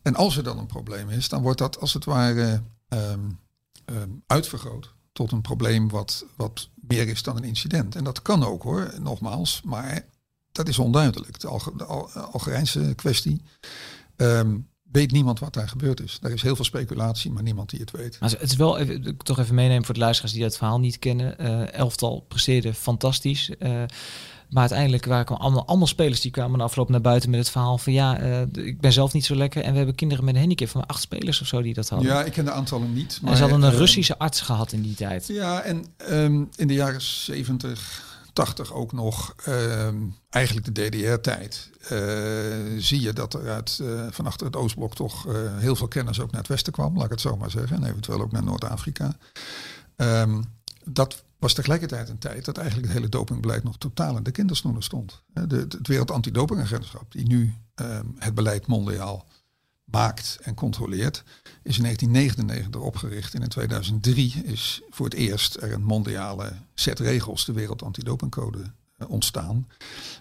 En 0.02 0.14
als 0.14 0.36
er 0.36 0.42
dan 0.42 0.58
een 0.58 0.66
probleem 0.66 1.10
is, 1.10 1.28
dan 1.28 1.42
wordt 1.42 1.58
dat 1.58 1.80
als 1.80 1.92
het 1.92 2.04
ware 2.04 2.62
um, 2.88 3.38
um, 3.84 4.22
uitvergroot 4.26 4.94
tot 5.12 5.32
een 5.32 5.40
probleem 5.40 5.88
wat, 5.88 6.24
wat 6.36 6.68
meer 6.88 7.08
is 7.08 7.22
dan 7.22 7.36
een 7.36 7.44
incident. 7.44 7.96
En 7.96 8.04
dat 8.04 8.22
kan 8.22 8.44
ook 8.44 8.62
hoor, 8.62 8.94
nogmaals, 9.00 9.60
maar 9.64 10.04
dat 10.52 10.68
is 10.68 10.78
onduidelijk. 10.78 11.40
De, 11.40 11.72
de 11.76 11.84
Al 11.84 12.10
Algerijnse 12.10 12.92
kwestie. 12.94 13.42
Um, 14.16 14.68
weet 14.92 15.10
niemand 15.12 15.38
wat 15.38 15.52
daar 15.52 15.68
gebeurd 15.68 16.00
is. 16.00 16.18
Er 16.22 16.32
is 16.32 16.42
heel 16.42 16.56
veel 16.56 16.64
speculatie, 16.64 17.30
maar 17.30 17.42
niemand 17.42 17.70
die 17.70 17.80
het 17.80 17.90
weet. 17.90 18.20
Maar 18.20 18.30
het 18.30 18.42
is 18.42 18.56
wel, 18.56 18.78
even, 18.78 19.16
toch 19.16 19.38
even 19.38 19.54
meenemen 19.54 19.84
voor 19.84 19.94
de 19.94 20.00
luisteraars 20.00 20.34
die 20.34 20.42
dat 20.42 20.56
verhaal 20.56 20.80
niet 20.80 20.98
kennen. 20.98 21.36
Uh, 21.40 21.72
elftal 21.72 22.20
presteerde 22.20 22.74
fantastisch. 22.74 23.50
Uh, 23.58 23.82
maar 24.48 24.60
uiteindelijk 24.60 25.04
waren 25.04 25.38
allemaal, 25.38 25.66
allemaal 25.66 25.86
spelers 25.86 26.20
die 26.20 26.30
kwamen 26.30 26.60
afloop 26.60 26.88
naar 26.88 27.00
buiten 27.00 27.30
met 27.30 27.38
het 27.38 27.50
verhaal 27.50 27.78
van 27.78 27.92
ja, 27.92 28.20
uh, 28.20 28.40
ik 28.66 28.80
ben 28.80 28.92
zelf 28.92 29.12
niet 29.12 29.24
zo 29.24 29.34
lekker. 29.34 29.62
En 29.62 29.70
we 29.70 29.76
hebben 29.76 29.94
kinderen 29.94 30.24
met 30.24 30.34
een 30.34 30.40
handicap 30.40 30.68
van 30.68 30.86
acht 30.86 31.00
spelers 31.00 31.40
of 31.40 31.46
zo 31.46 31.62
die 31.62 31.74
dat 31.74 31.88
hadden. 31.88 32.08
Ja, 32.08 32.24
ik 32.24 32.32
ken 32.32 32.44
de 32.44 32.50
aantallen 32.50 32.92
niet. 32.92 33.18
Maar, 33.22 33.30
en 33.30 33.36
ze 33.36 33.42
hadden 33.42 33.62
een 33.62 33.78
Russische 33.78 34.18
arts 34.18 34.40
gehad 34.40 34.72
in 34.72 34.82
die 34.82 34.94
tijd. 34.94 35.26
Ja, 35.26 35.60
en 35.60 35.84
um, 36.10 36.48
in 36.56 36.66
de 36.66 36.74
jaren 36.74 37.02
70, 37.02 38.02
80 38.32 38.72
ook 38.72 38.92
nog, 38.92 39.34
um, 39.48 40.16
eigenlijk 40.30 40.74
de 40.74 40.88
DDR-tijd, 40.88 41.70
uh, 41.82 41.90
zie 42.78 43.00
je 43.00 43.12
dat 43.12 43.34
er 43.34 43.48
uit, 43.50 43.82
van 44.10 44.26
achter 44.26 44.46
het 44.46 44.56
Oostblok 44.56 44.94
toch 44.94 45.26
heel 45.58 45.76
veel 45.76 45.88
kennis 45.88 46.20
ook 46.20 46.30
naar 46.30 46.40
het 46.40 46.50
Westen 46.50 46.72
kwam, 46.72 46.96
laat 46.96 47.04
ik 47.04 47.10
het 47.10 47.20
zo 47.20 47.36
maar 47.36 47.50
zeggen. 47.50 47.76
En 47.76 47.88
eventueel 47.90 48.20
ook 48.20 48.32
naar 48.32 48.44
Noord-Afrika. 48.44 49.16
Um, 49.96 50.44
dat 50.84 51.22
was 51.38 51.54
tegelijkertijd 51.54 52.08
een 52.08 52.18
tijd 52.18 52.44
dat 52.44 52.56
eigenlijk 52.56 52.86
het 52.88 52.96
hele 52.96 53.10
dopingbeleid 53.10 53.64
nog 53.64 53.78
totaal 53.78 54.16
in 54.16 54.22
de 54.22 54.30
kinderschoenen 54.30 54.82
stond. 54.82 55.22
De, 55.32 55.56
het 55.56 55.86
Wereld 55.86 56.10
die 57.08 57.26
nu 57.26 57.54
ehm, 57.74 58.06
het 58.18 58.34
beleid 58.34 58.66
mondiaal 58.66 59.26
maakt 59.90 60.38
en 60.42 60.54
controleert, 60.54 61.24
is 61.62 61.76
in 61.76 61.82
1999 61.82 62.80
opgericht. 62.80 63.34
En 63.34 63.42
in 63.42 63.48
2003 63.48 64.42
is 64.44 64.82
voor 64.90 65.06
het 65.06 65.14
eerst 65.14 65.56
er 65.56 65.72
een 65.72 65.84
mondiale 65.84 66.52
set 66.74 66.98
regels, 66.98 67.44
de 67.44 67.52
Wereld 67.52 67.82
Antidopingcode, 67.82 68.58
uh, 68.58 69.10
ontstaan. 69.10 69.68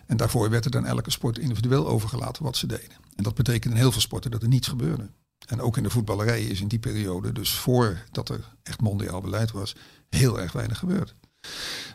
En 0.06 0.18
daarvoor 0.18 0.50
werd 0.50 0.66
er 0.66 0.72
dan 0.72 0.86
elke 0.86 1.12
sport 1.12 1.40
individueel 1.40 1.88
overgelaten 1.88 2.44
wat 2.44 2.58
ze 2.58 2.68
deden. 2.68 2.98
En 3.16 3.24
dat 3.24 3.36
betekent 3.36 3.74
in 3.74 3.80
heel 3.80 3.92
veel 3.92 4.02
sporten 4.02 4.32
dat 4.32 4.42
er 4.42 4.48
niets 4.48 4.68
gebeurde. 4.68 5.10
En 5.48 5.62
ook 5.62 5.78
in 5.78 5.84
de 5.84 5.90
voetballerij 5.90 6.44
is 6.44 6.62
in 6.62 6.68
die 6.68 6.80
periode, 6.80 7.32
dus 7.32 7.56
voordat 7.56 8.30
er 8.30 8.56
echt 8.64 8.82
mondiaal 8.82 9.22
beleid 9.22 9.52
was, 9.52 9.76
heel 10.10 10.40
erg 10.40 10.52
weinig 10.52 10.80
gebeurd. 10.80 11.16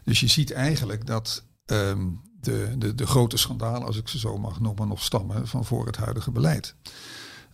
Dus 0.05 0.21
je 0.21 0.27
ziet 0.27 0.53
eigenlijk 0.53 1.07
dat 1.07 1.45
ehm, 1.65 2.09
de, 2.41 2.75
de, 2.79 2.95
de 2.95 3.07
grote 3.07 3.37
schandalen, 3.37 3.87
als 3.87 3.97
ik 3.97 4.09
ze 4.09 4.19
zo 4.19 4.39
mag 4.39 4.61
noemen, 4.61 4.89
nog 4.89 5.03
stammen 5.03 5.49
van 5.49 5.65
voor 5.65 5.87
het 5.87 5.97
huidige 5.97 6.31
beleid. 6.31 6.75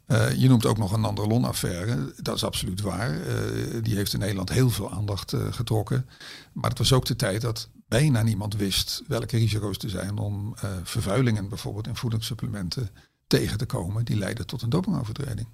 Uh, 0.06 0.34
je 0.34 0.48
noemt 0.48 0.66
ook 0.66 0.78
nog 0.78 0.92
een 0.92 1.00
Nandrolon-affaire. 1.00 2.14
Dat 2.16 2.36
is 2.36 2.44
absoluut 2.44 2.80
waar. 2.80 3.14
Uh, 3.14 3.82
die 3.82 3.96
heeft 3.96 4.12
in 4.12 4.18
Nederland 4.18 4.48
heel 4.48 4.70
veel 4.70 4.90
aandacht 4.90 5.32
uh, 5.32 5.52
getrokken. 5.52 6.08
Maar 6.52 6.70
het 6.70 6.78
was 6.78 6.92
ook 6.92 7.04
de 7.04 7.16
tijd 7.16 7.40
dat 7.40 7.68
bijna 7.88 8.22
niemand 8.22 8.56
wist 8.56 9.02
welke 9.06 9.36
risico's 9.36 9.78
er 9.78 9.90
zijn 9.90 10.18
om 10.18 10.54
vervuilingen 10.82 11.48
bijvoorbeeld 11.48 11.86
in 11.86 11.96
voedingssupplementen 11.96 12.90
tegen 13.26 13.58
te 13.58 13.66
komen 13.66 14.04
die 14.04 14.16
leiden 14.16 14.46
tot 14.46 14.62
een 14.62 14.70
dopingovertreding. 14.70 15.48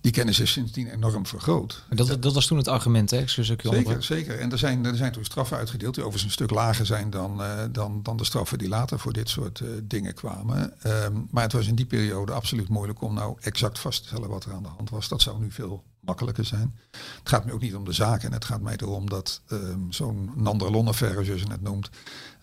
Die 0.00 0.12
kennis 0.12 0.40
is 0.40 0.52
sindsdien 0.52 0.86
enorm 0.86 1.26
vergroot. 1.26 1.84
Dat, 1.90 2.22
dat 2.22 2.34
was 2.34 2.46
toen 2.46 2.58
het 2.58 2.68
argument, 2.68 3.10
hè? 3.10 3.16
Excuus, 3.16 3.46
zeker, 3.46 4.02
zeker. 4.02 4.38
En 4.38 4.52
er 4.52 4.58
zijn, 4.58 4.84
er 4.84 4.96
zijn 4.96 5.12
toen 5.12 5.24
straffen 5.24 5.56
uitgedeeld 5.56 5.94
die 5.94 6.04
overigens 6.04 6.30
een 6.30 6.44
stuk 6.44 6.56
lager 6.56 6.86
zijn 6.86 7.10
dan, 7.10 7.40
uh, 7.40 7.62
dan, 7.70 8.02
dan 8.02 8.16
de 8.16 8.24
straffen 8.24 8.58
die 8.58 8.68
later 8.68 8.98
voor 8.98 9.12
dit 9.12 9.28
soort 9.28 9.60
uh, 9.60 9.68
dingen 9.82 10.14
kwamen. 10.14 10.74
Um, 10.86 11.28
maar 11.30 11.42
het 11.42 11.52
was 11.52 11.66
in 11.66 11.74
die 11.74 11.86
periode 11.86 12.32
absoluut 12.32 12.68
moeilijk 12.68 13.02
om 13.02 13.14
nou 13.14 13.36
exact 13.40 13.78
vast 13.78 14.02
te 14.02 14.08
stellen 14.08 14.28
wat 14.28 14.44
er 14.44 14.52
aan 14.52 14.62
de 14.62 14.68
hand 14.68 14.90
was. 14.90 15.08
Dat 15.08 15.22
zou 15.22 15.40
nu 15.40 15.50
veel 15.50 15.84
makkelijker 16.00 16.44
zijn. 16.44 16.78
Het 17.18 17.28
gaat 17.28 17.44
me 17.44 17.52
ook 17.52 17.60
niet 17.60 17.74
om 17.74 17.84
de 17.84 17.92
zaken. 17.92 18.32
Het 18.32 18.44
gaat 18.44 18.60
mij 18.60 18.76
erom 18.76 19.08
dat 19.08 19.40
um, 19.52 19.92
zo'n 19.92 20.30
Nanderlon-affaire, 20.34 21.24
zoals 21.24 21.40
je 21.40 21.50
het 21.50 21.62
noemt, 21.62 21.90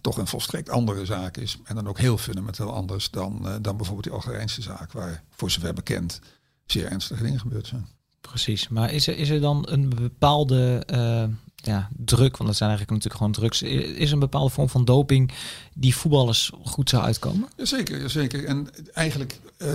toch 0.02 0.18
een 0.18 0.28
volstrekt 0.28 0.70
andere 0.70 1.06
zaak 1.06 1.38
is. 1.38 1.58
En 1.64 1.76
dan 1.76 1.88
ook 1.88 2.00
heel 2.00 2.18
fundamenteel 2.18 2.74
anders 2.74 3.10
dan, 3.10 3.40
uh, 3.44 3.56
dan 3.62 3.78
bijvoorbeeld 3.78 4.04
die 4.04 4.14
Algerijnse 4.14 4.62
zaak, 4.62 4.92
waar 4.92 5.24
voor 5.30 5.52
zover 5.52 5.74
bekend 5.74 6.22
zeer 6.66 6.86
ernstige 6.86 7.24
dingen 7.24 7.40
gebeurd 7.40 7.68
zijn. 7.68 7.88
Precies, 8.22 8.68
maar 8.68 8.94
is 8.94 9.08
er, 9.08 9.18
is 9.18 9.30
er 9.30 9.42
dan 9.42 9.66
een 9.70 9.90
bepaalde 9.90 10.84
uh, 10.94 11.24
ja, 11.56 11.90
druk, 11.98 12.38
want 12.38 12.50
dat 12.50 12.58
zijn 12.58 12.70
eigenlijk 12.70 12.90
natuurlijk 12.90 13.16
gewoon 13.16 13.32
drugs, 13.32 13.62
is 13.98 14.12
een 14.12 14.20
bepaalde 14.20 14.50
vorm 14.50 14.70
van 14.70 14.86
doping 14.86 15.32
die 15.74 15.96
voetballers 15.96 16.52
goed 16.64 16.90
zou 16.90 17.04
uitkomen? 17.04 17.50
Jazeker, 17.58 18.10
zeker. 18.10 18.46
En 18.46 18.68
eigenlijk 18.94 19.40
uh, 19.58 19.74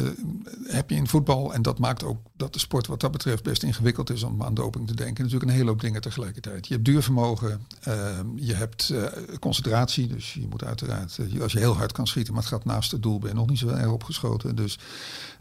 heb 0.64 0.90
je 0.90 0.96
in 0.96 1.06
voetbal, 1.06 1.54
en 1.54 1.62
dat 1.62 1.78
maakt 1.78 2.04
ook 2.04 2.18
dat 2.40 2.52
de 2.52 2.58
sport 2.58 2.86
wat 2.86 3.00
dat 3.00 3.12
betreft 3.12 3.42
best 3.42 3.62
ingewikkeld 3.62 4.10
is 4.10 4.22
om 4.22 4.42
aan 4.42 4.54
doping 4.54 4.86
te 4.86 4.94
denken, 4.94 5.24
natuurlijk 5.24 5.50
een 5.50 5.56
hele 5.56 5.70
hoop 5.70 5.80
dingen 5.80 6.00
tegelijkertijd. 6.00 6.66
Je 6.66 6.74
hebt 6.74 6.86
duurvermogen, 6.86 7.66
uh, 7.88 8.18
je 8.36 8.54
hebt 8.54 8.88
uh, 8.92 9.04
concentratie, 9.40 10.06
dus 10.06 10.34
je 10.34 10.46
moet 10.48 10.64
uiteraard, 10.64 11.18
als 11.42 11.52
je 11.52 11.58
heel 11.58 11.76
hard 11.76 11.92
kan 11.92 12.06
schieten, 12.06 12.32
maar 12.32 12.42
het 12.42 12.52
gaat 12.52 12.64
naast 12.64 12.90
het 12.90 13.02
doel, 13.02 13.18
ben 13.18 13.28
je 13.28 13.34
nog 13.34 13.48
niet 13.48 13.58
zo 13.58 13.68
erg 13.68 13.90
opgeschoten. 13.90 14.56
Dus 14.56 14.78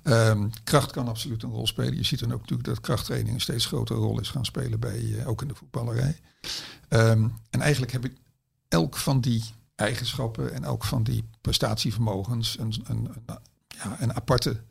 Um, 0.03 0.49
kracht 0.63 0.91
kan 0.91 1.07
absoluut 1.07 1.43
een 1.43 1.49
rol 1.49 1.67
spelen. 1.67 1.95
Je 1.95 2.03
ziet 2.03 2.19
dan 2.19 2.33
ook 2.33 2.39
natuurlijk 2.39 2.67
dat 2.67 2.79
krachttraining 2.79 3.33
een 3.33 3.41
steeds 3.41 3.65
grotere 3.65 3.99
rol 3.99 4.19
is 4.19 4.29
gaan 4.29 4.45
spelen 4.45 4.79
bij 4.79 4.99
uh, 4.99 5.27
ook 5.27 5.41
in 5.41 5.47
de 5.47 5.55
voetballerij. 5.55 6.19
Um, 6.89 7.33
en 7.49 7.61
eigenlijk 7.61 7.91
heb 7.91 8.05
ik 8.05 8.13
elk 8.67 8.97
van 8.97 9.21
die 9.21 9.43
eigenschappen 9.75 10.53
en 10.53 10.63
elk 10.63 10.83
van 10.83 11.03
die 11.03 11.23
prestatievermogens 11.41 12.57
een, 12.59 12.73
een, 12.83 13.09
een 13.25 13.37
ja, 13.67 14.01
een 14.01 14.13
aparte 14.13 14.61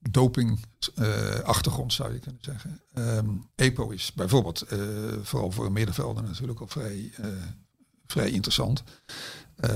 doping 0.00 0.64
uh, 0.94 1.38
achtergrond 1.38 1.92
zou 1.92 2.12
je 2.12 2.18
kunnen 2.18 2.42
zeggen. 2.42 2.80
Um, 2.94 3.48
EPO 3.54 3.90
is 3.90 4.12
bijvoorbeeld 4.12 4.72
uh, 4.72 4.78
vooral 5.22 5.50
voor 5.50 5.66
een 5.66 5.72
middenvelder 5.72 6.22
natuurlijk 6.22 6.60
al 6.60 6.66
vrij, 6.66 7.12
vrij 8.06 8.30
interessant. 8.30 8.82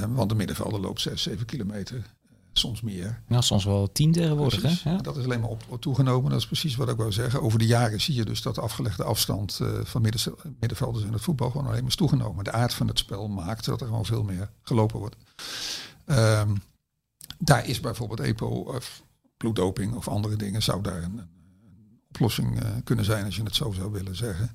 want 0.09 0.29
de 0.29 0.35
middenvelder 0.35 0.81
loopt 0.81 1.01
6, 1.01 1.23
7 1.23 1.47
kilometer 1.47 2.15
soms 2.53 2.81
meer. 2.81 3.23
Nou, 3.27 3.43
soms 3.43 3.65
wel 3.65 3.93
tien 3.93 4.13
tegenwoordig. 4.13 4.83
Hè? 4.83 4.91
Ja. 4.91 4.97
Dat 4.97 5.17
is 5.17 5.25
alleen 5.25 5.41
maar 5.41 5.49
op, 5.49 5.65
op, 5.69 5.81
toegenomen. 5.81 6.31
Dat 6.31 6.41
is 6.41 6.47
precies 6.47 6.77
wat 6.77 6.89
ik 6.89 6.97
wou 6.97 7.13
zeggen. 7.13 7.43
Over 7.43 7.59
de 7.59 7.67
jaren 7.67 8.01
zie 8.01 8.15
je 8.15 8.25
dus 8.25 8.43
dat 8.43 8.55
de 8.55 8.61
afgelegde 8.61 9.05
afstand 9.05 9.59
uh, 9.63 9.69
van 9.83 10.03
midden, 10.03 10.35
middenvelders 10.61 11.05
in 11.05 11.13
het 11.13 11.23
voetbal 11.23 11.51
gewoon 11.51 11.67
alleen 11.67 11.81
maar 11.81 11.89
is 11.89 11.97
toegenomen. 11.97 12.45
De 12.45 12.53
aard 12.53 12.75
van 12.75 12.89
het 12.89 12.99
spel 12.99 13.29
maakt 13.29 13.65
dat 13.65 13.81
er 13.81 13.87
gewoon 13.87 14.05
veel 14.05 14.23
meer 14.23 14.51
gelopen 14.63 14.99
wordt. 14.99 15.17
Um, 16.07 16.63
daar 17.39 17.67
is 17.67 17.81
bijvoorbeeld 17.81 18.21
EPO 18.21 18.47
of 18.47 19.03
bloeddoping 19.43 19.95
of 19.95 20.09
andere 20.09 20.37
dingen 20.37 20.63
zou 20.63 20.83
daar 20.83 21.03
een, 21.03 21.21
oplossing 22.09 22.63
uh, 22.63 22.71
kunnen 22.85 23.05
zijn 23.05 23.25
als 23.25 23.37
je 23.37 23.43
het 23.43 23.55
zo 23.55 23.73
zou 23.73 23.93
willen 23.93 24.17
zeggen. 24.17 24.51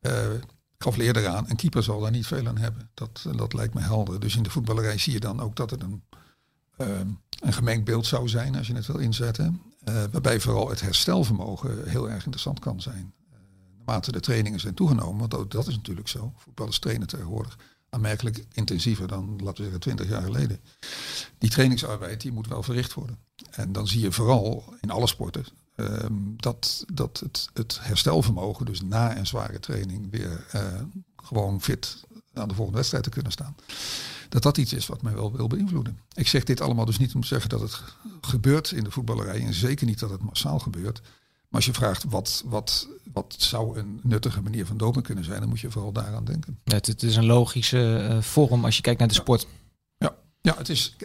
Ik 0.00 0.82
gaf 0.90 0.98
eerder 0.98 1.28
aan, 1.28 1.44
een 1.48 1.56
keeper 1.56 1.82
zal 1.82 2.00
daar 2.00 2.10
niet 2.10 2.26
veel 2.26 2.46
aan 2.46 2.58
hebben. 2.58 2.90
Dat, 2.94 3.26
dat 3.36 3.52
lijkt 3.52 3.74
me 3.74 3.80
helder. 3.80 4.20
Dus 4.20 4.36
in 4.36 4.42
de 4.42 4.50
voetballerij 4.50 4.98
zie 4.98 5.12
je 5.12 5.20
dan 5.20 5.40
ook 5.40 5.56
dat 5.56 5.70
het 5.70 5.82
een 5.82 6.02
uh, 6.78 7.00
een 7.40 7.52
gemengd 7.52 7.84
beeld 7.84 8.06
zou 8.06 8.28
zijn 8.28 8.56
als 8.56 8.66
je 8.66 8.74
het 8.74 8.86
wil 8.86 8.98
inzetten. 8.98 9.62
Uh, 9.88 10.02
waarbij 10.10 10.40
vooral 10.40 10.68
het 10.68 10.80
herstelvermogen 10.80 11.88
heel 11.88 12.10
erg 12.10 12.24
interessant 12.24 12.58
kan 12.58 12.80
zijn. 12.80 13.14
Naarmate 13.76 14.12
de 14.12 14.20
trainingen 14.20 14.60
zijn 14.60 14.74
toegenomen, 14.74 15.28
want 15.28 15.50
dat 15.50 15.66
is 15.66 15.76
natuurlijk 15.76 16.08
zo. 16.08 16.32
Voetballers 16.36 16.78
trainen 16.78 17.06
tegenwoordig 17.06 17.58
aanmerkelijk 17.94 18.44
intensiever 18.52 19.08
dan, 19.08 19.40
laten 19.42 19.56
we 19.56 19.62
zeggen, 19.62 19.80
20 19.80 20.08
jaar 20.08 20.22
geleden. 20.22 20.60
Die 21.38 21.50
trainingsarbeid 21.50 22.20
die 22.20 22.32
moet 22.32 22.48
wel 22.48 22.62
verricht 22.62 22.94
worden. 22.94 23.18
En 23.50 23.72
dan 23.72 23.88
zie 23.88 24.00
je 24.00 24.12
vooral 24.12 24.74
in 24.80 24.90
alle 24.90 25.06
sporten 25.06 25.44
uh, 25.76 25.98
dat, 26.36 26.84
dat 26.92 27.20
het, 27.24 27.48
het 27.52 27.78
herstelvermogen, 27.80 28.66
dus 28.66 28.80
na 28.80 29.16
een 29.16 29.26
zware 29.26 29.60
training, 29.60 30.10
weer 30.10 30.46
uh, 30.54 30.62
gewoon 31.16 31.60
fit 31.60 32.04
aan 32.32 32.48
de 32.48 32.54
volgende 32.54 32.78
wedstrijd 32.78 33.04
te 33.04 33.10
kunnen 33.10 33.32
staan 33.32 33.56
dat 34.34 34.42
dat 34.42 34.58
iets 34.58 34.72
is 34.72 34.86
wat 34.86 35.02
mij 35.02 35.14
wel 35.14 35.36
wil 35.36 35.46
beïnvloeden. 35.46 35.98
Ik 36.14 36.28
zeg 36.28 36.44
dit 36.44 36.60
allemaal 36.60 36.84
dus 36.84 36.98
niet 36.98 37.14
om 37.14 37.20
te 37.20 37.26
zeggen 37.26 37.48
dat 37.48 37.60
het 37.60 37.82
gebeurt 38.20 38.70
in 38.70 38.84
de 38.84 38.90
voetballerij 38.90 39.44
en 39.44 39.54
zeker 39.54 39.86
niet 39.86 39.98
dat 39.98 40.10
het 40.10 40.22
massaal 40.22 40.58
gebeurt. 40.58 41.02
Maar 41.54 41.62
als 41.62 41.72
je 41.74 41.80
vraagt 41.80 42.04
wat, 42.04 42.42
wat, 42.46 42.88
wat 43.12 43.34
zou 43.38 43.78
een 43.78 44.00
nuttige 44.02 44.42
manier 44.42 44.66
van 44.66 44.76
doping 44.76 45.04
kunnen 45.04 45.24
zijn, 45.24 45.40
dan 45.40 45.48
moet 45.48 45.60
je 45.60 45.70
vooral 45.70 45.92
daaraan 45.92 46.24
denken. 46.24 46.58
Het, 46.64 46.86
het, 46.86 47.02
is 47.02 47.16
een 47.16 47.26
logische 47.26 48.08
uh, 48.10 48.22
vorm 48.22 48.64
als 48.64 48.76
je 48.76 48.82
kijkt 48.82 48.98
naar 48.98 49.08
de 49.08 49.14
ja. 49.14 49.20
sport. 49.20 49.46
Ja. 49.98 50.14
ja, 50.40 50.56
het 50.56 50.68
is. 50.68 50.96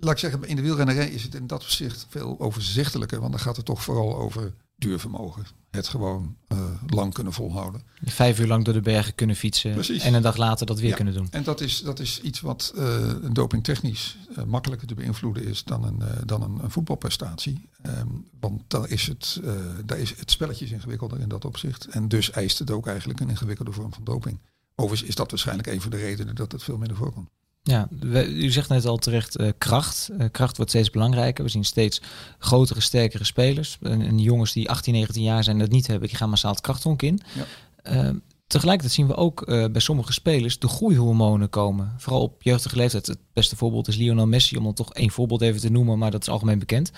Laat 0.00 0.12
ik 0.12 0.18
zeggen, 0.18 0.44
in 0.44 0.56
de 0.56 0.62
wielrennerij 0.62 1.10
is 1.10 1.22
het 1.22 1.34
in 1.34 1.46
dat 1.46 1.62
opzicht 1.62 2.06
veel 2.08 2.40
overzichtelijker, 2.40 3.20
want 3.20 3.32
dan 3.32 3.40
gaat 3.40 3.56
het 3.56 3.64
toch 3.64 3.82
vooral 3.82 4.16
over 4.16 4.52
duurvermogen. 4.76 5.44
Het 5.70 5.88
gewoon 5.88 6.36
uh, 6.48 6.58
lang 6.86 7.14
kunnen 7.14 7.32
volhouden. 7.32 7.82
Vijf 8.04 8.38
uur 8.38 8.46
lang 8.46 8.64
door 8.64 8.74
de 8.74 8.80
bergen 8.80 9.14
kunnen 9.14 9.36
fietsen 9.36 9.72
Precies. 9.72 10.02
en 10.02 10.14
een 10.14 10.22
dag 10.22 10.36
later 10.36 10.66
dat 10.66 10.80
weer 10.80 10.90
ja. 10.90 10.96
kunnen 10.96 11.14
doen. 11.14 11.28
En 11.30 11.42
dat 11.42 11.60
is, 11.60 11.82
dat 11.82 11.98
is 11.98 12.20
iets 12.20 12.40
wat 12.40 12.72
uh, 12.76 12.84
een 13.22 13.32
dopingtechnisch 13.32 14.16
uh, 14.38 14.44
makkelijker 14.44 14.86
te 14.86 14.94
beïnvloeden 14.94 15.44
is 15.44 15.64
dan 15.64 15.84
een, 15.84 16.02
dan 16.26 16.42
een, 16.42 16.58
een 16.62 16.70
voetbalprestatie. 16.70 17.68
Um, 17.86 18.26
want 18.40 18.62
daar 18.66 18.88
is, 18.88 19.06
het, 19.06 19.40
daar 19.84 19.98
is 19.98 20.18
het 20.18 20.30
spelletje 20.30 20.66
ingewikkelder 20.66 21.20
in 21.20 21.28
dat 21.28 21.44
opzicht. 21.44 21.86
En 21.86 22.08
dus 22.08 22.30
eist 22.30 22.58
het 22.58 22.70
ook 22.70 22.86
eigenlijk 22.86 23.20
een 23.20 23.28
ingewikkelde 23.28 23.72
vorm 23.72 23.92
van 23.92 24.04
doping. 24.04 24.38
Overigens 24.74 25.08
is 25.08 25.14
dat 25.14 25.30
waarschijnlijk 25.30 25.68
een 25.68 25.80
van 25.80 25.90
de 25.90 25.96
redenen 25.96 26.34
dat 26.34 26.52
het 26.52 26.62
veel 26.62 26.76
minder 26.76 26.96
voorkomt. 26.96 27.28
Ja, 27.62 27.88
u 28.26 28.50
zegt 28.50 28.68
net 28.68 28.86
al 28.86 28.96
terecht 28.96 29.40
uh, 29.40 29.48
kracht. 29.58 30.08
Uh, 30.12 30.24
kracht 30.30 30.56
wordt 30.56 30.70
steeds 30.70 30.90
belangrijker. 30.90 31.44
We 31.44 31.50
zien 31.50 31.64
steeds 31.64 32.02
grotere, 32.38 32.80
sterkere 32.80 33.24
spelers. 33.24 33.78
En, 33.82 34.02
en 34.02 34.18
jongens 34.18 34.52
die 34.52 34.70
18, 34.70 34.92
19 34.92 35.22
jaar 35.22 35.44
zijn 35.44 35.58
dat 35.58 35.70
niet 35.70 35.86
hebben, 35.86 36.08
die 36.08 36.16
gaan 36.16 36.30
massaal 36.30 36.50
het 36.50 36.60
krachthonk 36.60 37.02
in. 37.02 37.20
Ja. 37.34 38.04
Uh, 38.04 38.16
tegelijkertijd 38.46 38.94
zien 38.94 39.06
we 39.06 39.14
ook 39.14 39.48
uh, 39.48 39.64
bij 39.72 39.80
sommige 39.80 40.12
spelers 40.12 40.58
de 40.58 40.68
groeihormonen 40.68 41.48
komen. 41.48 41.94
Vooral 41.98 42.22
op 42.22 42.42
jeugdige 42.42 42.76
leeftijd. 42.76 43.06
Het 43.06 43.18
beste 43.32 43.56
voorbeeld 43.56 43.88
is 43.88 43.96
Lionel 43.96 44.26
Messi, 44.26 44.56
om 44.56 44.64
dan 44.64 44.74
toch 44.74 44.94
één 44.94 45.10
voorbeeld 45.10 45.40
even 45.40 45.60
te 45.60 45.70
noemen, 45.70 45.98
maar 45.98 46.10
dat 46.10 46.22
is 46.22 46.28
algemeen 46.28 46.58
bekend. 46.58 46.90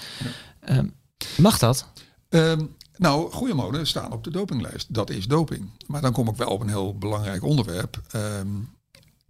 Ja. 0.64 0.84
mag 1.36 1.58
dat? 1.58 1.86
Um, 2.28 2.76
nou, 2.96 3.30
groeihormonen 3.30 3.86
staan 3.86 4.12
op 4.12 4.24
de 4.24 4.30
dopinglijst. 4.30 4.94
Dat 4.94 5.10
is 5.10 5.26
doping. 5.26 5.70
Maar 5.86 6.00
dan 6.00 6.12
kom 6.12 6.28
ik 6.28 6.36
wel 6.36 6.48
op 6.48 6.60
een 6.60 6.68
heel 6.68 6.98
belangrijk 6.98 7.42
onderwerp. 7.44 8.00
Um, 8.14 8.68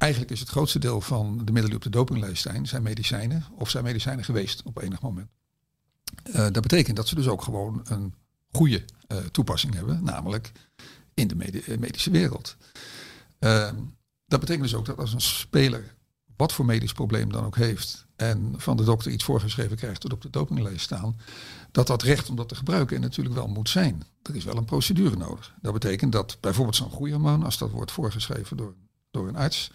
Eigenlijk 0.03 0.33
is 0.33 0.41
het 0.41 0.49
grootste 0.49 0.79
deel 0.79 1.01
van 1.01 1.37
de 1.37 1.53
middelen 1.53 1.65
die 1.65 1.77
op 1.77 1.83
de 1.83 1.91
dopinglijst 1.91 2.43
zijn, 2.43 2.67
zijn 2.67 2.83
medicijnen 2.83 3.45
of 3.55 3.71
zijn 3.71 3.85
medicijnen 3.85 4.25
geweest 4.25 4.63
op 4.63 4.83
enig 4.83 5.01
moment. 5.01 5.29
Uh, 6.27 6.35
dat 6.35 6.61
betekent 6.61 6.97
dat 6.97 7.09
ze 7.09 7.15
dus 7.15 7.29
ook 7.29 7.43
gewoon 7.43 7.81
een 7.85 8.15
goede 8.51 8.85
uh, 9.09 9.19
toepassing 9.19 9.75
hebben, 9.75 10.05
namelijk 10.05 10.53
in 11.15 11.29
de 11.29 11.35
medi 11.35 11.63
medische 11.79 12.11
wereld. 12.11 12.57
Uh, 13.41 13.71
dat 14.27 14.41
betekent 14.41 14.65
dus 14.65 14.75
ook 14.75 14.87
dat 14.87 14.99
als 14.99 15.13
een 15.13 15.21
speler 15.21 15.95
wat 16.37 16.53
voor 16.53 16.65
medisch 16.65 16.93
probleem 16.93 17.33
dan 17.33 17.45
ook 17.45 17.57
heeft 17.57 18.07
en 18.17 18.55
van 18.57 18.77
de 18.77 18.85
dokter 18.85 19.13
iets 19.13 19.25
voorgeschreven 19.25 19.77
krijgt 19.77 20.03
dat 20.03 20.13
op 20.13 20.23
de 20.23 20.31
dopinglijst 20.31 20.85
staan, 20.85 21.17
dat 21.71 21.87
dat 21.87 22.03
recht 22.03 22.29
om 22.29 22.37
dat 22.37 22.49
te 22.49 22.55
gebruiken 22.55 23.01
natuurlijk 23.01 23.37
wel 23.37 23.49
moet 23.49 23.69
zijn. 23.69 24.03
Er 24.23 24.37
is 24.37 24.45
wel 24.45 24.57
een 24.57 24.65
procedure 24.65 25.17
nodig. 25.17 25.55
Dat 25.61 25.73
betekent 25.73 26.13
dat 26.13 26.37
bijvoorbeeld 26.41 26.77
zo'n 26.77 26.91
groeihormoon, 26.91 27.43
als 27.45 27.59
dat 27.59 27.71
wordt 27.71 27.93
voorgeschreven 27.93 28.57
door 28.57 28.75
door 29.13 29.29
een 29.29 29.37
arts. 29.37 29.71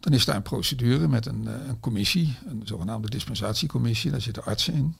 Dan 0.00 0.12
is 0.12 0.24
daar 0.24 0.36
een 0.36 0.42
procedure 0.42 1.08
met 1.08 1.26
een, 1.26 1.48
eh, 1.48 1.68
een 1.68 1.80
commissie, 1.80 2.36
een 2.46 2.62
zogenaamde 2.64 3.10
dispensatiecommissie. 3.10 4.10
Daar 4.10 4.20
zitten 4.20 4.44
artsen 4.44 4.74
in. 4.74 4.96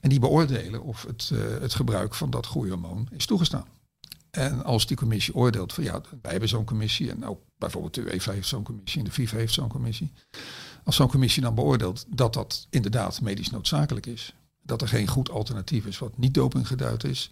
En 0.00 0.08
die 0.08 0.18
beoordelen 0.18 0.82
of 0.82 1.02
het, 1.02 1.30
uh, 1.32 1.40
het 1.60 1.74
gebruik 1.74 2.14
van 2.14 2.30
dat 2.30 2.46
groeihormoon 2.46 3.08
is 3.10 3.26
toegestaan. 3.26 3.66
En 4.30 4.64
als 4.64 4.86
die 4.86 4.96
commissie 4.96 5.34
oordeelt 5.34 5.72
van 5.72 5.84
ja, 5.84 6.00
wij 6.22 6.30
hebben 6.30 6.48
zo'n 6.48 6.64
commissie 6.64 7.10
en 7.10 7.24
ook 7.24 7.40
bijvoorbeeld 7.56 7.94
de 7.94 8.00
UEFA 8.00 8.32
heeft 8.32 8.48
zo'n 8.48 8.62
commissie 8.62 8.98
en 8.98 9.04
de 9.04 9.12
FIFA 9.12 9.36
heeft 9.36 9.52
zo'n 9.52 9.68
commissie. 9.68 10.12
Als 10.84 10.96
zo'n 10.96 11.08
commissie 11.08 11.42
dan 11.42 11.54
beoordeelt 11.54 12.04
dat 12.08 12.34
dat 12.34 12.66
inderdaad 12.70 13.20
medisch 13.20 13.50
noodzakelijk 13.50 14.06
is, 14.06 14.34
dat 14.62 14.82
er 14.82 14.88
geen 14.88 15.08
goed 15.08 15.30
alternatief 15.30 15.86
is 15.86 15.98
wat 15.98 16.18
niet 16.18 16.34
doping 16.34 16.66
geduid 16.66 17.04
is, 17.04 17.30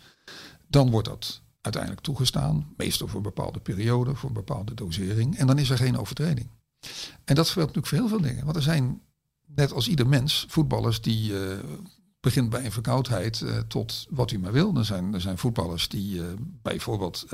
dan 0.68 0.90
wordt 0.90 1.08
dat 1.08 1.42
uiteindelijk 1.66 2.02
toegestaan, 2.02 2.72
meestal 2.76 3.08
voor 3.08 3.16
een 3.16 3.22
bepaalde 3.22 3.60
periode, 3.60 4.14
voor 4.14 4.28
een 4.28 4.34
bepaalde 4.34 4.74
dosering. 4.74 5.36
En 5.36 5.46
dan 5.46 5.58
is 5.58 5.70
er 5.70 5.76
geen 5.76 5.98
overtreding. 5.98 6.50
En 7.24 7.34
dat 7.34 7.48
geldt 7.48 7.74
natuurlijk 7.74 7.86
voor 7.86 7.98
heel 7.98 8.08
veel 8.08 8.20
dingen. 8.20 8.44
Want 8.44 8.56
er 8.56 8.62
zijn, 8.62 9.00
net 9.46 9.72
als 9.72 9.88
ieder 9.88 10.06
mens, 10.06 10.46
voetballers 10.48 11.00
die 11.00 11.32
uh, 11.32 11.38
begint 12.20 12.50
bij 12.50 12.64
een 12.64 12.72
verkoudheid 12.72 13.40
uh, 13.40 13.58
tot 13.58 14.06
wat 14.10 14.30
u 14.30 14.38
maar 14.38 14.52
wil. 14.52 14.76
Er 14.76 14.84
zijn, 14.84 15.14
er 15.14 15.20
zijn 15.20 15.38
voetballers 15.38 15.88
die 15.88 16.16
uh, 16.16 16.24
bijvoorbeeld 16.62 17.26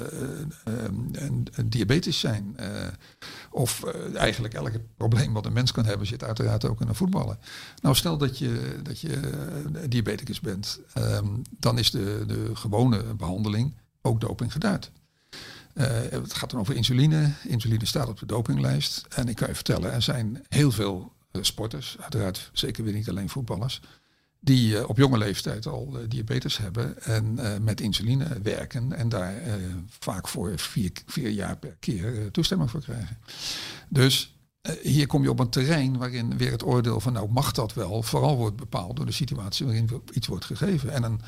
een 0.64 1.70
diabetes 1.70 2.20
zijn. 2.20 2.56
of 3.50 3.84
eigenlijk 4.14 4.54
elke 4.54 4.80
probleem 4.96 5.32
wat 5.32 5.46
een 5.46 5.52
mens 5.52 5.72
kan 5.72 5.84
hebben 5.84 6.06
zit 6.06 6.24
uiteraard 6.24 6.64
ook 6.64 6.80
in 6.80 6.88
een 6.88 6.94
voetballen. 6.94 7.38
Nou, 7.80 7.94
stel 7.94 8.18
dat 8.18 8.38
je, 8.38 8.80
dat 8.82 9.00
je 9.00 9.20
diabeticus 9.88 10.40
bent. 10.40 10.80
Um, 10.98 11.42
dan 11.58 11.78
is 11.78 11.90
de, 11.90 12.24
de 12.26 12.50
gewone 12.54 13.14
behandeling 13.14 13.74
ook 14.02 14.20
doping 14.20 14.52
geduid. 14.52 14.90
Uh, 15.74 15.86
het 16.10 16.34
gaat 16.34 16.50
dan 16.50 16.60
over 16.60 16.76
insuline. 16.76 17.32
Insuline 17.48 17.86
staat 17.86 18.08
op 18.08 18.18
de 18.18 18.26
dopinglijst. 18.26 19.06
En 19.08 19.28
ik 19.28 19.36
kan 19.36 19.48
je 19.48 19.54
vertellen, 19.54 19.92
er 19.92 20.02
zijn 20.02 20.44
heel 20.48 20.70
veel 20.70 21.12
uh, 21.32 21.42
sporters, 21.42 21.96
uiteraard 22.00 22.50
zeker 22.52 22.84
weer 22.84 22.92
niet 22.92 23.08
alleen 23.08 23.28
voetballers, 23.28 23.80
die 24.40 24.72
uh, 24.74 24.88
op 24.88 24.96
jonge 24.96 25.18
leeftijd 25.18 25.66
al 25.66 25.96
diabetes 26.08 26.58
hebben 26.58 27.02
en 27.02 27.38
met 27.64 27.80
insuline 27.80 28.40
werken 28.42 28.92
en 28.92 29.08
daar 29.08 29.34
vaak 29.98 30.28
voor 30.28 30.58
vier, 30.58 30.92
vier, 31.06 31.30
jaar 31.30 31.56
per 31.56 31.76
keer 31.80 32.30
toestemming 32.30 32.70
voor 32.70 32.82
krijgen. 32.82 33.18
Dus 33.88 34.36
hier 34.82 35.06
kom 35.06 35.22
je 35.22 35.30
op 35.30 35.38
een 35.38 35.50
terrein 35.50 35.98
waarin 35.98 36.36
weer 36.36 36.50
het 36.50 36.64
oordeel 36.64 37.00
van 37.00 37.12
nou 37.12 37.28
mag 37.30 37.52
dat 37.52 37.74
wel, 37.74 38.02
vooral 38.02 38.36
wordt 38.36 38.56
bepaald 38.56 38.96
door 38.96 39.06
de 39.06 39.12
situatie 39.12 39.66
waarin 39.66 40.02
iets 40.12 40.26
wordt 40.26 40.44
gegeven. 40.44 40.90
En 40.90 41.02
een 41.02 41.20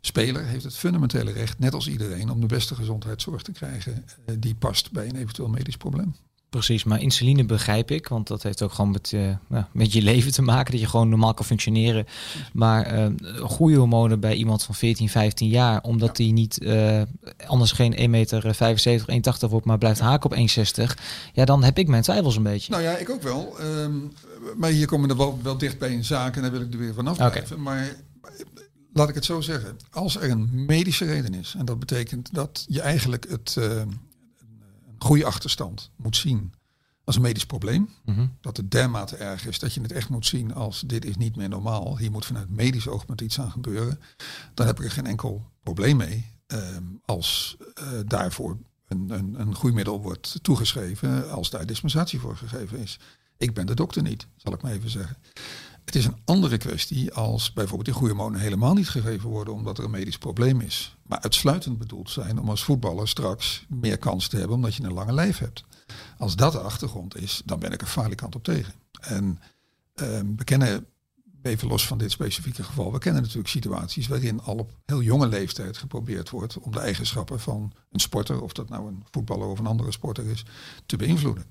speler 0.00 0.44
heeft 0.44 0.64
het 0.64 0.76
fundamentele 0.76 1.32
recht, 1.32 1.58
net 1.58 1.74
als 1.74 1.88
iedereen, 1.88 2.30
om 2.30 2.40
de 2.40 2.46
beste 2.46 2.74
gezondheidszorg 2.74 3.42
te 3.42 3.52
krijgen 3.52 4.04
uh, 4.26 4.36
die 4.38 4.54
past 4.54 4.92
bij 4.92 5.08
een 5.08 5.16
eventueel 5.16 5.48
medisch 5.48 5.76
probleem. 5.76 6.14
Precies, 6.50 6.84
maar 6.84 7.00
insuline 7.00 7.44
begrijp 7.44 7.90
ik, 7.90 8.08
want 8.08 8.26
dat 8.26 8.42
heeft 8.42 8.62
ook 8.62 8.72
gewoon 8.72 8.90
met, 8.90 9.12
uh, 9.12 9.36
nou, 9.48 9.64
met 9.72 9.92
je 9.92 10.02
leven 10.02 10.32
te 10.32 10.42
maken, 10.42 10.72
dat 10.72 10.80
je 10.80 10.86
gewoon 10.86 11.08
normaal 11.08 11.34
kan 11.34 11.44
functioneren. 11.44 12.06
Maar 12.52 12.94
uh, 12.94 13.06
goede 13.42 13.76
hormonen 13.76 14.20
bij 14.20 14.34
iemand 14.34 14.62
van 14.62 14.74
14, 14.74 15.08
15 15.08 15.48
jaar, 15.48 15.82
omdat 15.82 16.18
ja. 16.18 16.24
die 16.24 16.32
niet 16.32 16.66
anders 17.46 17.72
geen 17.72 17.94
1 17.94 18.10
meter 18.10 18.54
75, 18.54 19.44
1,80 19.44 19.50
wordt, 19.50 19.66
maar 19.66 19.78
blijft 19.78 20.00
haken 20.00 20.30
op 20.30 20.36
1,60, 20.36 20.82
ja, 21.32 21.44
dan 21.44 21.62
heb 21.62 21.78
ik 21.78 21.88
mijn 21.88 22.02
twijfels 22.02 22.36
een 22.36 22.42
beetje. 22.42 22.70
Nou 22.72 22.82
ja, 22.82 22.96
ik 22.96 23.10
ook 23.10 23.22
wel. 23.22 23.56
Um, 23.60 24.12
maar 24.56 24.70
hier 24.70 24.86
komen 24.86 25.08
we 25.08 25.16
wel, 25.16 25.38
wel 25.42 25.58
dicht 25.58 25.78
bij 25.78 25.92
een 25.92 26.04
zaak 26.04 26.36
en 26.36 26.42
daar 26.42 26.50
wil 26.50 26.60
ik 26.60 26.72
er 26.72 26.78
weer 26.78 26.94
vanaf 26.94 27.16
blijven. 27.16 27.42
Okay. 27.42 27.58
Maar 27.58 27.96
laat 29.00 29.08
ik 29.08 29.14
het 29.14 29.24
zo 29.24 29.40
zeggen. 29.40 29.76
Als 29.90 30.16
er 30.16 30.30
een 30.30 30.64
medische 30.66 31.04
reden 31.04 31.34
is, 31.34 31.54
en 31.58 31.64
dat 31.64 31.78
betekent 31.78 32.34
dat 32.34 32.64
je 32.68 32.80
eigenlijk 32.80 33.28
het, 33.28 33.56
uh, 33.58 33.64
een 33.64 34.00
goede 34.98 35.24
achterstand 35.24 35.90
moet 35.96 36.16
zien 36.16 36.52
als 37.04 37.16
een 37.16 37.22
medisch 37.22 37.46
probleem. 37.46 37.88
Mm 38.04 38.14
-hmm. 38.14 38.36
Dat 38.40 38.56
het 38.56 38.70
dermate 38.70 39.16
erg 39.16 39.46
is 39.46 39.58
dat 39.58 39.74
je 39.74 39.80
het 39.80 39.92
echt 39.92 40.08
moet 40.08 40.26
zien 40.26 40.54
als 40.54 40.80
dit 40.86 41.04
is 41.04 41.16
niet 41.16 41.36
meer 41.36 41.48
normaal. 41.48 41.98
Hier 41.98 42.10
moet 42.10 42.26
vanuit 42.26 42.50
medisch 42.50 42.88
oogpunt 42.88 43.20
iets 43.20 43.40
aan 43.40 43.50
gebeuren. 43.50 44.00
Dan 44.54 44.66
heb 44.66 44.78
ik 44.78 44.84
er 44.84 44.90
geen 44.90 45.06
enkel 45.06 45.50
probleem 45.62 45.96
mee 45.96 46.26
um, 46.46 47.00
als 47.04 47.56
uh, 47.82 47.86
daarvoor 48.06 48.58
een, 48.88 49.10
een, 49.10 49.40
een 49.40 49.54
groeimiddel 49.54 50.00
wordt 50.00 50.38
toegeschreven 50.42 51.30
als 51.30 51.50
daar 51.50 51.66
dispensatie 51.66 52.20
voor 52.20 52.36
gegeven 52.36 52.78
is. 52.78 52.98
Ik 53.36 53.54
ben 53.54 53.66
de 53.66 53.74
dokter 53.74 54.02
niet, 54.02 54.26
zal 54.36 54.52
ik 54.52 54.62
maar 54.62 54.72
even 54.72 54.90
zeggen. 54.90 55.16
Het 55.90 55.98
is 55.98 56.06
een 56.06 56.20
andere 56.24 56.56
kwestie 56.56 57.12
als 57.14 57.52
bijvoorbeeld 57.52 57.84
die 57.84 57.94
groeihormonen 57.94 58.40
helemaal 58.40 58.74
niet 58.74 58.88
gegeven 58.88 59.28
worden 59.28 59.54
omdat 59.54 59.78
er 59.78 59.84
een 59.84 59.90
medisch 59.90 60.18
probleem 60.18 60.60
is. 60.60 60.96
Maar 61.02 61.20
uitsluitend 61.20 61.78
bedoeld 61.78 62.10
zijn 62.10 62.38
om 62.40 62.48
als 62.48 62.64
voetballer 62.64 63.08
straks 63.08 63.64
meer 63.68 63.98
kans 63.98 64.28
te 64.28 64.36
hebben 64.36 64.56
omdat 64.56 64.74
je 64.74 64.82
een 64.82 64.92
lange 64.92 65.12
lijf 65.12 65.38
hebt. 65.38 65.64
Als 66.18 66.36
dat 66.36 66.52
de 66.52 66.60
achtergrond 66.60 67.16
is, 67.16 67.42
dan 67.44 67.58
ben 67.58 67.72
ik 67.72 67.80
er 67.80 67.86
falikant 67.86 68.34
op 68.34 68.44
tegen. 68.44 68.72
En 69.00 69.40
uh, 69.94 70.06
we 70.36 70.44
kennen, 70.44 70.86
even 71.42 71.68
los 71.68 71.86
van 71.86 71.98
dit 71.98 72.10
specifieke 72.10 72.62
geval, 72.62 72.92
we 72.92 72.98
kennen 72.98 73.22
natuurlijk 73.22 73.48
situaties 73.48 74.06
waarin 74.06 74.40
al 74.40 74.56
op 74.56 74.72
heel 74.86 75.02
jonge 75.02 75.28
leeftijd 75.28 75.76
geprobeerd 75.76 76.30
wordt 76.30 76.58
om 76.58 76.72
de 76.72 76.80
eigenschappen 76.80 77.40
van 77.40 77.72
een 77.90 78.00
sporter, 78.00 78.42
of 78.42 78.52
dat 78.52 78.68
nou 78.68 78.88
een 78.88 79.04
voetballer 79.10 79.46
of 79.46 79.58
een 79.58 79.66
andere 79.66 79.92
sporter 79.92 80.26
is, 80.26 80.44
te 80.86 80.96
beïnvloeden. 80.96 81.44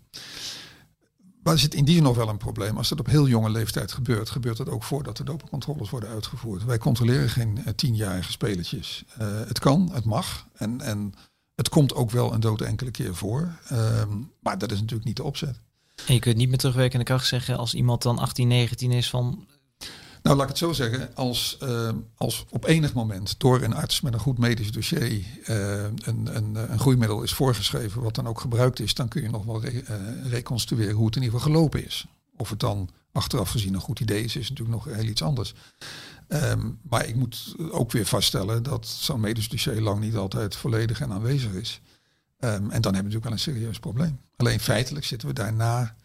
Maar 1.44 1.54
er 1.54 1.60
zit 1.60 1.74
in 1.74 1.86
die 1.86 2.02
nog 2.02 2.16
wel 2.16 2.30
een 2.30 2.38
probleem. 2.38 2.78
Als 2.78 2.90
dat 2.90 3.00
op 3.00 3.06
heel 3.06 3.28
jonge 3.28 3.50
leeftijd 3.50 3.92
gebeurt, 3.92 4.30
gebeurt 4.30 4.58
dat 4.58 4.70
ook 4.70 4.84
voordat 4.84 5.18
de 5.18 5.24
dopingcontroles 5.24 5.90
worden 5.90 6.10
uitgevoerd. 6.10 6.66
Wij 6.66 6.78
controleren 6.78 7.30
geen 7.30 7.58
uh, 7.58 7.68
tienjarige 7.76 8.32
spelertjes. 8.32 9.04
Uh, 9.22 9.28
het 9.48 9.60
kan, 9.60 9.90
het 9.94 10.06
mag. 10.06 10.48
En, 10.54 10.82
en 10.82 11.14
het 11.56 11.70
komt 11.70 11.94
ook 11.94 12.12
wel 12.12 12.34
een 12.34 12.40
dood 12.40 12.62
enkele 12.62 12.92
keer 12.92 13.16
voor. 13.16 13.60
Um, 13.72 14.32
maar 14.40 14.58
dat 14.58 14.72
is 14.72 14.80
natuurlijk 14.80 15.08
niet 15.08 15.18
de 15.18 15.24
opzet. 15.24 15.60
En 16.08 16.14
je 16.14 16.20
kunt 16.20 16.38
niet 16.38 16.50
met 16.50 16.60
terugwerkende 16.60 17.06
kracht 17.06 17.28
zeggen 17.28 17.58
als 17.58 17.74
iemand 17.74 18.02
dan 18.02 18.20
18, 18.20 18.48
19 18.48 18.92
is 18.92 19.10
van 19.10 19.48
nou, 20.22 20.36
laat 20.36 20.42
ik 20.42 20.48
het 20.50 20.58
zo 20.58 20.74
zeggen. 20.74 21.16
Als, 21.16 21.58
uh, 21.64 21.90
als 22.16 22.46
op 22.50 22.66
enig 22.66 22.94
moment 22.94 23.40
door 23.40 23.62
een 23.62 23.74
arts 23.74 24.02
met 24.02 24.14
een 24.14 24.20
goed 24.20 24.38
medisch 24.38 24.72
dossier 24.72 25.26
uh, 25.48 25.84
een, 25.84 26.36
een, 26.36 26.56
een 26.72 26.80
groeimiddel 26.80 27.24
is 27.24 27.34
voorgeschreven, 27.34 28.02
wat 28.02 28.16
dan 28.16 28.28
ook 28.28 28.40
gebruikt 28.40 28.80
is, 28.80 28.94
dan 28.94 29.08
kun 29.08 29.22
je 29.22 29.30
nog 29.30 29.46
wel 29.46 29.62
re 29.62 29.72
uh, 29.72 30.32
reconstrueren 30.32 30.96
hoe 30.96 31.06
het 31.06 31.16
in 31.16 31.22
ieder 31.22 31.40
geval 31.40 31.54
gelopen 31.54 31.86
is. 31.86 32.06
Of 32.38 32.50
het 32.50 32.60
dan 32.60 32.90
achteraf 33.12 33.50
gezien 33.50 33.74
een 33.74 33.80
goed 33.80 34.00
idee 34.00 34.24
is, 34.24 34.36
is 34.36 34.50
natuurlijk 34.50 34.86
nog 34.86 34.96
heel 34.96 35.06
iets 35.06 35.22
anders. 35.22 35.54
Um, 36.28 36.80
maar 36.90 37.08
ik 37.08 37.16
moet 37.16 37.56
ook 37.72 37.92
weer 37.92 38.06
vaststellen 38.06 38.64
dat 38.64 38.88
zo'n 38.88 39.20
medisch 39.20 39.50
dossier 39.50 39.82
lang 39.82 40.00
niet 40.00 40.16
altijd 40.16 40.56
volledig 40.56 41.02
en 41.02 41.12
aanwezig 41.12 41.52
is. 41.52 41.82
En 42.38 42.60
dan 42.60 42.70
hebben 42.70 42.82
we 42.82 42.92
natuurlijk 42.92 43.24
wel 43.24 43.32
een 43.32 43.40
serieus 43.40 43.80
probleem. 43.80 44.20
Alleen 44.36 44.60
feitelijk 44.60 45.06
zitten 45.06 45.28
we 45.28 45.34
daarna 45.34 45.96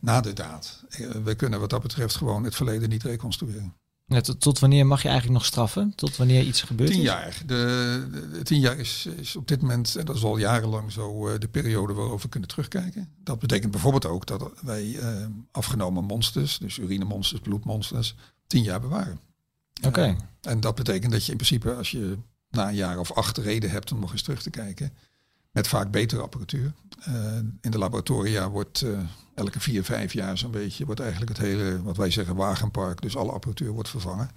na 0.00 0.20
de 0.20 0.32
daad. 0.32 0.84
Eh, 0.88 1.10
we 1.10 1.34
kunnen 1.34 1.60
wat 1.60 1.70
dat 1.70 1.82
betreft 1.82 2.16
gewoon 2.16 2.44
het 2.44 2.54
verleden 2.54 2.88
niet 2.88 3.02
reconstrueren. 3.02 3.74
Ja, 4.08 4.20
tot, 4.20 4.40
tot, 4.40 4.58
wanneer 4.58 4.86
mag 4.86 5.02
je 5.02 5.08
eigenlijk 5.08 5.38
nog 5.38 5.48
straffen? 5.48 5.92
Tot 5.94 6.16
wanneer 6.16 6.42
iets 6.42 6.62
gebeurt? 6.62 6.90
Tien 6.90 7.00
jaar. 7.00 7.42
De, 7.46 8.06
de, 8.12 8.30
de, 8.30 8.42
tien 8.42 8.60
jaar 8.60 8.78
is, 8.78 9.08
is 9.16 9.36
op 9.36 9.48
dit 9.48 9.60
moment, 9.60 9.96
en 9.96 10.04
dat 10.04 10.16
is 10.16 10.22
al 10.22 10.36
jarenlang 10.36 10.92
zo, 10.92 11.28
uh, 11.28 11.38
de 11.38 11.48
periode 11.48 11.92
waarover 11.92 12.22
we 12.22 12.28
kunnen 12.28 12.48
terugkijken. 12.48 13.08
Dat 13.24 13.38
betekent 13.38 13.70
bijvoorbeeld 13.70 14.06
ook 14.06 14.26
dat 14.26 14.50
wij 14.62 14.84
uh, 14.84 15.26
afgenomen 15.50 16.04
monsters, 16.04 16.58
dus 16.58 16.78
urinemonsters, 16.78 17.40
bloedmonsters, 17.40 18.14
tien 18.46 18.62
jaar 18.62 18.80
bewaren. 18.80 19.20
Oké. 19.76 19.88
Okay. 19.88 20.10
Uh, 20.10 20.16
en 20.40 20.60
dat 20.60 20.74
betekent 20.74 21.12
dat 21.12 21.24
je 21.24 21.30
in 21.30 21.38
principe, 21.38 21.74
als 21.74 21.90
je 21.90 22.18
na 22.50 22.68
een 22.68 22.74
jaar 22.74 22.98
of 22.98 23.12
acht 23.12 23.38
reden 23.38 23.70
hebt 23.70 23.92
om 23.92 24.00
nog 24.00 24.12
eens 24.12 24.22
terug 24.22 24.42
te 24.42 24.50
kijken, 24.50 24.92
met 25.56 25.68
vaak 25.68 25.90
betere 25.90 26.22
apparatuur. 26.22 26.72
in 27.60 27.70
de 27.70 27.78
laboratoria 27.78 28.50
wordt 28.50 28.84
elke 29.34 29.60
vier, 29.60 29.84
vijf 29.84 30.12
jaar 30.12 30.38
zo'n 30.38 30.50
beetje 30.50 30.84
wordt 30.84 31.00
eigenlijk 31.00 31.30
het 31.30 31.46
hele, 31.46 31.82
wat 31.82 31.96
wij 31.96 32.10
zeggen, 32.10 32.36
wagenpark, 32.36 33.02
dus 33.02 33.16
alle 33.16 33.32
apparatuur 33.32 33.70
wordt 33.70 33.88
vervangen. 33.88 34.30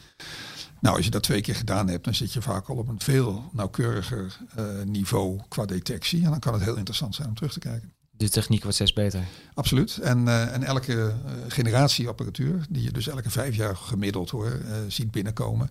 Nou, 0.80 0.96
als 0.96 1.06
je 1.06 1.12
dat 1.12 1.24
twee 1.24 1.42
keer 1.42 1.56
gedaan 1.56 1.88
hebt, 1.88 2.04
dan 2.04 2.16
zit 2.16 2.34
je 2.34 2.42
vaak 2.42 2.68
al 2.68 2.76
op 2.76 2.88
een 2.88 3.00
veel 3.00 3.50
nauwkeuriger 3.52 4.38
uh, 4.60 4.66
niveau 4.86 5.40
qua 5.48 5.66
detectie. 5.66 6.24
En 6.24 6.30
dan 6.30 6.40
kan 6.40 6.54
het 6.54 6.64
heel 6.64 6.76
interessant 6.76 7.16
zijn 7.16 7.28
om 7.28 7.36
terug 7.36 7.54
te 7.54 7.60
kijken. 7.60 7.94
De 8.12 8.30
techniek 8.30 8.62
wordt 8.62 8.76
steeds 8.76 8.94
beter. 8.94 9.24
Absoluut. 9.54 9.98
En, 9.98 10.26
uh, 10.26 10.54
en 10.54 10.64
elke 10.64 10.94
uh, 10.96 11.34
generatie 11.48 12.08
apparatuur, 12.08 12.66
die 12.70 12.84
je 12.84 12.92
dus 12.92 13.08
elke 13.08 13.30
vijf 13.30 13.56
jaar 13.56 13.76
gemiddeld 13.76 14.30
hoor, 14.30 14.62
ziet 14.88 15.12
binnenkomen, 15.12 15.70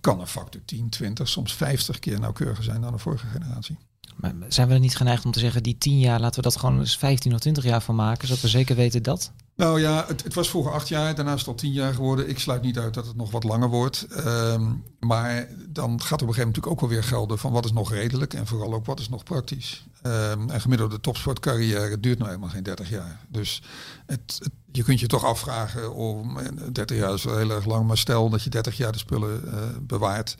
kan 0.00 0.20
een 0.20 0.26
factor 0.26 0.60
10, 0.64 0.88
20, 0.88 1.28
soms 1.28 1.54
50 1.54 1.98
keer 1.98 2.20
nauwkeuriger 2.20 2.64
zijn 2.64 2.80
dan 2.80 2.92
de 2.92 2.98
vorige 2.98 3.26
generatie. 3.26 3.78
Maar 4.20 4.34
zijn 4.48 4.68
we 4.68 4.74
er 4.74 4.80
niet 4.80 4.96
geneigd 4.96 5.24
om 5.24 5.30
te 5.30 5.38
zeggen, 5.38 5.62
die 5.62 5.78
10 5.78 5.98
jaar, 5.98 6.20
laten 6.20 6.36
we 6.36 6.48
dat 6.48 6.56
gewoon 6.56 6.78
eens 6.78 6.98
15 6.98 7.34
of 7.34 7.40
20 7.40 7.64
jaar 7.64 7.82
van 7.82 7.94
maken, 7.94 8.28
zodat 8.28 8.42
we 8.42 8.48
zeker 8.48 8.76
weten 8.76 9.02
dat? 9.02 9.32
Nou 9.58 9.80
ja, 9.80 10.04
het, 10.06 10.24
het 10.24 10.34
was 10.34 10.48
vroeger 10.48 10.72
acht 10.72 10.88
jaar, 10.88 11.14
daarna 11.14 11.32
is 11.32 11.38
het 11.38 11.48
al 11.48 11.54
tien 11.54 11.72
jaar 11.72 11.94
geworden. 11.94 12.28
Ik 12.28 12.38
sluit 12.38 12.62
niet 12.62 12.78
uit 12.78 12.94
dat 12.94 13.06
het 13.06 13.16
nog 13.16 13.30
wat 13.30 13.44
langer 13.44 13.68
wordt. 13.68 14.06
Um, 14.26 14.84
maar 15.00 15.48
dan 15.68 16.00
gaat 16.02 16.22
op 16.22 16.28
een 16.28 16.34
gegeven 16.34 16.36
moment 16.36 16.36
natuurlijk 16.36 16.66
ook 16.66 16.80
wel 16.80 16.88
weer 16.88 17.04
gelden 17.04 17.38
van 17.38 17.52
wat 17.52 17.64
is 17.64 17.72
nog 17.72 17.92
redelijk 17.92 18.34
en 18.34 18.46
vooral 18.46 18.74
ook 18.74 18.86
wat 18.86 19.00
is 19.00 19.08
nog 19.08 19.22
praktisch. 19.22 19.84
Um, 20.02 20.50
en 20.50 20.60
gemiddelde 20.60 21.00
topsportcarrière 21.00 22.00
duurt 22.00 22.18
nou 22.18 22.30
helemaal 22.30 22.50
geen 22.50 22.62
30 22.62 22.90
jaar. 22.90 23.20
Dus 23.28 23.62
het, 24.06 24.40
je 24.72 24.82
kunt 24.82 25.00
je 25.00 25.06
toch 25.06 25.24
afvragen 25.24 25.94
om 25.94 26.38
30 26.72 26.96
jaar 26.96 27.14
is 27.14 27.24
wel 27.24 27.36
heel 27.36 27.50
erg 27.50 27.64
lang, 27.64 27.86
maar 27.86 27.98
stel 27.98 28.28
dat 28.28 28.42
je 28.42 28.50
30 28.50 28.76
jaar 28.76 28.92
de 28.92 28.98
spullen 28.98 29.42
uh, 29.44 29.52
bewaart 29.80 30.36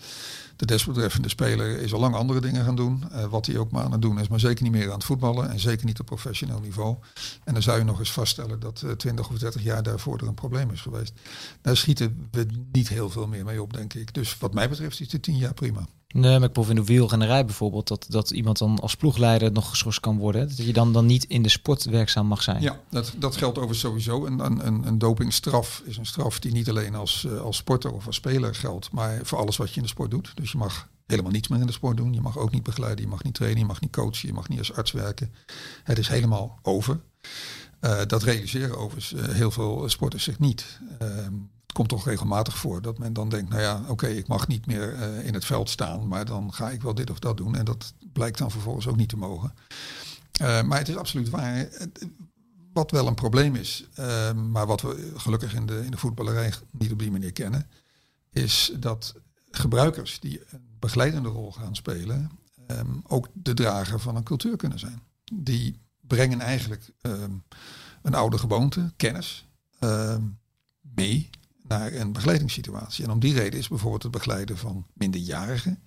De 0.58 0.66
desbetreffende 0.66 1.28
speler 1.28 1.78
is 1.78 1.92
al 1.92 2.00
lang 2.00 2.14
andere 2.14 2.40
dingen 2.40 2.64
gaan 2.64 2.76
doen. 2.76 3.04
Uh, 3.12 3.24
wat 3.24 3.46
hij 3.46 3.56
ook 3.56 3.70
maar 3.70 3.84
aan 3.84 3.92
het 3.92 4.02
doen 4.02 4.20
is, 4.20 4.28
maar 4.28 4.40
zeker 4.40 4.62
niet 4.62 4.72
meer 4.72 4.86
aan 4.86 4.94
het 4.94 5.04
voetballen. 5.04 5.50
En 5.50 5.60
zeker 5.60 5.86
niet 5.86 6.00
op 6.00 6.06
professioneel 6.06 6.60
niveau. 6.60 6.96
En 7.44 7.52
dan 7.52 7.62
zou 7.62 7.78
je 7.78 7.84
nog 7.84 7.98
eens 7.98 8.12
vaststellen 8.12 8.60
dat 8.60 8.82
uh, 8.84 8.90
20 8.90 9.28
of 9.28 9.38
30 9.38 9.62
jaar 9.62 9.82
daarvoor 9.82 10.18
er 10.18 10.26
een 10.26 10.34
probleem 10.34 10.70
is 10.70 10.80
geweest. 10.80 11.12
Daar 11.60 11.76
schieten 11.76 12.28
we 12.30 12.46
niet 12.72 12.88
heel 12.88 13.10
veel 13.10 13.26
meer 13.26 13.44
mee 13.44 13.62
op, 13.62 13.72
denk 13.72 13.94
ik. 13.94 14.14
Dus 14.14 14.38
wat 14.38 14.54
mij 14.54 14.68
betreft 14.68 15.00
is 15.00 15.08
de 15.08 15.20
10 15.20 15.36
jaar 15.36 15.54
prima. 15.54 15.86
Nee, 16.14 16.38
maar 16.38 16.48
ik 16.48 16.52
proef 16.52 16.68
in 16.68 16.74
de 16.74 16.84
wielrennerij 16.84 17.44
bijvoorbeeld 17.44 17.88
dat, 17.88 18.06
dat 18.08 18.30
iemand 18.30 18.58
dan 18.58 18.80
als 18.80 18.94
ploegleider 18.94 19.52
nog 19.52 19.68
geschorst 19.68 20.00
kan 20.00 20.18
worden. 20.18 20.48
Dat 20.48 20.66
je 20.66 20.72
dan, 20.72 20.92
dan 20.92 21.06
niet 21.06 21.24
in 21.24 21.42
de 21.42 21.48
sport 21.48 21.84
werkzaam 21.84 22.26
mag 22.26 22.42
zijn. 22.42 22.62
Ja, 22.62 22.80
dat, 22.90 23.12
dat 23.18 23.36
geldt 23.36 23.58
over 23.58 23.74
sowieso. 23.74 24.26
Een, 24.26 24.66
een, 24.66 24.86
een 24.86 24.98
dopingstraf 24.98 25.82
is 25.84 25.96
een 25.96 26.06
straf 26.06 26.38
die 26.38 26.52
niet 26.52 26.68
alleen 26.68 26.94
als, 26.94 27.26
uh, 27.26 27.40
als 27.40 27.56
sporter 27.56 27.92
of 27.92 28.06
als 28.06 28.16
speler 28.16 28.54
geldt, 28.54 28.92
maar 28.92 29.20
voor 29.22 29.38
alles 29.38 29.56
wat 29.56 29.70
je 29.70 29.76
in 29.76 29.82
de 29.82 29.88
sport 29.88 30.10
doet. 30.10 30.32
Dus 30.34 30.52
je 30.52 30.58
mag 30.58 30.88
helemaal 31.06 31.32
niets 31.32 31.48
meer 31.48 31.60
in 31.60 31.66
de 31.66 31.72
sport 31.72 31.96
doen. 31.96 32.12
Je 32.12 32.20
mag 32.20 32.38
ook 32.38 32.50
niet 32.50 32.62
begeleiden, 32.62 33.04
je 33.04 33.10
mag 33.10 33.22
niet 33.22 33.34
trainen, 33.34 33.58
je 33.58 33.66
mag 33.66 33.80
niet 33.80 33.92
coachen, 33.92 34.28
je 34.28 34.34
mag 34.34 34.48
niet 34.48 34.58
als 34.58 34.72
arts 34.72 34.92
werken. 34.92 35.32
Het 35.84 35.98
is 35.98 36.08
helemaal 36.08 36.58
over. 36.62 37.00
Uh, 37.80 38.00
dat 38.06 38.22
realiseren 38.22 38.78
overigens 38.78 39.12
uh, 39.12 39.34
heel 39.34 39.50
veel 39.50 39.88
sporters 39.88 40.24
zich 40.24 40.38
niet. 40.38 40.80
Ehm, 40.98 41.34
komt 41.72 41.88
toch 41.88 42.04
regelmatig 42.04 42.58
voor 42.58 42.82
dat 42.82 42.98
men 42.98 43.12
dan 43.12 43.28
denkt, 43.28 43.50
nou 43.50 43.62
ja, 43.62 43.82
oké, 43.88 44.06
ik 44.06 44.28
mag 44.28 44.48
niet 44.48 44.66
meer 44.66 44.94
uh, 44.94 45.26
in 45.26 45.34
het 45.34 45.44
veld 45.44 45.70
staan, 45.70 46.08
maar 46.08 46.24
dan 46.24 46.54
ga 46.54 46.70
ik 46.70 46.82
wel 46.82 46.94
dit 46.94 47.10
of 47.10 47.18
dat 47.18 47.36
doen. 47.36 47.56
En 47.56 47.64
dat 47.64 47.94
blijkt 48.12 48.38
dan 48.38 48.50
vervolgens 48.50 48.86
ook 48.86 48.96
niet 48.96 49.08
te 49.08 49.16
mogen. 49.16 49.54
Uh, 50.42 50.62
maar 50.62 50.78
het 50.78 50.88
is 50.88 50.96
absoluut 50.96 51.30
waar. 51.30 51.68
Wat 52.72 52.90
wel 52.90 53.06
een 53.06 53.14
probleem 53.14 53.54
is, 53.54 53.88
uh, 53.98 54.32
maar 54.32 54.66
wat 54.66 54.80
we 54.80 55.12
gelukkig 55.16 55.54
in 55.54 55.66
de, 55.66 55.84
in 55.84 55.90
de 55.90 55.96
voetballerij 55.96 56.52
niet 56.70 56.92
op 56.92 56.98
die 56.98 57.10
manier 57.10 57.32
kennen, 57.32 57.70
is 58.30 58.72
dat 58.78 59.14
gebruikers 59.50 60.20
die 60.20 60.42
een 60.50 60.76
begeleidende 60.78 61.28
rol 61.28 61.52
gaan 61.52 61.76
spelen, 61.76 62.30
um, 62.66 63.02
ook 63.06 63.28
de 63.32 63.54
drager 63.54 64.00
van 64.00 64.16
een 64.16 64.22
cultuur 64.22 64.56
kunnen 64.56 64.78
zijn. 64.78 65.02
Die 65.32 65.78
brengen 66.00 66.40
eigenlijk 66.40 66.90
um, 67.02 67.42
een 68.02 68.14
oude 68.14 68.38
gewoonte, 68.38 68.92
kennis, 68.96 69.46
mee 70.80 71.30
naar 71.68 71.92
een 71.92 72.12
begeleidingssituatie. 72.12 73.04
En 73.04 73.10
om 73.10 73.18
die 73.18 73.34
reden 73.34 73.58
is 73.58 73.68
bijvoorbeeld 73.68 74.02
het 74.02 74.12
begeleiden 74.12 74.58
van 74.58 74.86
minderjarigen 74.92 75.82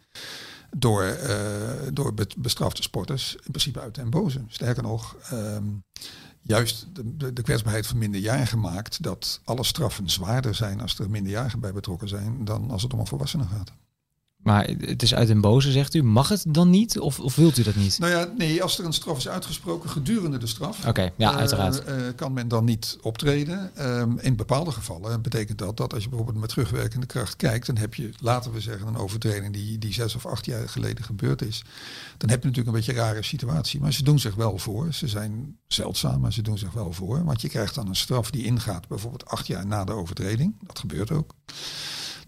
door, 0.77 1.03
uh, 1.03 1.87
door 1.93 2.13
bestrafte 2.37 2.81
sporters 2.81 3.35
in 3.35 3.51
principe 3.51 3.79
uit 3.79 3.95
den 3.95 4.09
boze. 4.09 4.43
Sterker 4.47 4.83
nog, 4.83 5.15
um, 5.33 5.83
juist 6.41 6.87
de, 6.95 7.33
de, 7.33 7.41
kwetsbaarheid 7.41 7.87
van 7.87 7.97
minderjarigen 7.97 8.59
maakt 8.59 9.03
dat 9.03 9.41
alle 9.43 9.63
straffen 9.63 10.09
zwaarder 10.09 10.55
zijn 10.55 10.81
als 10.81 10.99
er 10.99 11.09
minderjarigen 11.09 11.59
bij 11.59 11.73
betrokken 11.73 12.07
zijn 12.07 12.45
dan 12.45 12.71
als 12.71 12.83
het 12.83 12.93
om 12.93 12.99
een 12.99 13.07
volwassene 13.07 13.45
gaat. 13.45 13.71
Maar 14.43 14.67
het 14.79 15.01
is 15.03 15.13
uit 15.13 15.27
den 15.27 15.41
boze, 15.41 15.71
zegt 15.71 15.93
u. 15.93 16.03
Mag 16.03 16.29
het 16.29 16.43
dan 16.47 16.69
niet? 16.69 16.99
Of, 16.99 17.19
of 17.19 17.35
wilt 17.35 17.57
u 17.57 17.63
dat 17.63 17.75
niet? 17.75 17.99
Nou 17.99 18.11
ja, 18.11 18.33
nee, 18.37 18.63
als 18.63 18.79
er 18.79 18.85
een 18.85 18.93
straf 18.93 19.17
is 19.17 19.27
uitgesproken 19.27 19.89
gedurende 19.89 20.37
de 20.37 20.47
straf. 20.47 20.79
Oké, 20.79 20.89
okay, 20.89 21.13
ja, 21.15 21.33
uiteraard. 21.33 21.87
Uh, 21.87 21.97
uh, 21.97 22.03
kan 22.15 22.33
men 22.33 22.47
dan 22.47 22.65
niet 22.65 22.97
optreden. 23.01 23.71
Um, 23.79 24.19
in 24.19 24.35
bepaalde 24.35 24.71
gevallen 24.71 25.21
betekent 25.21 25.57
dat 25.57 25.77
dat 25.77 25.93
als 25.93 26.03
je 26.03 26.09
bijvoorbeeld 26.09 26.39
met 26.39 26.49
terugwerkende 26.49 27.05
kracht 27.05 27.35
kijkt, 27.35 27.65
dan 27.65 27.77
heb 27.77 27.93
je, 27.93 28.09
laten 28.19 28.51
we 28.51 28.61
zeggen, 28.61 28.87
een 28.87 28.97
overtreding 28.97 29.53
die, 29.53 29.77
die 29.77 29.93
zes 29.93 30.15
of 30.15 30.25
acht 30.25 30.45
jaar 30.45 30.69
geleden 30.69 31.03
gebeurd 31.03 31.41
is. 31.41 31.63
Dan 32.17 32.29
heb 32.29 32.41
je 32.41 32.47
natuurlijk 32.47 32.75
een 32.75 32.83
beetje 32.83 33.01
een 33.01 33.07
rare 33.07 33.23
situatie. 33.23 33.79
Maar 33.79 33.93
ze 33.93 34.03
doen 34.03 34.19
zich 34.19 34.35
wel 34.35 34.57
voor. 34.57 34.93
Ze 34.93 35.07
zijn 35.07 35.57
zeldzaam, 35.67 36.21
maar 36.21 36.33
ze 36.33 36.41
doen 36.41 36.57
zich 36.57 36.71
wel 36.71 36.93
voor. 36.93 37.23
Want 37.23 37.41
je 37.41 37.49
krijgt 37.49 37.75
dan 37.75 37.87
een 37.87 37.95
straf 37.95 38.31
die 38.31 38.43
ingaat, 38.43 38.87
bijvoorbeeld 38.87 39.25
acht 39.25 39.47
jaar 39.47 39.65
na 39.65 39.83
de 39.83 39.91
overtreding. 39.91 40.55
Dat 40.65 40.79
gebeurt 40.79 41.11
ook. 41.11 41.33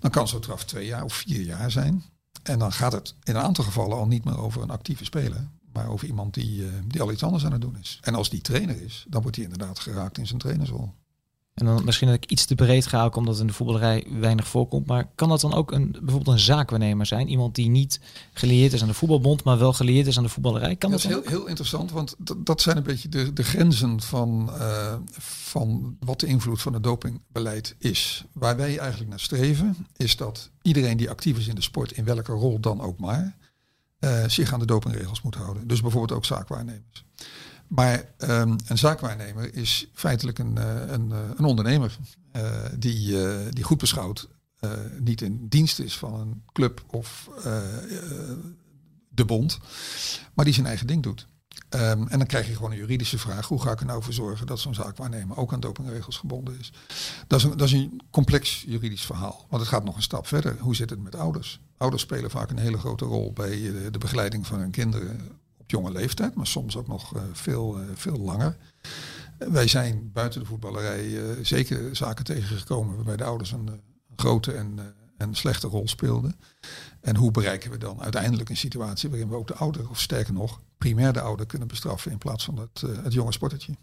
Dan 0.04 0.12
kan 0.12 0.28
zo'n 0.28 0.42
straf 0.42 0.66
twee 0.66 0.86
jaar 0.86 1.04
of 1.04 1.14
vier 1.14 1.42
jaar 1.42 1.72
zijn. 1.72 2.04
En 2.44 2.60
dan 2.60 2.72
gaat 2.72 2.92
het 2.92 3.16
in 3.24 3.36
een 3.36 3.42
aantal 3.42 3.64
gevallen 3.64 3.98
al 3.98 4.08
niet 4.08 4.24
meer 4.24 4.38
over 4.38 4.62
een 4.62 4.70
actieve 4.70 5.04
speler, 5.04 5.48
maar 5.74 5.88
over 5.88 6.08
iemand 6.08 6.34
die, 6.34 6.62
uh, 6.62 6.72
die 6.88 7.02
al 7.02 7.12
iets 7.12 7.24
anders 7.24 7.46
aan 7.46 7.52
het 7.52 7.62
doen 7.62 7.78
is. 7.78 8.00
En 8.02 8.16
als 8.16 8.30
die 8.30 8.42
trainer 8.42 8.82
is, 8.82 9.06
dan 9.08 9.22
wordt 9.22 9.38
hij 9.38 9.46
inderdaad 9.46 9.80
geraakt 9.80 10.18
in 10.18 10.28
zijn 10.28 10.40
trainersrol. 10.40 10.94
En 11.54 11.66
dan 11.66 11.86
misschien 11.86 12.08
dat 12.08 12.16
ik 12.16 12.32
iets 12.32 12.46
te 12.46 12.56
breed 12.56 12.86
ga, 12.86 13.04
ook 13.04 13.16
omdat 13.16 13.40
in 13.40 13.48
de 13.48 13.54
voetballerij 13.54 14.06
weinig 14.20 14.48
voorkomt. 14.48 14.88
Maar 14.88 15.10
kan 15.16 15.30
dat 15.30 15.42
dan 15.42 15.54
ook 15.54 15.72
een, 15.72 15.92
bijvoorbeeld 15.92 16.28
een 16.28 16.40
zaakwaarnemer 16.40 17.06
zijn? 17.06 17.28
Iemand 17.28 17.56
die 17.56 17.70
niet 17.70 18.00
gelieerd 18.34 18.74
is 18.74 18.82
aan 18.82 18.88
de 18.88 18.94
voetbalbond, 18.94 19.44
maar 19.44 19.58
wel 19.58 19.74
gelieerd 19.74 20.08
is 20.08 20.18
aan 20.18 20.24
de 20.24 20.30
voetballerij? 20.30 20.76
Kan 20.76 20.92
dat, 20.92 21.02
dat 21.02 21.12
is 21.12 21.18
heel, 21.18 21.30
heel, 21.30 21.48
interessant, 21.48 21.92
want 21.92 22.16
dat 22.38 22.62
zijn 22.62 22.78
een 22.78 22.84
beetje 22.84 23.10
de, 23.10 23.34
de 23.34 23.44
grenzen 23.44 24.02
van, 24.02 24.50
uh, 24.58 24.94
van 25.20 25.98
wat 26.00 26.20
de 26.20 26.28
invloed 26.28 26.62
van 26.62 26.74
het 26.74 26.84
dopingbeleid 26.84 27.76
is. 27.78 28.26
Waar 28.32 28.58
wij 28.58 28.78
eigenlijk 28.78 29.10
naar 29.10 29.20
streven, 29.20 29.88
is 29.98 30.18
dat 30.18 30.50
iedereen 30.62 30.98
die 30.98 31.10
actief 31.10 31.38
is 31.38 31.48
in 31.48 31.56
de 31.56 31.62
sport, 31.62 31.92
in 31.92 32.04
welke 32.04 32.32
rol 32.32 32.60
dan 32.60 32.82
ook 32.82 33.00
maar, 33.00 33.36
uh, 34.00 34.24
zich 34.28 34.54
aan 34.54 34.60
de 34.60 34.66
dopingregels 34.66 35.22
moet 35.22 35.36
houden. 35.36 35.68
Dus 35.68 35.82
bijvoorbeeld 35.82 36.18
ook 36.18 36.26
zaakwaarnemers. 36.26 37.06
Maar 37.68 38.06
um, 38.18 38.56
een 38.68 38.78
zaakwaarnemer 38.78 39.56
is 39.56 39.90
feitelijk 39.94 40.40
een, 40.40 40.56
uh, 40.58 40.82
een, 40.88 41.10
uh, 41.10 41.18
een 41.36 41.46
ondernemer 41.46 41.98
uh, 42.36 42.66
die, 42.78 43.18
die 43.50 43.64
goed 43.64 43.78
beschouwd 43.78 44.30
niet 45.00 45.22
in 45.22 45.48
dienst 45.48 45.80
is 45.80 45.98
van 45.98 46.14
een 46.20 46.44
club 46.52 46.84
of 46.88 47.30
de 49.10 49.26
bond, 49.26 49.60
maar 50.34 50.46
die 50.46 50.54
zijn 50.54 50.66
eigen 50.66 50.88
ding 50.88 51.04
doet. 51.04 51.28
Um, 51.70 52.08
en 52.08 52.18
dan 52.18 52.28
krijg 52.28 52.48
je 52.48 52.56
gewoon 52.56 52.72
een 52.72 52.78
juridische 52.78 53.18
vraag. 53.18 53.48
Hoe 53.48 53.62
ga 53.62 53.72
ik 53.72 53.80
er 53.80 53.86
nou 53.86 54.04
voor 54.04 54.14
zorgen 54.14 54.48
dat 54.48 54.60
zo'n 54.60 54.74
zaakwaarnemer 54.74 55.38
ook 55.38 55.54
aan 55.54 55.60
dopingregels 55.60 56.18
gebonden 56.18 56.60
is? 56.60 56.74
Dat 57.28 57.40
is, 57.40 57.46
een, 57.46 57.58
dat 57.58 57.68
is 57.68 57.74
een 57.74 58.02
complex 58.12 58.64
juridisch 58.68 59.06
verhaal. 59.06 59.46
Want 59.50 59.62
het 59.62 59.72
gaat 59.72 59.84
nog 59.84 59.96
een 59.96 60.02
stap 60.02 60.28
verder. 60.28 60.56
Hoe 60.60 60.76
zit 60.76 60.90
het 60.90 61.04
met 61.04 61.16
ouders? 61.16 61.60
Ouders 61.78 62.02
spelen 62.02 62.32
vaak 62.32 62.50
een 62.50 62.58
hele 62.58 62.78
grote 62.78 63.06
rol 63.06 63.34
bij 63.34 63.72
de 63.92 63.98
begeleiding 63.98 64.48
van 64.48 64.60
hun 64.60 64.72
kinderen 64.72 65.20
op 65.64 65.72
jonge 65.72 65.92
leeftijd, 65.92 66.36
maar 66.36 66.48
soms 66.48 66.78
ook 66.78 66.88
nog 66.88 67.16
uh, 67.16 67.22
veel, 67.32 67.80
uh, 67.80 67.86
veel 67.94 68.18
langer. 68.18 68.58
Wij 69.38 69.68
zijn 69.68 70.12
buiten 70.14 70.40
de 70.40 70.46
voetballerij 70.46 71.20
zeker 71.46 71.96
zaken 71.96 72.26
tegengekomen 72.26 72.96
waarbij 72.96 73.18
de 73.18 73.24
ouders 73.24 73.52
een, 73.52 73.68
een 73.68 73.82
grote 74.16 74.52
en, 74.52 74.96
en 75.18 75.36
slechte 75.36 75.68
rol 75.68 75.88
speelden. 75.88 76.36
En 77.02 77.16
hoe 77.16 77.32
bereiken 77.32 77.72
we 77.72 77.78
dan 77.78 78.02
uiteindelijk 78.02 78.50
een 78.50 78.58
situatie 78.58 79.10
waarin 79.10 79.30
we 79.30 79.36
ook 79.36 79.48
de 79.48 79.56
ouder, 79.56 79.90
of 79.90 80.00
sterker 80.00 80.34
nog, 80.34 80.62
primair 80.78 81.14
de 81.14 81.22
ouder 81.22 81.46
kunnen 81.46 81.68
bestraffen 81.68 82.12
in 82.12 82.18
plaats 82.18 82.46
van 82.46 82.58
het, 82.60 82.82
het 83.04 83.14
jonge 83.14 83.32
sportertje? 83.32 83.74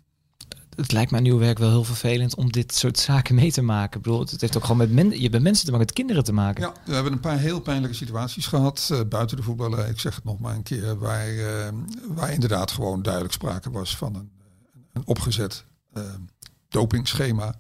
Het 0.81 0.93
lijkt 0.93 1.11
me 1.11 1.17
aan 1.17 1.25
uw 1.25 1.39
werk 1.39 1.59
wel 1.59 1.69
heel 1.69 1.85
vervelend 1.85 2.35
om 2.35 2.53
dit 2.53 2.75
soort 2.75 2.99
zaken 2.99 3.35
mee 3.35 3.53
te 3.53 3.63
maken. 3.63 3.97
Ik 3.97 4.03
bedoel, 4.03 4.21
het 4.21 4.41
heeft 4.41 4.57
ook 4.57 4.65
gewoon 4.65 4.95
met 4.95 5.19
je 5.19 5.29
hebt 5.29 5.43
mensen 5.43 5.65
te 5.65 5.71
maken, 5.71 5.87
met 5.87 5.93
kinderen 5.93 6.25
te 6.25 6.33
maken. 6.33 6.63
Ja, 6.63 6.73
we 6.85 6.95
hebben 6.95 7.13
een 7.13 7.21
paar 7.21 7.39
heel 7.39 7.61
pijnlijke 7.61 7.97
situaties 7.97 8.47
gehad 8.47 8.89
uh, 8.93 9.01
buiten 9.09 9.37
de 9.37 9.43
voetballerij. 9.43 9.91
Ik 9.91 10.01
zeg 10.01 10.15
het 10.15 10.25
nog 10.25 10.39
maar 10.39 10.55
een 10.55 10.63
keer, 10.63 10.99
waar, 10.99 11.29
uh, 11.29 11.69
waar 12.09 12.33
inderdaad 12.33 12.71
gewoon 12.71 13.03
duidelijk 13.03 13.35
sprake 13.35 13.71
was 13.71 13.97
van 13.97 14.15
een, 14.15 14.31
een 14.93 15.07
opgezet 15.07 15.65
uh, 15.95 16.03
dopingschema. 16.69 17.55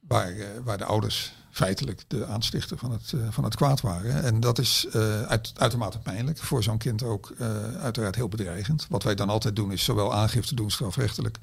Waar, 0.00 0.34
waar 0.64 0.78
de 0.78 0.84
ouders 0.84 1.32
feitelijk 1.50 2.04
de 2.06 2.26
aanstichter 2.26 2.78
van 2.78 2.90
het, 2.90 3.12
van 3.30 3.44
het 3.44 3.56
kwaad 3.56 3.80
waren. 3.80 4.22
En 4.22 4.40
dat 4.40 4.58
is 4.58 4.86
uit, 5.26 5.52
uitermate 5.56 5.98
pijnlijk. 5.98 6.38
Voor 6.38 6.62
zo'n 6.62 6.78
kind 6.78 7.02
ook 7.02 7.34
uiteraard 7.80 8.14
heel 8.14 8.28
bedreigend. 8.28 8.86
Wat 8.88 9.02
wij 9.02 9.14
dan 9.14 9.28
altijd 9.28 9.56
doen 9.56 9.72
is 9.72 9.84
zowel 9.84 10.14
aangifte 10.14 10.54
doen 10.54 10.70
strafrechtelijk 10.70 11.38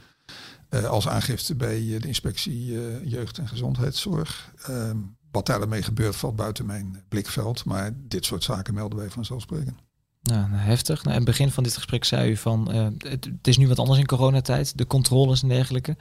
als 0.83 1.07
aangifte 1.07 1.55
bij 1.55 1.81
uh, 1.81 2.01
de 2.01 2.07
inspectie 2.07 2.71
uh, 2.71 2.81
jeugd- 3.03 3.37
en 3.37 3.47
gezondheidszorg. 3.47 4.51
Ehm, 4.63 4.97
wat 5.31 5.45
daarmee 5.45 5.81
gebeurt 5.81 6.15
valt 6.15 6.35
buiten 6.35 6.65
mijn 6.65 7.03
blikveld, 7.09 7.65
maar 7.65 7.91
dit 7.95 8.25
soort 8.25 8.43
zaken 8.43 8.73
melden 8.73 8.99
wij 8.99 9.09
vanzelfsprekend. 9.09 9.79
Nou, 10.21 10.49
heftig. 10.51 11.03
Nou, 11.03 11.09
in 11.09 11.21
het 11.21 11.25
begin 11.25 11.51
van 11.51 11.63
dit 11.63 11.75
gesprek 11.75 12.03
zei 12.03 12.31
u 12.31 12.37
van 12.37 12.71
het, 12.71 13.03
het, 13.03 13.47
is 13.47 13.57
nu 13.57 13.67
wat 13.67 13.79
anders 13.79 13.99
in 13.99 14.05
coronatijd, 14.05 14.77
de 14.77 14.87
controles 14.87 15.41
en 15.41 15.47
dergelijke. 15.47 15.97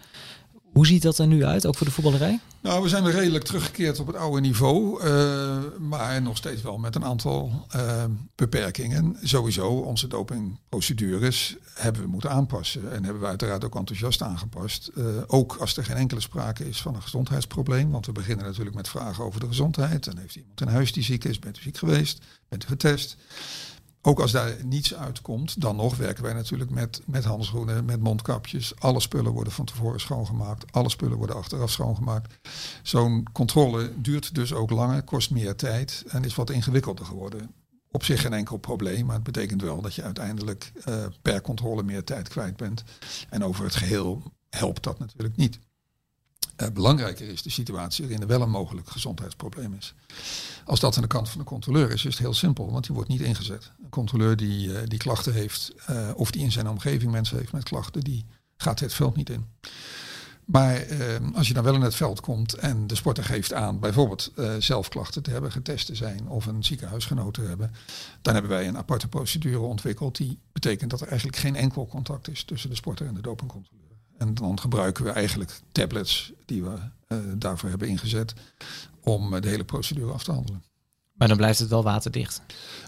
Hoe 0.75 0.87
ziet 0.87 1.03
dat 1.03 1.19
er 1.19 1.27
nu 1.27 1.45
uit, 1.45 1.67
ook 1.67 1.77
voor 1.77 1.87
de 1.87 1.93
voetballerij? 1.93 2.41
Nou, 2.61 2.83
we 2.83 2.89
zijn 2.89 3.11
redelijk 3.11 3.45
teruggekeerd 3.45 4.01
op 4.01 4.07
het 4.07 4.17
oude 4.17 4.41
niveau. 4.41 5.05
Uh, 5.05 5.57
maar 5.79 6.23
nog 6.23 6.37
steeds 6.37 6.63
wel 6.63 6.79
met 6.79 6.95
een 6.95 7.05
aantal 7.05 7.67
uh, 7.77 8.05
beperkingen. 8.35 9.17
Sowieso, 9.23 9.69
onze 9.69 10.07
dopingprocedures 10.07 11.57
hebben 11.75 12.03
we 12.03 12.09
moeten 12.09 12.31
aanpassen. 12.31 12.93
En 12.93 13.05
hebben 13.05 13.23
we 13.23 13.29
uiteraard 13.29 13.65
ook 13.65 13.77
enthousiast 13.77 14.23
aangepast. 14.23 14.91
Uh, 14.95 15.07
ook 15.27 15.57
als 15.61 15.77
er 15.77 15.85
geen 15.85 15.97
enkele 15.97 16.21
sprake 16.21 16.69
is 16.69 16.83
van 16.83 16.95
een 16.95 17.03
gezondheidsprobleem. 17.03 17.91
Want 17.91 18.07
we 18.07 18.13
beginnen 18.13 18.45
natuurlijk 18.45 18.77
met 18.77 18.89
vragen 18.89 19.25
over 19.25 19.41
de 19.41 19.47
gezondheid. 19.47 20.05
Dan 20.05 20.19
heeft 20.19 20.37
iemand 20.37 20.61
in 20.61 20.69
huis 20.69 20.93
die 20.93 21.03
ziek 21.03 21.25
is. 21.25 21.39
Bent 21.39 21.59
u 21.59 21.63
ziek 21.63 21.77
geweest? 21.77 22.21
Bent 22.49 22.65
u 22.65 22.67
getest? 22.67 23.17
Ook 24.07 24.21
als 24.21 24.33
daar 24.33 24.57
niets 24.65 24.95
uitkomt, 24.95 25.61
dan 25.61 25.77
nog 25.77 25.97
werken 25.97 26.23
wij 26.23 26.33
natuurlijk 26.33 26.71
met, 26.71 27.01
met 27.05 27.25
handschoenen, 27.25 27.85
met 27.85 28.01
mondkapjes. 28.01 28.81
Alle 28.81 29.01
spullen 29.01 29.33
worden 29.33 29.53
van 29.53 29.65
tevoren 29.65 30.01
schoongemaakt. 30.01 30.73
Alle 30.73 30.89
spullen 30.89 31.17
worden 31.17 31.37
achteraf 31.37 31.71
schoongemaakt. 31.71 32.35
Zo'n 32.83 33.27
controle 33.33 33.91
duurt 33.97 34.35
dus 34.35 34.53
ook 34.53 34.71
langer, 34.71 35.03
kost 35.03 35.31
meer 35.31 35.57
tijd 35.57 36.05
en 36.09 36.25
is 36.25 36.35
wat 36.35 36.51
ingewikkelder 36.51 37.05
geworden. 37.05 37.51
Op 37.91 38.05
zich 38.05 38.21
geen 38.21 38.33
enkel 38.33 38.57
probleem, 38.57 39.07
maar 39.07 39.15
het 39.15 39.25
betekent 39.25 39.63
wel 39.63 39.81
dat 39.81 39.95
je 39.95 40.03
uiteindelijk 40.03 40.73
uh, 40.89 41.05
per 41.23 41.41
controle 41.41 41.83
meer 41.83 42.05
tijd 42.05 42.29
kwijt 42.29 42.57
bent. 42.57 42.85
En 43.29 43.45
over 43.45 43.65
het 43.65 43.75
geheel 43.75 44.23
helpt 44.51 44.83
dat 44.83 44.99
natuurlijk 44.99 45.37
niet. 45.37 45.59
Uh, 46.57 46.69
belangrijker 46.69 47.29
is 47.29 47.43
de 47.43 47.51
situatie 47.51 48.05
waarin 48.05 48.23
er 48.23 48.29
wel 48.29 48.43
een 48.43 48.51
mogelijk 48.51 48.89
gezondheidsprobleem 48.89 49.75
is. 49.75 49.95
Als 50.65 50.81
dat 50.81 50.97
aan 50.97 51.03
de 51.03 51.09
kant 51.09 51.29
van 51.29 51.39
de 51.39 51.47
controleur 51.47 51.91
is, 51.91 52.05
is 52.05 52.15
het 52.15 52.19
heel 52.19 52.35
simpel, 52.35 52.71
want 52.71 52.87
die 52.87 52.95
wordt 52.95 53.11
niet 53.11 53.21
ingezet. 53.21 53.73
Een 53.83 53.89
controleur 53.89 54.37
die, 54.37 54.69
uh, 54.69 54.79
die 54.85 54.99
klachten 54.99 55.33
heeft, 55.33 55.73
uh, 55.91 56.11
of 56.15 56.31
die 56.31 56.43
in 56.43 56.53
zijn 56.53 56.69
omgeving 56.69 57.13
mensen 57.13 57.39
heeft 57.39 57.53
met 57.53 57.65
klachten, 57.65 58.01
die 58.01 58.25
gaat 58.57 58.81
het 58.81 58.95
veld 58.95 59.17
niet 59.17 59.31
in. 59.31 59.47
Maar 60.45 60.77
eh, 60.77 60.99
als 61.35 61.49
je 61.49 61.55
dan 61.55 61.65
wel 61.65 61.75
in 61.75 61.81
het 61.81 61.95
veld 61.95 62.21
komt 62.21 62.55
en 62.55 62.87
de 62.87 62.95
sporter 62.95 63.25
geeft 63.25 63.53
aan 63.53 63.79
bijvoorbeeld 63.81 64.33
uh, 64.37 64.55
zelfklachten 64.59 65.23
te 65.23 65.31
hebben, 65.31 65.53
getest 65.53 65.87
te 65.87 65.95
zijn 65.95 66.29
of 66.29 66.47
een 66.47 66.65
ziekenhuisgenoot 66.65 67.35
te 67.35 67.41
hebben, 67.41 67.73
dan 68.23 68.35
hebben 68.35 68.53
wij 68.53 68.69
een 68.69 68.77
aparte 68.77 69.09
procedure 69.09 69.59
ontwikkeld 69.59 70.17
die 70.17 70.39
betekent 70.53 70.91
dat 70.91 71.01
er 71.01 71.09
eigenlijk 71.09 71.39
geen 71.39 71.57
enkel 71.57 71.87
contact 71.87 72.29
is 72.29 72.45
tussen 72.45 72.71
de 72.71 72.77
sporter 72.77 73.07
en 73.07 73.15
de 73.15 73.21
dopingcontroleur. 73.21 73.84
En 74.19 74.35
dan 74.35 74.61
gebruiken 74.61 75.05
we 75.05 75.11
eigenlijk 75.11 75.61
tablets 75.73 76.33
die 76.45 76.63
we 76.63 76.77
uh, 77.09 77.19
daarvoor 77.37 77.69
hebben 77.69 77.89
ingezet 77.89 78.35
om 79.01 79.41
de 79.41 79.49
hele 79.49 79.65
procedure 79.65 80.13
af 80.13 80.25
te 80.25 80.33
handelen. 80.33 80.63
Maar 81.15 81.29
dan 81.29 81.37
blijft 81.37 81.59
het 81.59 81.69
wel 81.69 81.83
waterdicht. 81.83 82.43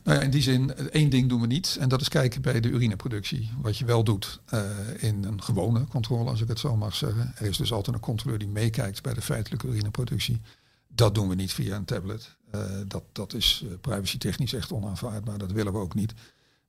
Nou 0.04 0.18
ja, 0.18 0.24
in 0.24 0.30
die 0.30 0.42
zin, 0.42 0.74
één 0.90 1.10
ding 1.10 1.28
doen 1.28 1.40
we 1.40 1.46
niet. 1.46 1.76
En 1.80 1.88
dat 1.88 2.00
is 2.00 2.08
kijken 2.08 2.42
bij 2.42 2.60
de 2.60 2.68
urineproductie. 2.68 3.50
Wat 3.60 3.78
je 3.78 3.84
wel 3.84 4.04
doet 4.04 4.40
uh, 4.54 4.62
in 4.98 5.24
een 5.24 5.42
gewone 5.42 5.86
controle, 5.86 6.30
als 6.30 6.40
ik 6.40 6.48
het 6.48 6.58
zo 6.58 6.76
mag 6.76 6.94
zeggen. 6.94 7.32
Er 7.36 7.46
is 7.46 7.56
dus 7.56 7.72
altijd 7.72 7.96
een 7.96 8.02
controleur 8.02 8.38
die 8.38 8.48
meekijkt 8.48 9.02
bij 9.02 9.14
de 9.14 9.22
feitelijke 9.22 9.66
urineproductie. 9.66 10.40
Dat 10.88 11.14
doen 11.14 11.28
we 11.28 11.34
niet 11.34 11.52
via 11.52 11.76
een 11.76 11.84
tablet. 11.84 12.36
Uh, 12.54 12.62
dat, 12.86 13.02
dat 13.12 13.34
is 13.34 13.62
uh, 13.64 13.70
privacy-technisch 13.80 14.52
echt 14.52 14.72
onaanvaardbaar. 14.72 15.38
Dat 15.38 15.52
willen 15.52 15.72
we 15.72 15.78
ook 15.78 15.94
niet. 15.94 16.14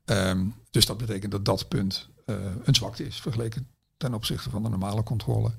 Um, 0.05 0.53
dus 0.71 0.85
dat 0.85 0.97
betekent 0.97 1.31
dat 1.31 1.45
dat 1.45 1.67
punt 1.67 2.09
een 2.63 2.75
zwakte 2.75 3.05
is 3.05 3.15
vergeleken 3.15 3.67
ten 3.97 4.13
opzichte 4.13 4.49
van 4.49 4.63
de 4.63 4.69
normale 4.69 5.03
controle. 5.03 5.51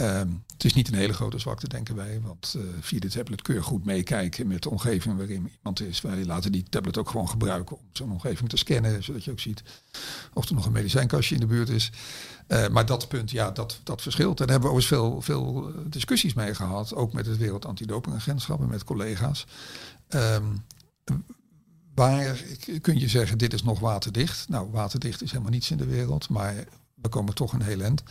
Um, 0.00 0.44
het 0.52 0.64
is 0.64 0.74
niet 0.74 0.88
een 0.88 0.94
hele 0.94 1.12
grote 1.12 1.38
zwakte, 1.38 1.68
denken 1.68 1.94
wij. 1.94 2.20
Want 2.20 2.54
uh, 2.56 2.62
via 2.80 2.98
de 2.98 3.08
tablet 3.08 3.42
kun 3.42 3.54
je 3.54 3.62
goed 3.62 3.84
meekijken 3.84 4.46
met 4.46 4.62
de 4.62 4.70
omgeving 4.70 5.16
waarin 5.16 5.50
iemand 5.56 5.80
is. 5.80 6.00
Wij 6.00 6.24
laten 6.24 6.52
die 6.52 6.62
tablet 6.68 6.98
ook 6.98 7.10
gewoon 7.10 7.28
gebruiken 7.28 7.76
om 7.76 7.84
zo'n 7.92 8.12
omgeving 8.12 8.48
te 8.48 8.56
scannen. 8.56 9.04
Zodat 9.04 9.24
je 9.24 9.30
ook 9.30 9.40
ziet 9.40 9.62
of 10.32 10.48
er 10.48 10.54
nog 10.54 10.66
een 10.66 10.72
medicijnkastje 10.72 11.34
in 11.34 11.40
de 11.40 11.46
buurt 11.46 11.68
is. 11.68 11.92
Uh, 12.48 12.68
maar 12.68 12.86
dat 12.86 13.08
punt, 13.08 13.30
ja, 13.30 13.50
dat, 13.50 13.80
dat 13.82 14.02
verschilt. 14.02 14.40
En 14.40 14.46
daar 14.46 14.60
hebben 14.60 14.70
we 14.70 14.76
overigens 14.76 15.22
veel, 15.22 15.36
veel 15.36 15.72
discussies 15.86 16.34
mee 16.34 16.54
gehad. 16.54 16.94
Ook 16.94 17.12
met 17.12 17.26
het 17.26 17.36
Wereld 17.36 17.64
Antidopingagentschap 17.64 18.60
en 18.60 18.68
met 18.68 18.84
collega's. 18.84 19.46
Um, 20.08 20.64
waar 21.94 22.42
kun 22.80 22.98
je 22.98 23.08
zeggen, 23.08 23.38
dit 23.38 23.52
is 23.52 23.62
nog 23.62 23.80
waterdicht? 23.80 24.48
Nou, 24.48 24.70
waterdicht 24.70 25.22
is 25.22 25.30
helemaal 25.30 25.52
niets 25.52 25.70
in 25.70 25.76
de 25.76 25.86
wereld. 25.86 26.28
Maar 26.28 26.64
we 27.02 27.08
komen 27.08 27.34
toch 27.34 27.52
een 27.52 27.62
heel 27.62 27.80
eind. 27.80 28.02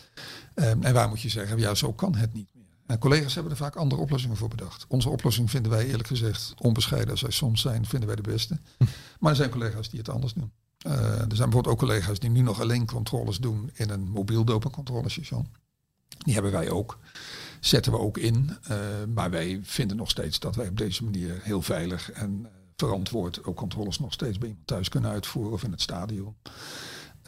Um, 0.55 0.83
en 0.83 0.93
waar 0.93 1.09
moet 1.09 1.21
je 1.21 1.29
zeggen, 1.29 1.59
ja, 1.59 1.75
zo 1.75 1.93
kan 1.93 2.15
het 2.15 2.33
niet 2.33 2.49
meer. 2.53 2.65
En 2.85 2.99
collega's 2.99 3.33
hebben 3.33 3.51
er 3.51 3.57
vaak 3.57 3.75
andere 3.75 4.01
oplossingen 4.01 4.38
voor 4.38 4.47
bedacht. 4.47 4.85
Onze 4.88 5.09
oplossing 5.09 5.49
vinden 5.49 5.71
wij 5.71 5.88
eerlijk 5.88 6.07
gezegd, 6.07 6.53
onbescheiden 6.57 7.11
als 7.11 7.21
wij 7.21 7.31
soms 7.31 7.61
zijn, 7.61 7.85
vinden 7.85 8.07
wij 8.07 8.15
de 8.15 8.29
beste. 8.31 8.59
Maar 9.19 9.31
er 9.31 9.38
zijn 9.38 9.49
collega's 9.49 9.89
die 9.89 9.99
het 9.99 10.09
anders 10.09 10.33
doen. 10.33 10.51
Uh, 10.88 10.93
er 10.93 11.17
zijn 11.17 11.27
bijvoorbeeld 11.27 11.67
ook 11.67 11.79
collega's 11.79 12.19
die 12.19 12.29
nu 12.29 12.41
nog 12.41 12.61
alleen 12.61 12.85
controles 12.85 13.38
doen 13.38 13.69
in 13.73 13.89
een 13.89 14.09
mobiel 14.09 14.43
dopingcontrolestation. 14.43 15.47
Die 16.17 16.33
hebben 16.33 16.51
wij 16.51 16.69
ook. 16.69 16.99
Zetten 17.59 17.91
we 17.91 17.99
ook 17.99 18.17
in. 18.17 18.57
Uh, 18.71 18.77
maar 19.13 19.29
wij 19.29 19.59
vinden 19.63 19.97
nog 19.97 20.09
steeds 20.09 20.39
dat 20.39 20.55
wij 20.55 20.67
op 20.67 20.77
deze 20.77 21.03
manier 21.03 21.39
heel 21.41 21.61
veilig 21.61 22.11
en 22.11 22.39
uh, 22.41 22.47
verantwoord 22.75 23.43
ook 23.43 23.55
controles 23.55 23.99
nog 23.99 24.13
steeds 24.13 24.38
bij 24.38 24.47
iemand 24.47 24.67
thuis 24.67 24.89
kunnen 24.89 25.11
uitvoeren 25.11 25.53
of 25.53 25.63
in 25.63 25.71
het 25.71 25.81
stadion. 25.81 26.35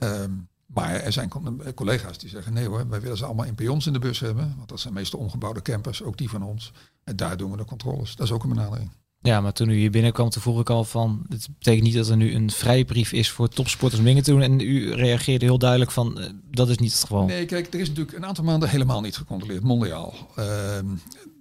Um, 0.04 0.49
maar 0.74 0.94
er 0.94 1.14
zijn 1.14 1.32
collega's 1.76 2.18
die 2.18 2.30
zeggen, 2.30 2.54
nee 2.54 2.68
hoor, 2.68 2.90
wij 2.90 3.02
willen 3.02 3.18
ze 3.18 3.26
allemaal 3.26 3.46
in 3.46 3.56
pions 3.56 3.88
in 3.88 3.94
de 3.94 4.00
bus 4.00 4.20
hebben. 4.20 4.54
Want 4.58 4.70
dat 4.70 4.80
zijn 4.80 4.94
meestal 4.94 5.20
omgebouwde 5.20 5.62
campers, 5.62 6.04
ook 6.04 6.18
die 6.18 6.30
van 6.30 6.44
ons. 6.44 6.72
En 7.04 7.16
daar 7.16 7.38
doen 7.38 7.52
we 7.52 7.58
de 7.58 7.66
controles. 7.66 8.16
Dat 8.16 8.28
is 8.28 8.34
ook 8.34 8.44
een 8.44 8.50
benadering. 8.50 8.92
Ja, 9.22 9.42
maar 9.42 9.54
toen 9.54 9.70
u 9.70 9.76
hier 9.76 9.92
binnenkwam, 9.92 10.30
toen 10.30 10.42
vroeg 10.42 10.60
ik 10.60 10.70
al 10.70 10.84
van... 10.84 11.26
Het 11.30 11.48
betekent 11.58 11.84
niet 11.84 11.94
dat 11.94 12.10
er 12.10 12.18
nu 12.18 12.34
een 12.34 12.52
vrijbrief 12.52 13.12
is 13.12 13.30
voor 13.30 13.48
topsporters 13.48 14.00
om 14.00 14.08
dingen 14.08 14.24
te 14.24 14.32
doen. 14.32 14.42
En 14.42 14.60
u 14.60 14.94
reageerde 14.94 15.46
heel 15.46 15.58
duidelijk 15.58 15.92
van, 15.92 16.20
uh, 16.20 16.26
dat 16.52 16.70
is 16.70 16.78
niet 16.78 16.92
het 16.92 17.02
geval. 17.02 17.26
Nee, 17.26 17.46
kijk, 17.46 17.74
er 17.74 17.80
is 17.80 17.88
natuurlijk 17.88 18.18
een 18.18 18.26
aantal 18.26 18.44
maanden 18.44 18.70
helemaal 18.70 19.02
niet 19.02 19.18
gecontroleerd, 19.18 19.64
mondiaal. 19.64 20.14
Uh, 20.40 20.46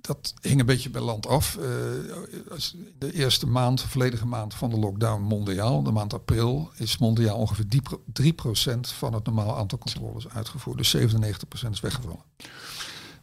dat 0.01 0.35
hing 0.41 0.61
een 0.61 0.67
beetje 0.67 0.91
bij 0.91 1.01
land 1.01 1.27
af. 1.27 1.57
Uh, 1.57 1.63
de 2.99 3.13
eerste 3.13 3.47
maand, 3.47 3.83
volledige 3.83 4.27
maand 4.27 4.55
van 4.55 4.71
de 4.71 4.79
lockdown 4.79 5.23
mondiaal, 5.23 5.83
de 5.83 5.91
maand 5.91 6.15
april, 6.15 6.71
is 6.77 6.99
mondiaal 6.99 7.37
ongeveer 7.37 7.67
3% 7.67 8.81
van 8.81 9.13
het 9.13 9.25
normaal 9.25 9.57
aantal 9.57 9.79
controles 9.79 10.29
uitgevoerd. 10.29 10.79
Dus 10.79 10.97
97% 10.97 11.71
is 11.71 11.81
weggevallen. 11.81 12.23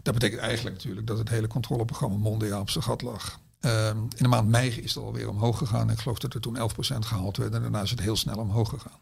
Dat 0.01 0.13
betekent 0.13 0.41
eigenlijk 0.41 0.75
natuurlijk 0.75 1.07
dat 1.07 1.17
het 1.17 1.29
hele 1.29 1.47
controleprogramma 1.47 2.17
mondiaal 2.17 2.61
op 2.61 2.69
zijn 2.69 2.83
gat 2.83 3.01
lag. 3.01 3.39
Um, 3.61 4.01
in 4.01 4.09
de 4.23 4.27
maand 4.27 4.47
mei 4.47 4.69
is 4.69 4.93
het 4.93 5.03
alweer 5.03 5.29
omhoog 5.29 5.57
gegaan. 5.57 5.89
Ik 5.89 5.99
geloof 5.99 6.19
dat 6.19 6.33
er 6.33 6.41
toen 6.41 6.57
11% 6.57 6.61
gehaald 6.99 7.37
werd 7.37 7.53
en 7.53 7.61
daarna 7.61 7.81
is 7.81 7.89
het 7.89 7.99
heel 7.99 8.15
snel 8.15 8.37
omhoog 8.37 8.69
gegaan. 8.69 8.99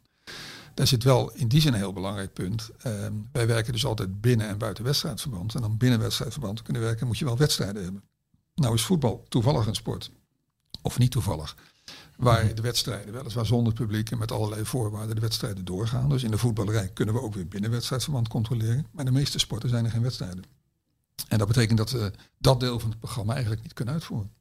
Daar 0.73 0.87
zit 0.87 1.03
wel 1.03 1.31
in 1.33 1.47
die 1.47 1.61
zin 1.61 1.73
een 1.73 1.79
heel 1.79 1.93
belangrijk 1.93 2.33
punt. 2.33 2.69
Um, 2.85 3.29
wij 3.31 3.47
werken 3.47 3.73
dus 3.73 3.85
altijd 3.85 4.21
binnen 4.21 4.47
en 4.47 4.57
buiten 4.57 4.83
wedstrijdverband. 4.83 5.55
En 5.55 5.61
dan 5.61 5.77
binnen 5.77 5.99
wedstrijdverband 5.99 6.57
te 6.57 6.63
kunnen 6.63 6.81
werken 6.81 7.07
moet 7.07 7.17
je 7.17 7.25
wel 7.25 7.37
wedstrijden 7.37 7.83
hebben. 7.83 8.03
Nou 8.55 8.73
is 8.73 8.83
voetbal 8.83 9.25
toevallig 9.29 9.65
een 9.65 9.75
sport. 9.75 10.11
Of 10.81 10.97
niet 10.97 11.11
toevallig. 11.11 11.55
Waar 12.17 12.55
de 12.55 12.61
wedstrijden 12.61 13.13
weliswaar 13.13 13.45
zonder 13.45 13.73
publiek 13.73 14.11
en 14.11 14.17
met 14.17 14.31
allerlei 14.31 14.65
voorwaarden 14.65 15.15
de 15.15 15.21
wedstrijden 15.21 15.65
doorgaan. 15.65 16.09
Dus 16.09 16.23
in 16.23 16.31
de 16.31 16.37
voetballerij 16.37 16.87
kunnen 16.87 17.13
we 17.13 17.21
ook 17.21 17.33
weer 17.33 17.47
binnen 17.47 17.71
wedstrijdverband 17.71 18.27
controleren. 18.27 18.87
Maar 18.91 19.05
de 19.05 19.11
meeste 19.11 19.39
sporten 19.39 19.69
zijn 19.69 19.85
er 19.85 19.91
geen 19.91 20.01
wedstrijden. 20.01 20.43
En 21.27 21.37
dat 21.37 21.47
betekent 21.47 21.77
dat 21.77 21.91
we 21.91 22.11
dat 22.37 22.59
deel 22.59 22.79
van 22.79 22.89
het 22.89 22.99
programma 22.99 23.33
eigenlijk 23.33 23.63
niet 23.63 23.73
kunnen 23.73 23.93
uitvoeren. 23.93 24.31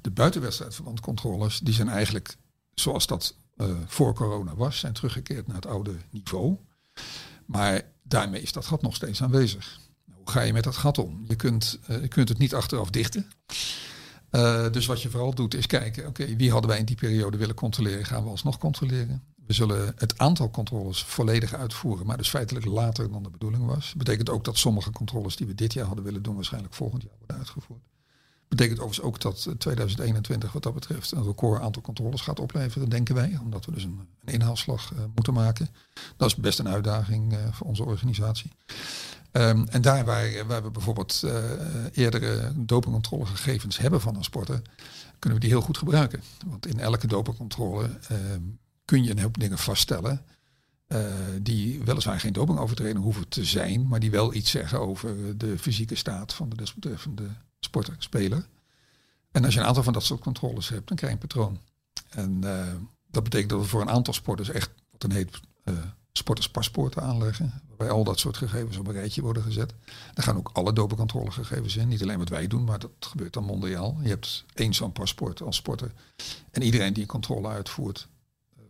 De 0.00 0.10
buitenwedstrijdverbandcontroles 0.10 1.58
die 1.58 1.74
zijn 1.74 1.88
eigenlijk 1.88 2.36
zoals 2.74 3.06
dat 3.06 3.34
voor 3.86 4.14
corona 4.14 4.54
was, 4.54 4.78
zijn 4.78 4.92
teruggekeerd 4.92 5.46
naar 5.46 5.56
het 5.56 5.66
oude 5.66 5.94
niveau. 6.10 6.56
Maar 7.46 7.82
daarmee 8.02 8.42
is 8.42 8.52
dat 8.52 8.66
gat 8.66 8.82
nog 8.82 8.94
steeds 8.94 9.22
aanwezig. 9.22 9.78
Nou, 10.04 10.18
hoe 10.18 10.30
ga 10.30 10.40
je 10.40 10.52
met 10.52 10.64
dat 10.64 10.76
gat 10.76 10.98
om? 10.98 11.24
Je 11.28 11.36
kunt, 11.36 11.78
uh, 11.90 12.00
je 12.00 12.08
kunt 12.08 12.28
het 12.28 12.38
niet 12.38 12.54
achteraf 12.54 12.90
dichten. 12.90 13.30
Uh, 14.30 14.70
dus 14.70 14.86
wat 14.86 15.02
je 15.02 15.10
vooral 15.10 15.34
doet 15.34 15.54
is 15.54 15.66
kijken, 15.66 16.06
oké, 16.06 16.36
wie 16.36 16.50
hadden 16.50 16.70
wij 16.70 16.78
in 16.78 16.84
die 16.84 16.96
periode 16.96 17.36
willen 17.36 17.54
controleren, 17.54 18.04
gaan 18.04 18.24
we 18.24 18.30
alsnog 18.30 18.58
controleren. 18.58 19.22
We 19.46 19.52
zullen 19.52 19.92
het 19.96 20.18
aantal 20.18 20.50
controles 20.50 21.04
volledig 21.04 21.54
uitvoeren, 21.54 22.06
maar 22.06 22.16
dus 22.16 22.28
feitelijk 22.28 22.66
later 22.66 23.10
dan 23.10 23.22
de 23.22 23.30
bedoeling 23.30 23.66
was. 23.66 23.94
Betekent 23.96 24.30
ook 24.30 24.44
dat 24.44 24.58
sommige 24.58 24.90
controles 24.90 25.36
die 25.36 25.46
we 25.46 25.54
dit 25.54 25.72
jaar 25.72 25.86
hadden 25.86 26.04
willen 26.04 26.22
doen, 26.22 26.34
waarschijnlijk 26.34 26.74
volgend 26.74 27.02
jaar 27.02 27.14
worden 27.18 27.36
uitgevoerd. 27.36 27.82
Betekent 28.48 28.78
overigens 28.78 29.06
ook 29.06 29.20
dat 29.20 29.48
2021 29.58 30.52
wat 30.52 30.62
dat 30.62 30.74
betreft 30.74 31.12
een 31.12 31.24
record 31.24 31.62
aantal 31.62 31.82
controles 31.82 32.20
gaat 32.20 32.40
opleveren, 32.40 32.88
denken 32.88 33.14
wij. 33.14 33.38
Omdat 33.42 33.64
we 33.64 33.72
dus 33.72 33.84
een, 33.84 34.08
een 34.24 34.32
inhaalslag 34.32 34.92
uh, 34.92 34.98
moeten 35.14 35.32
maken. 35.32 35.68
Dat 36.16 36.28
is 36.28 36.34
best 36.34 36.58
een 36.58 36.68
uitdaging 36.68 37.32
uh, 37.32 37.38
voor 37.52 37.66
onze 37.66 37.84
organisatie. 37.84 38.50
Um, 39.32 39.66
en 39.68 39.82
daar 39.82 40.04
waar, 40.04 40.46
waar 40.46 40.62
we 40.62 40.70
bijvoorbeeld 40.70 41.22
uh, 41.24 41.32
eerdere 41.92 42.52
dopingcontrolegegevens 42.56 43.78
hebben 43.78 44.00
van 44.00 44.16
een 44.16 44.24
sporter, 44.24 44.62
kunnen 45.18 45.38
we 45.38 45.44
die 45.44 45.54
heel 45.54 45.64
goed 45.64 45.78
gebruiken. 45.78 46.22
Want 46.46 46.66
in 46.66 46.80
elke 46.80 47.06
dopingcontrole 47.06 47.90
kun 48.84 49.04
je 49.04 49.10
een 49.10 49.20
hoop 49.20 49.38
dingen 49.38 49.58
vaststellen. 49.58 50.24
Die 51.42 51.82
weliswaar 51.84 52.20
geen 52.20 52.32
dopingovertreding 52.32 53.04
hoeven 53.04 53.28
te 53.28 53.44
zijn, 53.44 53.88
maar 53.88 54.00
die 54.00 54.10
wel 54.10 54.34
iets 54.34 54.50
zeggen 54.50 54.80
over 54.80 55.38
de 55.38 55.58
fysieke 55.58 55.94
staat 55.94 56.34
van 56.34 56.48
de 56.48 56.56
desbetreffende 56.56 57.28
sporter, 57.60 57.94
speler. 57.98 58.46
En 59.30 59.44
als 59.44 59.54
je 59.54 59.60
een 59.60 59.66
aantal 59.66 59.82
van 59.82 59.92
dat 59.92 60.04
soort 60.04 60.20
controles 60.20 60.68
hebt, 60.68 60.88
dan 60.88 60.96
krijg 60.96 61.12
je 61.12 61.18
een 61.20 61.28
patroon. 61.28 61.60
En 62.08 62.40
uh, 62.44 62.66
dat 63.10 63.22
betekent 63.22 63.50
dat 63.50 63.60
we 63.60 63.66
voor 63.66 63.80
een 63.80 63.90
aantal 63.90 64.14
sporters 64.14 64.48
echt 64.48 64.70
wat 64.90 65.00
dan 65.00 65.10
heet 65.10 65.40
uh, 65.64 65.74
sporterspaspoorten 66.12 67.02
aanleggen. 67.02 67.62
Waarbij 67.68 67.90
al 67.90 68.04
dat 68.04 68.18
soort 68.18 68.36
gegevens 68.36 68.76
op 68.76 68.86
een 68.86 68.92
rijtje 68.92 69.22
worden 69.22 69.42
gezet. 69.42 69.74
Daar 70.14 70.24
gaan 70.24 70.36
ook 70.36 70.50
alle 70.52 70.72
dopingcontrolegegevens 70.72 71.76
in. 71.76 71.88
Niet 71.88 72.02
alleen 72.02 72.18
wat 72.18 72.28
wij 72.28 72.46
doen, 72.46 72.64
maar 72.64 72.78
dat 72.78 72.90
gebeurt 73.00 73.32
dan 73.32 73.44
mondiaal. 73.44 73.98
Je 74.02 74.08
hebt 74.08 74.44
één 74.54 74.74
zo'n 74.74 74.92
paspoort 74.92 75.42
als 75.42 75.56
sporter. 75.56 75.92
En 76.50 76.62
iedereen 76.62 76.92
die 76.92 77.02
een 77.02 77.08
controle 77.08 77.48
uitvoert, 77.48 78.08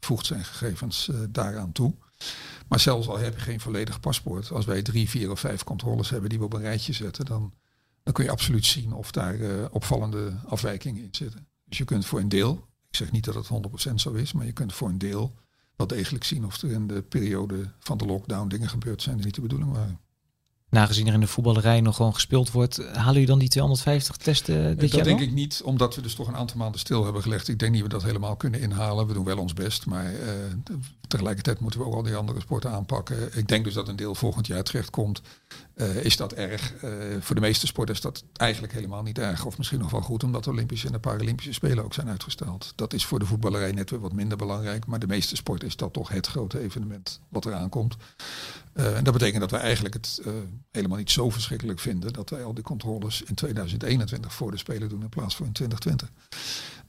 voegt 0.01 0.26
zijn 0.26 0.45
gegevens 0.45 1.11
daaraan 1.28 1.72
toe. 1.72 1.95
Maar 2.68 2.80
zelfs 2.80 3.09
al 3.09 3.18
heb 3.18 3.34
je 3.34 3.41
geen 3.41 3.61
volledig 3.61 4.01
paspoort, 4.01 4.51
als 4.51 4.64
wij 4.64 4.82
drie, 4.82 5.09
vier 5.09 5.30
of 5.30 5.41
vijf 5.41 5.64
controles 5.64 6.11
hebben 6.11 6.28
die 6.28 6.39
we 6.39 6.45
op 6.45 6.53
een 6.53 6.61
rijtje 6.61 6.93
zetten, 6.93 7.24
dan, 7.24 7.53
dan 8.09 8.16
kun 8.16 8.26
je 8.26 8.32
absoluut 8.32 8.66
zien 8.66 8.92
of 8.92 9.11
daar 9.11 9.36
uh, 9.36 9.64
opvallende 9.70 10.32
afwijkingen 10.46 11.02
in 11.02 11.09
zitten. 11.11 11.46
Dus 11.64 11.78
je 11.78 11.84
kunt 11.84 12.06
voor 12.06 12.20
een 12.20 12.28
deel, 12.28 12.52
ik 12.88 12.96
zeg 12.96 13.12
niet 13.12 13.24
dat 13.24 13.34
het 13.34 13.48
100% 13.90 13.94
zo 13.94 14.12
is, 14.12 14.32
maar 14.32 14.46
je 14.46 14.52
kunt 14.52 14.72
voor 14.72 14.88
een 14.88 14.98
deel 14.98 15.34
wel 15.76 15.86
degelijk 15.86 16.24
zien 16.24 16.44
of 16.44 16.62
er 16.62 16.70
in 16.70 16.86
de 16.86 17.02
periode 17.02 17.72
van 17.78 17.98
de 17.98 18.06
lockdown 18.06 18.48
dingen 18.48 18.68
gebeurd 18.68 19.02
zijn 19.02 19.16
die 19.16 19.24
niet 19.24 19.34
de 19.34 19.40
bedoeling 19.40 19.72
waren. 19.72 20.00
Nagezien 20.70 21.06
er 21.06 21.14
in 21.14 21.20
de 21.20 21.26
voetballerij 21.26 21.80
nog 21.80 21.96
gewoon 21.96 22.14
gespeeld 22.14 22.50
wordt, 22.50 22.76
halen 22.92 23.12
jullie 23.12 23.26
dan 23.26 23.38
die 23.38 23.48
250 23.48 24.16
testen 24.16 24.68
dit 24.68 24.80
dat 24.80 24.90
jaar 24.90 25.04
denk 25.04 25.18
wel? 25.18 25.28
ik 25.28 25.34
niet, 25.34 25.62
omdat 25.64 25.94
we 25.94 26.02
dus 26.02 26.14
toch 26.14 26.28
een 26.28 26.36
aantal 26.36 26.56
maanden 26.56 26.80
stil 26.80 27.04
hebben 27.04 27.22
gelegd. 27.22 27.48
Ik 27.48 27.59
denk 27.59 27.72
niet 27.72 27.80
dat 27.80 27.90
we 27.90 27.98
dat 27.98 28.06
helemaal 28.06 28.36
kunnen 28.36 28.61
inhalen. 28.61 29.06
We 29.06 29.12
doen 29.12 29.24
wel 29.24 29.38
ons 29.38 29.52
best, 29.52 29.86
maar 29.86 30.14
eh, 30.14 30.32
tegelijkertijd 31.09 31.61
moeten 31.61 31.80
we 31.80 31.86
ook 31.86 31.94
al 31.94 32.02
die 32.02 32.16
andere 32.16 32.40
sporten 32.40 32.70
aanpakken. 32.70 33.38
Ik 33.38 33.48
denk 33.48 33.64
dus 33.64 33.74
dat 33.74 33.88
een 33.88 33.96
deel 33.96 34.14
volgend 34.14 34.46
jaar 34.46 34.62
terecht 34.62 34.90
komt. 34.90 35.20
Eh, 35.78 36.04
is 36.04 36.16
dat 36.16 36.32
erg? 36.32 36.74
Eh, 36.74 36.90
voor 37.20 37.34
de 37.34 37.40
meeste 37.40 37.66
sporten 37.66 37.94
is 37.94 38.00
dat 38.00 38.24
eigenlijk 38.32 38.72
helemaal 38.72 39.02
niet 39.02 39.18
erg. 39.18 39.44
Of 39.44 39.58
misschien 39.58 39.78
nog 39.78 39.90
wel 39.90 40.00
goed, 40.00 40.24
omdat 40.24 40.44
de 40.44 40.50
Olympische 40.50 40.86
en 40.86 40.92
de 40.92 40.98
Paralympische 40.98 41.52
Spelen 41.52 41.84
ook 41.84 41.94
zijn 41.94 42.08
uitgesteld. 42.08 42.72
Dat 42.74 42.92
is 42.92 43.04
voor 43.06 43.18
de 43.18 43.26
voetballerij 43.26 43.72
net 43.72 43.90
weer 43.90 44.00
wat 44.00 44.12
minder 44.12 44.38
belangrijk. 44.38 44.86
Maar 44.86 44.98
de 44.98 45.06
meeste 45.06 45.36
sporten 45.36 45.68
is 45.68 45.76
dat 45.76 45.92
toch 45.92 46.08
het 46.08 46.26
grote 46.26 46.60
evenement 46.60 47.20
wat 47.28 47.46
eraan 47.46 47.68
komt. 47.68 47.96
Uh, 48.74 48.96
en 48.96 49.04
dat 49.04 49.12
betekent 49.12 49.40
dat 49.40 49.50
wij 49.50 49.60
eigenlijk 49.60 49.94
het 49.94 50.22
helemaal 50.70 50.98
niet 50.98 51.10
zo 51.10 51.30
verschrikkelijk 51.30 51.80
vinden 51.80 52.12
dat 52.12 52.30
wij 52.30 52.44
al 52.44 52.54
die 52.54 52.64
controles 52.64 53.22
in 53.22 53.34
2021 53.34 54.34
voor 54.34 54.50
de 54.50 54.56
Spelen 54.56 54.88
doen 54.88 55.02
in 55.02 55.08
plaats 55.08 55.36
van 55.36 55.46
in 55.46 55.52
2020. 55.52 56.10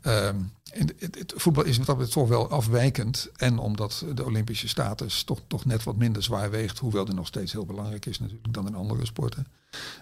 En 0.01 0.53
het, 0.71 1.15
het, 1.17 1.33
voetbal 1.35 1.63
is 1.63 1.79
dat 1.79 2.11
toch 2.11 2.27
wel 2.27 2.49
afwijkend. 2.49 3.29
En 3.35 3.57
omdat 3.57 4.05
de 4.15 4.25
Olympische 4.25 4.67
status 4.67 5.23
toch, 5.23 5.41
toch 5.47 5.65
net 5.65 5.83
wat 5.83 5.95
minder 5.95 6.23
zwaar 6.23 6.49
weegt. 6.49 6.79
Hoewel 6.79 7.05
die 7.05 7.13
nog 7.13 7.27
steeds 7.27 7.51
heel 7.51 7.65
belangrijk 7.65 8.05
is 8.05 8.19
natuurlijk 8.19 8.53
dan 8.53 8.67
in 8.67 8.75
andere 8.75 9.05
sporten. 9.05 9.47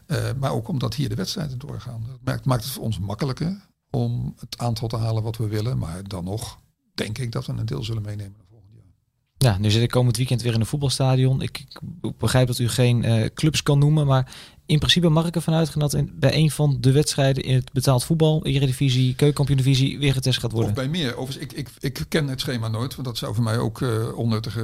Uh, 0.08 0.30
maar 0.40 0.52
ook 0.52 0.68
omdat 0.68 0.94
hier 0.94 1.10
de 1.10 1.16
wedstrijden 1.16 1.58
doorgaan. 1.58 2.04
Dat 2.08 2.20
maakt, 2.24 2.46
maakt 2.46 2.64
het 2.64 2.74
voor 2.74 2.84
ons 2.84 3.00
makkelijker 3.00 3.68
om 3.90 4.36
het 4.40 4.58
aantal 4.58 4.88
te 4.88 4.98
halen 4.98 5.24
wat 5.24 5.38
we 5.38 5.48
willen. 5.48 5.78
Maar 5.78 6.08
dan 6.08 6.24
nog 6.24 6.60
denk 6.94 7.18
ik 7.18 7.32
dat 7.32 7.46
we 7.46 7.54
een 7.54 7.66
deel 7.66 7.84
zullen 7.84 8.02
meenemen. 8.02 8.47
Ja, 9.38 9.58
nu 9.58 9.72
zit 9.72 9.82
ik 9.82 9.90
komend 9.90 10.18
weekend 10.18 10.42
weer 10.42 10.54
in 10.54 10.60
een 10.60 10.66
voetbalstadion. 10.66 11.42
Ik, 11.42 11.66
ik 12.02 12.18
begrijp 12.18 12.48
dat 12.48 12.60
u 12.60 12.70
geen 12.70 13.04
uh, 13.04 13.26
clubs 13.34 13.64
kan 13.64 13.80
noemen, 13.80 14.08
maar 14.08 14.36
in 14.66 14.78
principe 14.78 15.10
mag 15.10 15.28
ik 15.28 15.36
ervan 15.36 15.54
uitgaan 15.54 15.80
dat 15.80 15.98
bij 16.14 16.36
een 16.36 16.52
van 16.52 16.78
de 16.80 16.92
wedstrijden 16.92 17.44
in 17.44 17.56
het 17.56 17.72
betaald 17.72 18.04
voetbal, 18.04 18.46
Eredivisie, 18.46 19.16
Keukenkampioen-divisie, 19.16 20.00
weer 20.00 20.14
getest 20.14 20.40
gaat 20.40 20.52
worden. 20.52 20.70
Of 20.70 20.76
bij 20.76 20.88
meer. 20.88 21.18
Overigens, 21.18 21.52
ik, 21.52 21.58
ik, 21.58 21.70
ik 21.80 22.06
ken 22.10 22.28
het 22.28 22.40
schema 22.40 22.68
nooit, 22.68 22.96
want 22.96 23.08
dat 23.08 23.18
zou 23.18 23.34
voor 23.34 23.44
mij 23.44 23.58
ook 23.58 23.80
uh, 23.80 24.18
onnuttige 24.18 24.62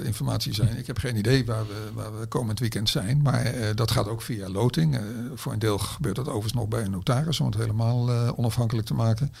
uh, 0.00 0.06
informatie 0.06 0.54
zijn. 0.54 0.78
Ik 0.78 0.86
heb 0.86 0.98
geen 0.98 1.16
idee 1.16 1.44
waar 1.44 1.66
we, 1.66 1.90
waar 1.94 2.20
we 2.20 2.26
komend 2.26 2.58
weekend 2.58 2.88
zijn, 2.88 3.22
maar 3.22 3.54
dat 3.74 3.90
gaat 3.90 4.08
ook 4.08 4.22
via 4.22 4.48
loting. 4.48 5.00
voor 5.34 5.52
een 5.52 5.58
deel 5.58 5.78
gebeurt 5.78 6.16
dat 6.16 6.26
overigens 6.26 6.54
nog 6.54 6.68
bij 6.68 6.84
een 6.84 6.90
notaris, 6.90 7.40
om 7.40 7.46
het 7.46 7.56
helemaal 7.56 8.10
onafhankelijk 8.36 8.86
te 8.86 8.94
maken. 8.94 9.32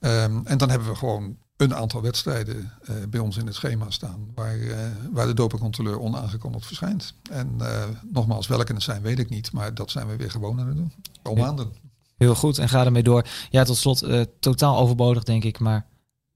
Um, 0.00 0.46
en 0.46 0.58
dan 0.58 0.70
hebben 0.70 0.88
we 0.88 0.94
gewoon 0.94 1.36
een 1.60 1.74
aantal 1.74 2.02
wedstrijden 2.02 2.72
uh, 2.90 2.96
bij 3.08 3.20
ons 3.20 3.36
in 3.36 3.46
het 3.46 3.54
schema 3.54 3.90
staan 3.90 4.30
waar, 4.34 4.56
uh, 4.56 4.76
waar 5.12 5.26
de 5.26 5.34
dopingcontroleur 5.34 6.00
onaangekondigd 6.00 6.66
verschijnt. 6.66 7.14
En 7.30 7.56
uh, 7.60 7.84
nogmaals, 8.12 8.46
welke 8.46 8.72
het 8.72 8.82
zijn 8.82 9.02
weet 9.02 9.18
ik 9.18 9.30
niet, 9.30 9.52
maar 9.52 9.74
dat 9.74 9.90
zijn 9.90 10.06
we 10.06 10.16
weer 10.16 10.30
gewoon 10.30 10.60
aan 10.60 10.66
het 10.66 10.76
doen. 10.76 10.92
Al 11.22 11.34
maanden. 11.34 11.72
Heel 12.16 12.34
goed, 12.34 12.58
en 12.58 12.68
ga 12.68 12.84
ermee 12.84 13.02
door. 13.02 13.26
Ja, 13.50 13.64
tot 13.64 13.76
slot, 13.76 14.06
totaal 14.40 14.78
overbodig 14.78 15.22
denk 15.22 15.44
ik, 15.44 15.58
maar 15.58 15.86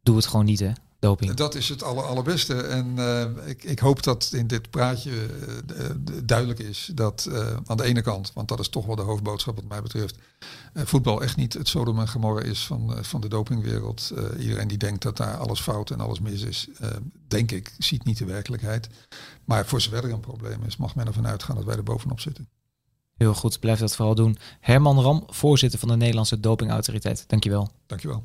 doe 0.03 0.17
het 0.17 0.27
gewoon 0.27 0.45
niet 0.45 0.61
hè. 0.61 0.73
Doping. 1.05 1.35
Dat 1.35 1.55
is 1.55 1.69
het 1.69 1.83
aller, 1.83 2.05
allerbeste. 2.05 2.55
En 2.55 2.95
uh, 2.97 3.23
ik, 3.47 3.65
ik, 3.65 3.79
hoop 3.79 4.03
dat 4.03 4.31
in 4.33 4.47
dit 4.47 4.71
praatje 4.71 5.11
uh, 5.11 5.85
duidelijk 6.25 6.59
is 6.59 6.91
dat 6.95 7.29
uh, 7.31 7.57
aan 7.67 7.77
de 7.77 7.85
ene 7.85 8.01
kant, 8.01 8.33
want 8.35 8.49
dat 8.49 8.61
is 8.61 8.69
toch 8.69 8.87
wel 8.87 8.97
de 8.97 9.03
hoofdboodschap 9.03 9.55
wat 9.55 9.65
mij 9.69 9.83
betreft, 9.83 10.19
voetbal 10.75 11.23
echt 11.23 11.37
niet 11.37 11.53
het 11.53 11.69
Sodom 11.69 12.01
en 12.01 12.09
Gomorra 12.09 12.43
is 12.43 12.67
van, 12.67 13.05
van 13.05 13.21
de 13.21 13.29
dopingwereld. 13.29 14.13
iedereen 14.39 14.69
die 14.69 14.79
denkt 14.79 15.03
dat 15.03 15.17
daar 15.17 15.37
alles 15.37 15.61
fout 15.61 15.91
en 15.91 16.01
alles 16.01 16.21
mis 16.21 16.43
is, 16.43 16.69
denk 17.29 17.51
ik, 17.51 17.75
ziet 17.79 18.05
niet 18.05 18.19
de 18.19 18.25
werkelijkheid. 18.25 18.89
Maar 19.45 19.67
voor 19.67 19.81
zover 19.81 20.05
er 20.05 20.13
een 20.13 20.21
probleem 20.21 20.63
is, 20.67 20.77
mag 20.77 20.95
men 20.95 21.07
ervan 21.07 21.27
uitgaan 21.27 21.57
dat 21.57 21.65
wij 21.65 21.77
er 21.77 21.83
bovenop 21.83 22.21
zitten. 22.21 22.49
Heel 23.17 23.35
goed, 23.35 23.61
blijf 23.61 23.79
dat 23.79 23.97
vooral 23.97 24.15
doen. 24.15 24.39
Herman 24.61 25.01
Ram, 25.01 25.25
voorzitter 25.27 25.79
van 25.79 25.89
de 25.89 25.97
Nederlandse 25.97 26.41
Dopingautoriteit. 26.41 27.25
Dankjewel. 27.29 27.71
Dankjewel. 27.87 28.25